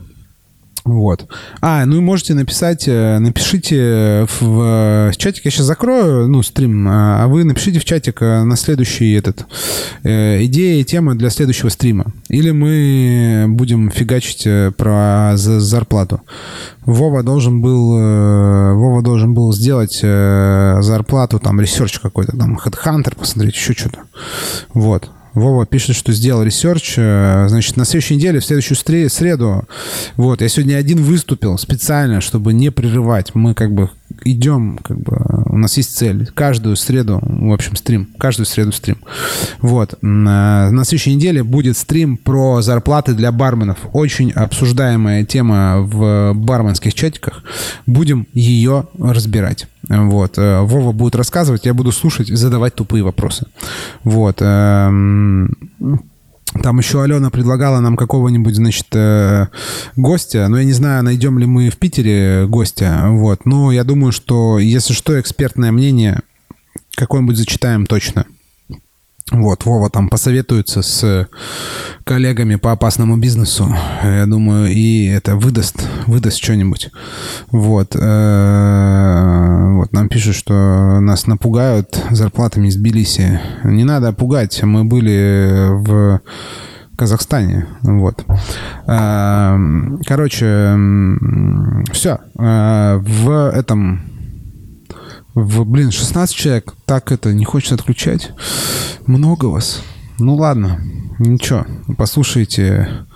[0.84, 1.28] Вот.
[1.60, 6.88] А, ну и можете написать, э, напишите в, в чатик, я сейчас закрою, ну, стрим,
[6.88, 9.46] а, а вы напишите в чатик э, на следующий этот,
[10.04, 12.12] э, идеи, темы для следующего стрима.
[12.28, 16.22] Или мы будем фигачить э, про за, зарплату.
[16.86, 23.16] Вова должен был, э, Вова должен был сделать э, зарплату, там, research какой-то, там, HeadHunter,
[23.16, 24.00] посмотреть, еще что-то.
[24.72, 25.10] Вот.
[25.34, 26.94] Вова пишет, что сделал research.
[26.96, 28.76] Э, значит, на следующей неделе, в следующую
[29.08, 29.64] среду,
[30.16, 33.34] вот, я сегодня один выступил специально, чтобы не прерывать.
[33.34, 33.90] Мы как бы
[34.24, 35.16] идем, как бы,
[35.46, 36.30] у нас есть цель.
[36.34, 38.08] Каждую среду, в общем, стрим.
[38.18, 38.98] Каждую среду стрим.
[39.60, 39.94] Вот.
[40.02, 43.78] На следующей неделе будет стрим про зарплаты для барменов.
[43.92, 47.42] Очень обсуждаемая тема в барменских чатиках.
[47.86, 49.66] Будем ее разбирать.
[49.90, 50.38] Вот.
[50.38, 53.46] Э, Вова будет рассказывать, я буду слушать и задавать тупые вопросы.
[54.04, 54.36] Вот.
[54.40, 55.56] Эм,
[56.62, 59.48] там еще Алена предлагала нам какого-нибудь, значит, э,
[59.96, 60.46] гостя.
[60.48, 63.02] Но я не знаю, найдем ли мы в Питере гостя.
[63.08, 63.46] Вот.
[63.46, 66.20] Но я думаю, что, если что, экспертное мнение
[66.94, 68.26] какое-нибудь зачитаем точно.
[69.30, 71.28] Вот, Вова там посоветуется с
[72.04, 73.72] коллегами по опасному бизнесу.
[74.02, 76.90] Я думаю, и это выдаст, выдаст что-нибудь.
[77.52, 77.94] Вот.
[77.94, 83.40] Э, вот нам пишут, что нас напугают зарплатами из Тбилиси.
[83.62, 84.60] Не надо пугать.
[84.64, 86.20] Мы были в
[86.96, 87.66] Казахстане.
[87.82, 88.24] Вот.
[88.88, 89.56] Э,
[90.06, 90.76] короче,
[91.92, 92.18] все.
[92.36, 94.02] Э, в этом
[95.34, 96.74] в, блин, 16 человек.
[96.86, 98.32] Так это не хочется отключать.
[99.06, 99.82] Много вас.
[100.18, 100.80] Ну ладно,
[101.18, 101.66] ничего.
[101.96, 103.06] Послушайте.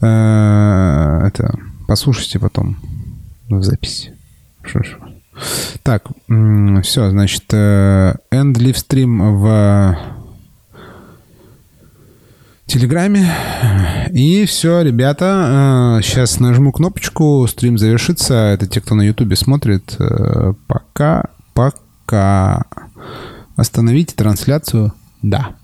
[0.00, 1.58] Э, это.
[1.86, 2.76] Послушайте потом
[3.48, 4.14] в записи.
[4.62, 4.82] Что.
[5.82, 6.04] Так,
[6.82, 9.96] все, значит, э, end live stream в
[12.66, 13.32] Телеграме.
[14.12, 18.34] И все, ребята, сейчас э, нажму кнопочку, стрим завершится.
[18.34, 19.96] Это те, кто на Ютубе смотрит.
[19.98, 22.64] Э, пока пока.
[23.56, 24.92] Остановите трансляцию.
[25.22, 25.56] Да.